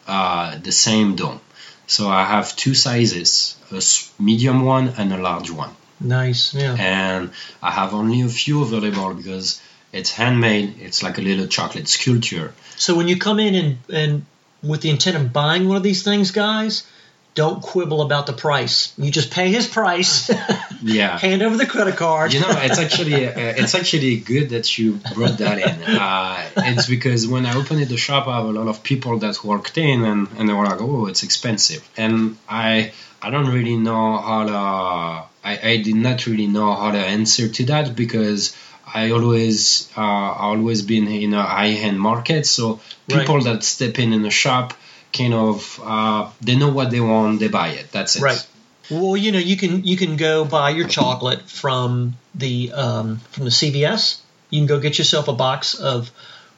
uh, 0.07 0.57
the 0.63 0.71
same 0.71 1.15
dome. 1.15 1.39
So 1.87 2.09
I 2.09 2.23
have 2.25 2.55
two 2.55 2.73
sizes, 2.73 3.55
a 3.71 3.81
medium 4.21 4.65
one 4.65 4.93
and 4.97 5.13
a 5.13 5.17
large 5.17 5.51
one, 5.51 5.71
Nice. 5.99 6.53
Yeah. 6.53 6.75
and 6.77 7.31
I 7.61 7.71
have 7.71 7.93
only 7.93 8.21
a 8.21 8.27
few 8.27 8.63
available 8.63 9.13
because 9.13 9.61
it's 9.93 10.11
handmade. 10.11 10.75
It's 10.81 11.01
like 11.03 11.17
a 11.17 11.21
little 11.21 11.47
chocolate 11.47 11.87
sculpture. 11.87 12.53
So 12.75 12.95
when 12.95 13.07
you 13.07 13.17
come 13.17 13.39
in 13.39 13.55
and, 13.55 13.77
and 13.91 14.25
with 14.61 14.81
the 14.81 14.89
intent 14.89 15.15
of 15.15 15.31
buying 15.31 15.67
one 15.67 15.77
of 15.77 15.83
these 15.83 16.03
things, 16.03 16.31
guys, 16.31 16.85
don't 17.33 17.61
quibble 17.61 18.01
about 18.01 18.27
the 18.27 18.33
price. 18.33 18.93
You 18.97 19.11
just 19.11 19.29
pay 19.31 19.51
his 19.51 19.67
price, 19.67 20.29
Yeah. 20.81 21.17
hand 21.27 21.41
over 21.41 21.57
the 21.57 21.65
credit 21.65 21.97
card. 21.97 22.33
You 22.33 22.39
know, 22.39 22.47
it's 22.49 22.79
actually 22.79 23.27
uh, 23.27 23.31
it's 23.35 23.75
actually 23.75 24.17
good 24.17 24.49
that 24.49 24.77
you 24.77 24.99
brought 25.13 25.37
that 25.39 25.57
in. 25.59 25.95
Uh, 25.95 26.49
it's 26.57 26.87
because 26.87 27.27
when 27.27 27.45
I 27.45 27.55
opened 27.55 27.85
the 27.87 27.97
shop, 27.97 28.27
I 28.27 28.37
have 28.37 28.45
a 28.45 28.51
lot 28.51 28.67
of 28.67 28.83
people 28.83 29.19
that 29.19 29.43
walked 29.43 29.77
in 29.77 30.03
and, 30.05 30.27
and 30.37 30.47
they 30.47 30.53
were 30.53 30.65
like, 30.65 30.81
"Oh, 30.81 31.07
it's 31.07 31.23
expensive," 31.23 31.87
and 31.97 32.37
I 32.47 32.93
I 33.21 33.29
don't 33.31 33.47
really 33.47 33.75
know 33.77 34.17
how 34.17 34.45
to 34.45 35.27
I, 35.45 35.53
I 35.71 35.77
did 35.77 35.95
not 35.95 36.25
really 36.27 36.47
know 36.47 36.73
how 36.73 36.91
to 36.91 36.97
answer 36.97 37.47
to 37.57 37.63
that 37.65 37.95
because 37.95 38.55
I 39.01 39.11
always 39.11 39.89
uh, 39.95 40.01
always 40.01 40.81
been 40.81 41.07
in 41.07 41.33
a 41.33 41.43
high 41.43 41.73
end 41.87 41.99
market, 41.99 42.45
so 42.45 42.79
Right. 43.07 43.19
people 43.19 43.41
that 43.47 43.63
step 43.63 43.99
in 43.99 44.13
in 44.13 44.25
a 44.25 44.31
shop 44.31 44.73
kind 45.13 45.33
of 45.33 45.79
uh, 45.83 46.29
they 46.41 46.55
know 46.55 46.71
what 46.77 46.89
they 46.89 46.99
want, 46.99 47.39
they 47.39 47.47
buy 47.49 47.69
it. 47.69 47.91
That's 47.91 48.15
it. 48.15 48.21
Right. 48.23 48.47
Well, 48.89 49.15
you 49.17 49.31
know, 49.31 49.39
you 49.51 49.57
can 49.57 49.83
you 49.83 49.97
can 49.97 50.17
go 50.17 50.45
buy 50.45 50.69
your 50.71 50.87
chocolate 50.87 51.43
from 51.49 52.15
the 52.35 52.71
um, 52.73 53.19
from 53.31 53.43
the 53.45 53.51
CVS. 53.51 54.19
You 54.49 54.59
can 54.61 54.67
go 54.67 54.79
get 54.79 54.97
yourself 54.97 55.27
a 55.27 55.33
box 55.33 55.73
of 55.75 56.11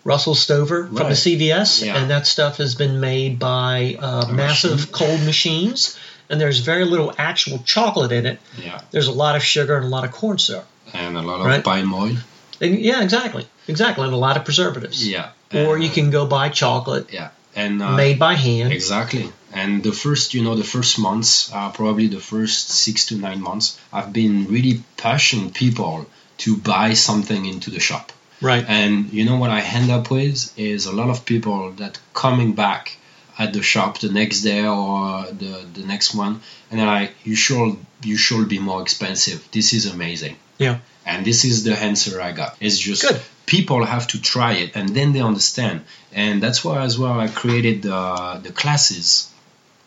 Russell 0.03 0.35
Stover 0.35 0.87
from 0.87 0.95
the 0.95 1.15
CVS, 1.15 1.83
Yeah. 1.85 1.97
and 1.97 2.09
that 2.11 2.27
stuff 2.27 2.57
has 2.57 2.75
been 2.75 2.99
made 2.99 3.39
by 3.39 3.97
uh, 3.99 4.27
massive 4.31 4.71
machine. 4.79 4.93
cold 4.93 5.21
machines, 5.23 5.97
and 6.29 6.39
there's 6.41 6.59
very 6.59 6.85
little 6.85 7.13
actual 7.17 7.59
chocolate 7.65 8.11
in 8.11 8.25
it. 8.25 8.39
Yeah, 8.63 8.81
There's 8.91 9.07
a 9.07 9.11
lot 9.11 9.35
of 9.35 9.43
sugar 9.43 9.75
and 9.77 9.85
a 9.85 9.89
lot 9.89 10.03
of 10.03 10.11
corn 10.11 10.37
syrup. 10.39 10.65
and 10.93 11.17
a 11.17 11.21
lot 11.21 11.39
of 11.41 11.45
Right. 11.45 11.63
palm 11.63 11.93
oil. 11.93 12.15
And, 12.61 12.79
yeah, 12.79 13.01
exactly, 13.03 13.45
exactly, 13.67 14.03
and 14.05 14.13
a 14.13 14.17
lot 14.17 14.35
of 14.37 14.43
preservatives. 14.45 15.05
Yeah. 15.07 15.29
Or 15.53 15.75
And, 15.75 15.83
you 15.83 15.89
can 15.89 16.09
go 16.11 16.25
buy 16.25 16.49
chocolate 16.49 17.09
Yeah, 17.13 17.29
and 17.55 17.81
uh, 17.81 17.91
made 17.95 18.17
by 18.19 18.35
hand. 18.35 18.71
exactly. 18.73 19.31
And 19.53 19.83
the 19.83 19.91
first, 19.91 20.33
you 20.33 20.43
know, 20.43 20.55
the 20.55 20.63
first 20.63 20.97
months, 20.99 21.51
uh, 21.53 21.69
probably 21.71 22.07
the 22.07 22.19
first 22.19 22.69
six 22.69 23.05
to 23.07 23.15
nine 23.15 23.41
months, 23.41 23.79
I've 23.93 24.11
been 24.11 24.47
really 24.47 24.83
pushing 24.97 25.51
people 25.51 26.05
to 26.39 26.57
buy 26.57 26.93
something 26.93 27.45
into 27.45 27.69
the 27.71 27.79
shop. 27.79 28.11
Right. 28.41 28.63
And 28.67 29.11
you 29.11 29.25
know 29.25 29.37
what 29.37 29.49
I 29.49 29.61
end 29.61 29.89
up 29.89 30.11
with 30.11 30.51
is 30.57 30.85
a 30.85 30.91
lot 30.91 31.09
of 31.09 31.25
people 31.25 31.71
that 31.77 31.97
coming 32.13 32.53
back 32.53 32.97
at 33.37 33.53
the 33.53 33.61
shop 33.61 33.99
the 33.99 34.09
next 34.09 34.41
day 34.41 34.65
or 34.65 35.25
the, 35.31 35.65
the 35.73 35.85
next 35.85 36.15
one, 36.15 36.41
and 36.69 36.79
they're 36.79 36.87
like, 36.87 37.13
"You 37.23 37.35
should 37.35 37.77
you 38.03 38.17
should 38.17 38.49
be 38.49 38.59
more 38.59 38.81
expensive. 38.81 39.47
This 39.51 39.73
is 39.73 39.85
amazing." 39.85 40.37
Yeah. 40.57 40.79
And 41.05 41.25
this 41.25 41.45
is 41.45 41.63
the 41.63 41.77
answer 41.77 42.21
I 42.21 42.31
got. 42.33 42.57
It's 42.59 42.77
just 42.77 43.03
Good. 43.03 43.21
people 43.45 43.85
have 43.85 44.07
to 44.07 44.21
try 44.21 44.53
it 44.53 44.75
and 44.75 44.89
then 44.89 45.13
they 45.13 45.21
understand. 45.21 45.85
And 46.11 46.43
that's 46.43 46.65
why 46.65 46.83
as 46.83 46.99
well 46.99 47.19
I 47.19 47.27
created 47.27 47.83
the, 47.83 48.41
the 48.43 48.51
classes. 48.51 49.31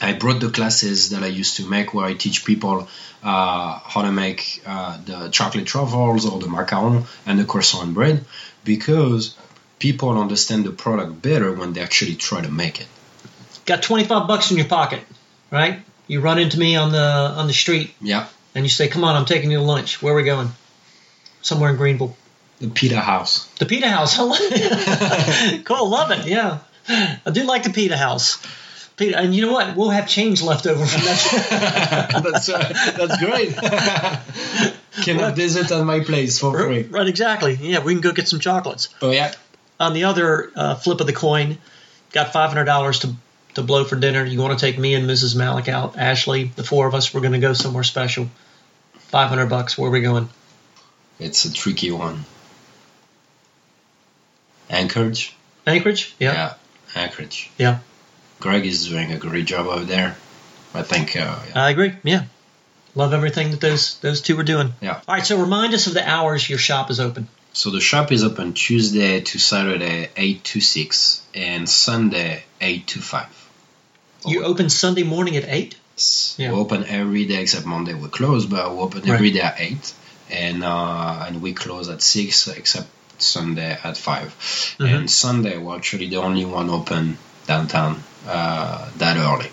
I 0.01 0.15
brought 0.15 0.41
the 0.41 0.49
classes 0.51 1.11
that 1.11 1.23
I 1.23 1.27
used 1.27 1.57
to 1.57 1.69
make 1.69 1.93
where 1.93 2.07
I 2.07 2.15
teach 2.15 2.47
people 2.47 2.89
uh, 3.23 3.79
how 3.81 4.03
to 4.03 4.11
make 4.11 4.63
uh, 4.65 4.99
the 5.05 5.29
chocolate 5.29 5.67
truffles 5.67 6.25
or 6.25 6.39
the 6.39 6.47
macaron 6.47 7.05
and 7.27 7.39
the 7.39 7.45
croissant 7.45 7.93
bread 7.93 8.25
because 8.65 9.35
people 9.79 10.19
understand 10.19 10.65
the 10.65 10.71
product 10.71 11.21
better 11.21 11.53
when 11.53 11.75
they 11.75 11.83
actually 11.83 12.15
try 12.15 12.41
to 12.41 12.51
make 12.51 12.81
it. 12.81 12.87
Got 13.67 13.83
25 13.83 14.27
bucks 14.27 14.51
in 14.51 14.57
your 14.57 14.67
pocket, 14.67 15.01
right? 15.51 15.81
You 16.07 16.21
run 16.21 16.39
into 16.39 16.59
me 16.59 16.77
on 16.77 16.91
the 16.93 16.99
on 16.99 17.47
the 17.47 17.53
street 17.53 17.95
Yeah. 18.01 18.27
and 18.55 18.65
you 18.65 18.69
say, 18.71 18.89
"Come 18.89 19.05
on, 19.05 19.15
I'm 19.17 19.27
taking 19.27 19.51
you 19.51 19.59
to 19.59 19.63
lunch. 19.65 20.03
Where 20.03 20.13
are 20.13 20.17
we 20.17 20.25
going?" 20.25 20.51
Somewhere 21.43 21.71
in 21.71 21.77
Greenville. 21.77 22.17
The 22.61 22.69
pita 22.69 23.01
house. 23.01 23.47
The 23.59 23.65
Pita 23.67 23.89
House. 23.89 24.17
cool, 25.65 25.89
love 25.89 26.11
it. 26.11 26.27
Yeah, 26.27 26.59
I 26.89 27.31
do 27.33 27.45
like 27.45 27.63
the 27.63 27.71
Pita 27.71 27.97
House. 27.97 28.39
Pita, 28.97 29.17
and 29.19 29.35
you 29.35 29.47
know 29.47 29.53
what? 29.53 29.75
We'll 29.77 29.89
have 29.91 30.07
change 30.07 30.43
left 30.43 30.67
over 30.67 30.85
from 30.85 31.01
that. 31.05 32.21
that's 32.23 32.49
uh, 32.51 32.59
that's 32.99 33.17
great. 33.25 33.57
Can 35.05 35.19
have 35.21 35.35
dessert 35.37 35.71
at 35.71 35.85
my 35.85 36.01
place 36.01 36.39
for 36.39 36.53
free. 36.59 36.83
right, 36.83 37.07
exactly. 37.09 37.55
Yeah, 37.55 37.79
we 37.83 37.95
can 37.95 38.01
go 38.03 38.13
get 38.13 38.29
some 38.29 38.41
chocolates. 38.41 38.89
Oh 39.01 39.11
yeah. 39.11 39.33
On 39.79 39.95
the 39.95 40.05
other 40.05 40.51
uh, 40.55 40.75
flip 40.75 41.01
of 41.01 41.07
the 41.07 41.13
coin, 41.15 41.57
got 42.13 42.33
five 42.33 42.51
hundred 42.51 42.65
dollars 42.65 42.99
to 43.01 43.15
to 43.55 43.63
blow 43.63 43.85
for 43.85 43.97
dinner. 43.97 44.25
You 44.25 44.41
want 44.41 44.59
to 44.59 44.65
take 44.65 44.79
me 44.79 44.95
and 44.95 45.09
Mrs. 45.09 45.37
Malik 45.37 45.69
out, 45.69 45.97
Ashley, 45.97 46.45
the 46.57 46.65
four 46.65 46.87
of 46.87 46.95
us. 46.95 47.13
We're 47.13 47.21
going 47.21 47.33
to 47.33 47.39
go 47.39 47.53
somewhere 47.53 47.85
special. 47.85 48.29
Five 48.95 49.29
hundred 49.29 49.47
bucks. 49.47 49.77
Where 49.77 49.89
are 49.89 49.93
we 49.93 50.01
going? 50.01 50.29
It's 51.19 51.45
a 51.45 51.53
tricky 51.53 51.91
one. 51.91 52.25
Anchorage? 54.69 55.35
Anchorage. 55.67 56.15
Yeah. 56.19 56.33
Yeah. 56.33 56.55
Anchorage. 56.95 57.51
Yeah. 57.59 57.79
Greg 58.39 58.65
is 58.65 58.89
doing 58.89 59.13
a 59.13 59.19
great 59.19 59.47
job 59.47 59.67
over 59.67 59.85
there. 59.85 60.17
I 60.73 60.83
think, 60.83 61.17
uh, 61.17 61.39
yeah. 61.49 61.65
I 61.65 61.71
agree. 61.71 61.95
Yeah. 62.05 62.25
Love 62.95 63.13
everything 63.13 63.51
that 63.51 63.61
those 63.61 63.99
those 63.99 64.21
two 64.21 64.39
are 64.39 64.45
doing. 64.45 64.73
Yeah. 64.81 65.01
All 65.07 65.15
right. 65.15 65.27
So 65.27 65.41
remind 65.41 65.75
us 65.75 65.87
of 65.87 65.95
the 65.95 66.09
hours 66.09 66.49
your 66.49 66.59
shop 66.59 66.91
is 66.91 67.01
open. 67.01 67.29
So 67.53 67.71
the 67.71 67.81
shop 67.81 68.13
is 68.13 68.23
open 68.23 68.53
Tuesday 68.53 69.21
to 69.21 69.39
Saturday, 69.39 70.09
8 70.17 70.45
to 70.45 70.61
6, 70.61 71.23
and 71.35 71.69
Sunday, 71.69 72.45
8 72.61 72.87
to 72.87 73.01
5. 73.01 73.40
You 74.27 74.45
open 74.45 74.69
Sunday 74.71 75.03
morning 75.03 75.37
at 75.37 75.45
eight. 75.49 75.77
Yeah. 76.39 76.53
We 76.53 76.59
open 76.59 76.85
every 76.87 77.27
day 77.27 77.43
except 77.43 77.67
Monday 77.67 77.95
we 77.95 78.09
close, 78.09 78.47
but 78.47 78.73
we 78.75 78.79
open 78.81 79.01
Right. 79.03 79.11
every 79.15 79.31
day 79.31 79.41
at 79.41 79.57
8, 79.61 79.93
and, 80.31 80.65
uh, 80.65 81.25
and 81.27 81.43
we 81.43 81.53
close 81.53 81.89
at 81.91 82.01
6 82.03 82.49
except 82.49 82.89
Sunday 83.19 83.77
at 83.85 83.97
5. 83.99 84.33
Mhm. 84.81 84.95
And 84.97 85.11
Sunday, 85.11 85.59
we're 85.59 85.77
actually 85.77 86.09
the 86.09 86.17
only 86.17 86.45
one 86.45 86.71
open 86.71 87.19
downtown 87.47 88.03
uh, 88.29 88.87
that 88.99 89.17
early. 89.17 89.51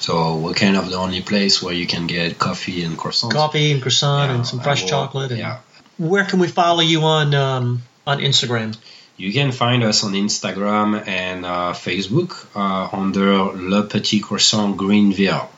So 0.00 0.36
we're 0.36 0.54
kind 0.54 0.76
of 0.76 0.90
the 0.90 0.96
only 0.96 1.22
place 1.22 1.62
where 1.62 1.74
you 1.74 1.86
can 1.86 2.06
get 2.06 2.38
coffee 2.38 2.82
and 2.82 2.96
croissants. 2.98 3.32
Coffee 3.32 3.72
and 3.72 3.80
croissant 3.80 4.28
Yeah, 4.30 4.36
and 4.36 4.46
some 4.46 4.60
fresh 4.60 4.82
will- 4.82 4.88
chocolate. 4.90 5.30
And 5.30 5.40
Yeah. 5.40 5.58
Where 5.98 6.24
can 6.24 6.40
we 6.40 6.48
follow 6.48 6.80
you 6.80 7.02
on 7.04 7.34
um, 7.34 7.82
on 8.06 8.18
Instagram? 8.20 8.76
You 9.16 9.32
can 9.32 9.52
find 9.52 9.84
us 9.84 10.02
on 10.02 10.12
Instagram 10.12 11.06
and 11.06 11.46
uh, 11.46 11.72
Facebook 11.72 12.46
uh, 12.56 12.88
under 12.96 13.44
Le 13.54 13.82
Petit 13.84 14.20
Croissant 14.20 14.76
Greenville. 14.76 15.48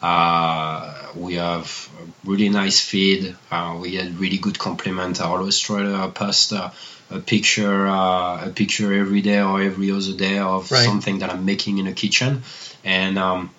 Uh, 0.00 0.94
we 1.16 1.34
have 1.34 1.88
a 2.00 2.28
really 2.28 2.48
nice 2.48 2.80
feed. 2.80 3.34
Uh, 3.50 3.76
we 3.80 3.96
had 3.96 4.18
really 4.18 4.38
good 4.38 4.58
compliment. 4.58 5.20
I 5.20 5.24
always 5.24 5.58
try 5.58 5.82
to 5.82 6.08
post 6.14 6.52
a, 6.52 6.72
a 7.10 7.18
picture, 7.18 7.86
uh, 7.88 8.46
a 8.46 8.50
picture 8.50 8.92
every 8.92 9.20
day 9.20 9.40
or 9.42 9.60
every 9.60 9.90
other 9.90 10.12
day 10.12 10.38
of 10.38 10.70
Right. 10.70 10.84
something 10.84 11.18
that 11.20 11.30
I'm 11.30 11.44
making 11.44 11.78
in 11.78 11.86
the 11.86 11.92
kitchen. 11.92 12.42
And 12.84 13.18
um, 13.18 13.50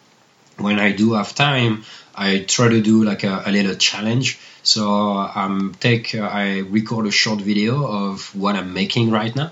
when 0.58 0.80
I 0.80 0.94
do 0.94 1.14
have 1.14 1.36
time, 1.36 1.84
I 2.16 2.40
try 2.48 2.70
to 2.70 2.82
do 2.82 3.04
like 3.04 3.24
a, 3.24 3.44
a 3.46 3.52
little 3.52 3.76
challenge. 3.76 4.40
So 4.64 4.88
um, 5.36 5.76
take 5.80 6.16
uh, 6.16 6.22
I 6.24 6.60
record 6.60 7.06
a 7.08 7.12
short 7.12 7.40
video 7.42 7.86
of 7.86 8.34
what 8.36 8.56
I'm 8.56 8.74
making 8.74 9.12
right 9.12 9.36
now, 9.36 9.52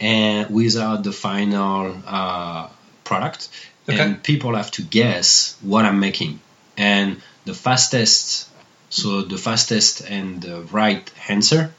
and 0.00 0.50
without 0.50 1.02
the 1.04 1.12
final 1.12 1.96
uh, 2.06 2.68
product, 3.04 3.48
Okay. 3.88 4.00
and 4.00 4.22
people 4.22 4.54
have 4.54 4.70
to 4.72 4.82
guess 4.82 5.56
what 5.62 5.84
I'm 5.86 5.98
making. 6.00 6.40
And 6.76 7.22
the 7.46 7.54
fastest, 7.54 8.48
so 8.90 9.22
the 9.22 9.38
fastest 9.38 10.02
and 10.02 10.42
the 10.42 10.60
right 10.72 11.10
answer, 11.28 11.72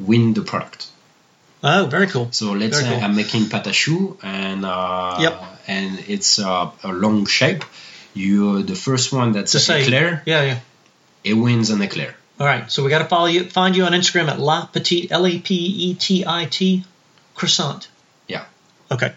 win 0.00 0.34
the 0.34 0.42
product. 0.42 0.86
Oh, 1.62 1.86
very 1.86 2.06
cool. 2.06 2.28
So 2.30 2.52
let's 2.52 2.76
Very 2.80 2.84
say 2.84 2.94
cool. 2.94 3.04
I'm 3.04 3.16
making 3.16 3.44
pâte 3.46 3.66
à 3.68 3.72
choux 3.72 4.16
and 4.22 4.64
uh, 4.64 5.18
Yep. 5.20 5.42
and 5.68 5.98
it's 6.08 6.38
uh, 6.38 6.70
a 6.82 6.92
long 6.92 7.26
shape. 7.26 7.64
You 8.14 8.62
the 8.62 8.74
first 8.74 9.12
one 9.12 9.32
that's 9.32 9.52
say, 9.62 9.82
eclair, 9.82 10.22
yeah, 10.26 10.42
yeah. 10.42 10.58
It 11.24 11.34
wins 11.34 11.70
in 11.70 11.78
the 11.78 11.88
clear. 11.88 12.14
All 12.40 12.46
right, 12.46 12.70
so 12.70 12.84
we 12.84 12.90
got 12.90 13.00
to 13.00 13.06
follow 13.06 13.26
you, 13.26 13.44
find 13.44 13.76
you 13.76 13.84
on 13.84 13.92
Instagram 13.92 14.28
at 14.28 14.38
La 14.38 14.66
Petite 14.66 15.10
L 15.10 15.26
A 15.26 15.38
P 15.38 15.54
E 15.54 15.94
T 15.94 16.24
I 16.26 16.44
T 16.44 16.84
croissant. 17.34 17.88
Yeah. 18.28 18.44
Okay. 18.90 19.12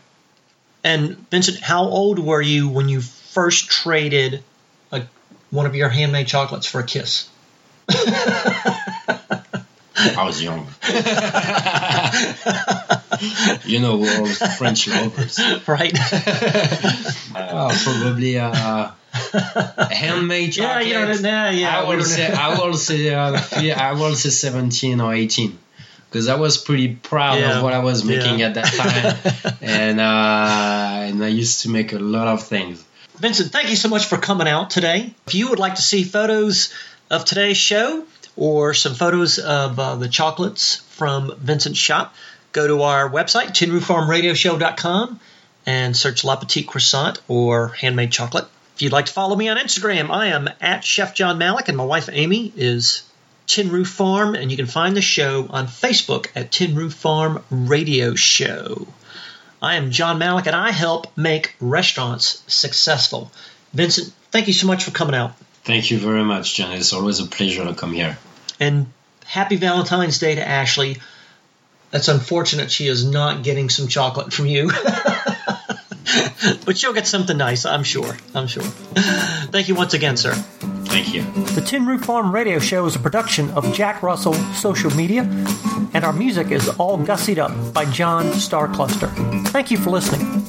And 0.84 1.30
Vincent, 1.30 1.60
how 1.60 1.84
old 1.84 2.18
were 2.18 2.42
you 2.42 2.68
when 2.68 2.90
you 2.90 3.02
first 3.02 3.70
traded 3.70 4.44
a, 4.92 5.04
one 5.52 5.68
of 5.68 5.76
your 5.76 5.90
handmade 5.90 6.28
chocolates 6.28 6.66
for 6.66 6.80
a 6.80 6.84
kiss? 6.84 7.30
I 10.04 10.24
was 10.24 10.42
young. 10.42 10.66
you 13.66 13.80
know, 13.80 13.98
we're 13.98 14.18
all 14.20 14.26
French 14.58 14.88
lovers. 14.88 15.40
right? 15.68 15.98
Oh, 17.54 17.70
probably 17.84 18.38
uh, 18.40 18.92
handmade 19.92 20.56
yeah, 20.56 20.68
chocolate. 20.80 20.88
you 20.88 20.94
know, 20.94 21.14
nah, 21.32 21.50
yeah. 21.50 21.80
I 21.82 21.88
will 21.88 22.04
say. 22.04 22.32
I 22.32 22.58
will 22.60 22.74
say, 22.74 23.14
uh, 23.14 23.40
I 23.78 23.94
will 23.94 24.16
say 24.16 24.30
17 24.30 25.02
or 25.02 25.14
18, 25.14 25.58
because 26.10 26.28
I 26.28 26.36
was 26.36 26.58
pretty 26.58 26.96
proud 26.96 27.40
Yeah. 27.40 27.58
of 27.58 27.64
what 27.64 27.74
I 27.74 27.80
was 27.80 28.04
making 28.04 28.40
Yeah. 28.40 28.48
at 28.48 28.54
that 28.56 28.66
time, 28.66 29.58
and 29.62 30.00
uh, 30.00 31.08
and 31.10 31.24
I 31.24 31.28
used 31.28 31.62
to 31.64 31.70
make 31.70 31.94
a 31.94 32.00
lot 32.00 32.28
of 32.28 32.44
things. 32.44 32.84
Vincent, 33.18 33.52
thank 33.52 33.70
you 33.70 33.76
so 33.76 33.90
much 33.90 34.06
for 34.06 34.18
coming 34.18 34.48
out 34.48 34.70
today. 34.70 35.14
If 35.28 35.36
you 35.36 35.50
would 35.50 35.60
like 35.60 35.76
to 35.76 35.82
see 35.82 36.04
photos 36.04 36.74
of 37.10 37.24
today's 37.26 37.58
show 37.58 38.04
or 38.36 38.74
some 38.74 38.96
photos 38.96 39.38
of 39.40 39.78
uh, 39.80 39.96
the 39.98 40.08
chocolates 40.08 40.78
from 40.98 41.36
Vincent's 41.38 41.78
shop, 41.80 42.16
go 42.52 42.68
to 42.68 42.82
our 42.84 43.10
website, 43.10 43.50
tinroofarmradioshow.com, 43.50 45.20
and 45.66 45.96
search 45.96 46.24
La 46.24 46.36
Petite 46.36 46.68
Croissant 46.68 47.20
or 47.28 47.70
Handmade 47.70 48.12
Chocolate. 48.12 48.46
If 48.76 48.82
you'd 48.82 48.92
like 48.92 49.06
to 49.06 49.14
follow 49.14 49.36
me 49.36 49.50
on 49.50 49.58
Instagram, 49.58 50.10
I 50.10 50.28
am 50.28 50.50
at 50.60 50.84
Chef 50.84 51.14
John 51.14 51.38
Malik, 51.38 51.68
and 51.68 51.78
my 51.78 51.86
wife 51.86 52.10
Amy 52.12 52.52
is 52.56 53.04
Tin 53.48 53.70
Roof 53.70 53.90
Farm, 53.90 54.36
and 54.36 54.50
you 54.50 54.58
can 54.58 54.66
find 54.66 54.96
the 54.96 55.02
show 55.02 55.48
on 55.50 55.68
Facebook 55.68 56.28
at 56.36 56.52
Tin 56.52 56.76
Roof 56.76 56.94
Farm 56.94 57.44
Radio 57.50 58.16
Show. 58.16 58.88
I 59.62 59.76
am 59.76 59.92
John 59.92 60.18
Malik, 60.18 60.48
and 60.48 60.56
I 60.56 60.72
help 60.72 61.16
make 61.18 61.56
restaurants 61.60 62.44
successful. 62.48 63.32
Vincent, 63.74 64.12
thank 64.32 64.48
you 64.48 64.54
so 64.54 64.68
much 64.68 64.84
for 64.84 64.92
coming 64.92 65.16
out. 65.16 65.34
Thank 65.64 65.92
you 65.92 66.00
very 66.00 66.24
much, 66.24 66.56
John. 66.56 66.72
It's 66.72 66.94
always 66.94 67.20
a 67.20 67.26
pleasure 67.26 67.64
to 67.66 67.74
come 67.74 67.94
here. 67.94 68.18
And 68.60 68.88
happy 69.26 69.58
Valentine's 69.58 70.18
Day 70.18 70.36
to 70.36 70.48
Ashley. 70.48 70.98
That's 71.92 72.08
unfortunate 72.08 72.72
she 72.72 72.88
is 72.88 73.06
not 73.06 73.44
getting 73.44 73.70
some 73.70 73.88
chocolate 73.88 74.32
from 74.34 74.46
you. 74.46 74.72
but 76.66 76.78
she'll 76.78 76.94
get 76.94 77.08
something 77.08 77.38
nice, 77.38 77.66
I'm 77.66 77.84
sure. 77.84 78.18
I'm 78.34 78.48
sure. 78.48 78.64
Thank 78.64 79.68
you 79.68 79.76
once 79.76 79.94
again, 79.94 80.18
sir. 80.18 80.34
Thank 80.34 81.14
you. 81.14 81.24
The 81.54 81.62
Tin 81.62 81.86
Roof 81.86 82.06
Farm 82.06 82.34
Radio 82.34 82.60
Show 82.60 82.86
is 82.86 82.96
a 82.96 83.00
production 83.00 83.50
of 83.52 83.74
Jack 83.74 84.02
Russell 84.04 84.34
Social 84.54 84.92
Media, 84.92 85.22
and 85.94 86.04
our 86.04 86.14
music 86.14 86.52
is 86.52 86.68
all 86.70 86.98
gussied 86.98 87.38
up 87.38 87.74
by 87.74 87.86
John 87.86 88.32
Star 88.34 88.68
Cluster. 88.68 89.08
Thank 89.48 89.72
you 89.72 89.78
for 89.78 89.90
listening. 89.90 90.41